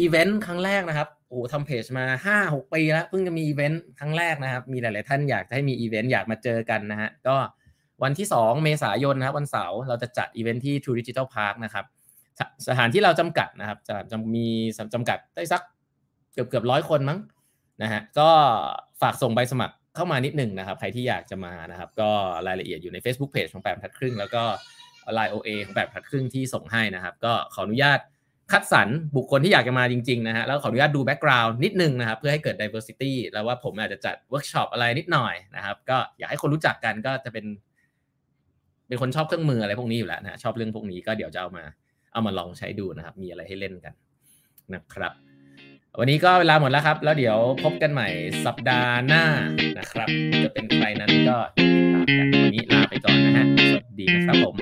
[0.00, 7.36] อีเวนต์ครั้งแรกนะครับโอ้ทำเพจมาห้าหกปีแล้วเพิ่งจะมีอีเวนต์ครั้งแรกนะครับ มีหลาย ๆ ท่านอยากให้มีอีเวนต์อยากมาเจอกันนะฮะก็
[8.02, 11.84] วันที่ 2 เมษายนนะครับวันเสาร์เราจะจัดอีเวนต์ที่ True Digital Park นะครับ
[12.68, 14.46] สถานที่เราจำกัดนะครับจะจะมี
[14.94, 15.62] จำกัดได้สัก
[16.32, 17.18] เกือบเกือบร้อยคนมั้ง
[17.82, 18.28] นะฮะก็
[19.02, 22.10] ฝากส่งใบสมัครเข้ามานิดหนึ่งนะครับ ใครที่อยากจะมานะครับ ก็
[22.46, 24.42] รายละเอียดอยู่ใน Facebook Page ของแปดบรรทัดครึ่ง แล้วก็
[25.18, 28.00] Line OA ของแปดบรรทัดครึ่งที่ส่งให้นะครับ ก็ขออนุญาต
[28.52, 37.46] คัดสรรบุคคลที่อยากจะมาจริงๆนะฮะแล้วขออนุญาตดู background นิดนึงนะครับ เพื่อให้เกิด diversity แล้วว่าผมอาจจะจัดเวิร์กช็อปอะไรนิดหน่อยนะครับ ก็อยากให้คนรู้จักกันก็จะเป็น
[38.88, 41.64] เป็นคนชอบเครื่องมืออะไรพวกนี้อยู่แล้วนะชอบเรื่องพวกนี้ก็เดี๋ยวจะเอามา
[42.12, 43.94] เอามาลองใช้ดูนะครับ มีอะไรให้เล่นกัน
[44.74, 45.12] นะครับ
[45.98, 48.08] วันนี้ก็เวลาหมดแล้วครับ แล้วเดี๋ยวพบกันใหม่
[48.46, 49.24] สัปดาห์หน้า
[49.78, 50.08] นะครับ
[50.44, 51.36] จะเป็นใครนั้นก็
[52.06, 54.54] วันนี้ลาไปก่อนนะฮะ สวัสดีครับผม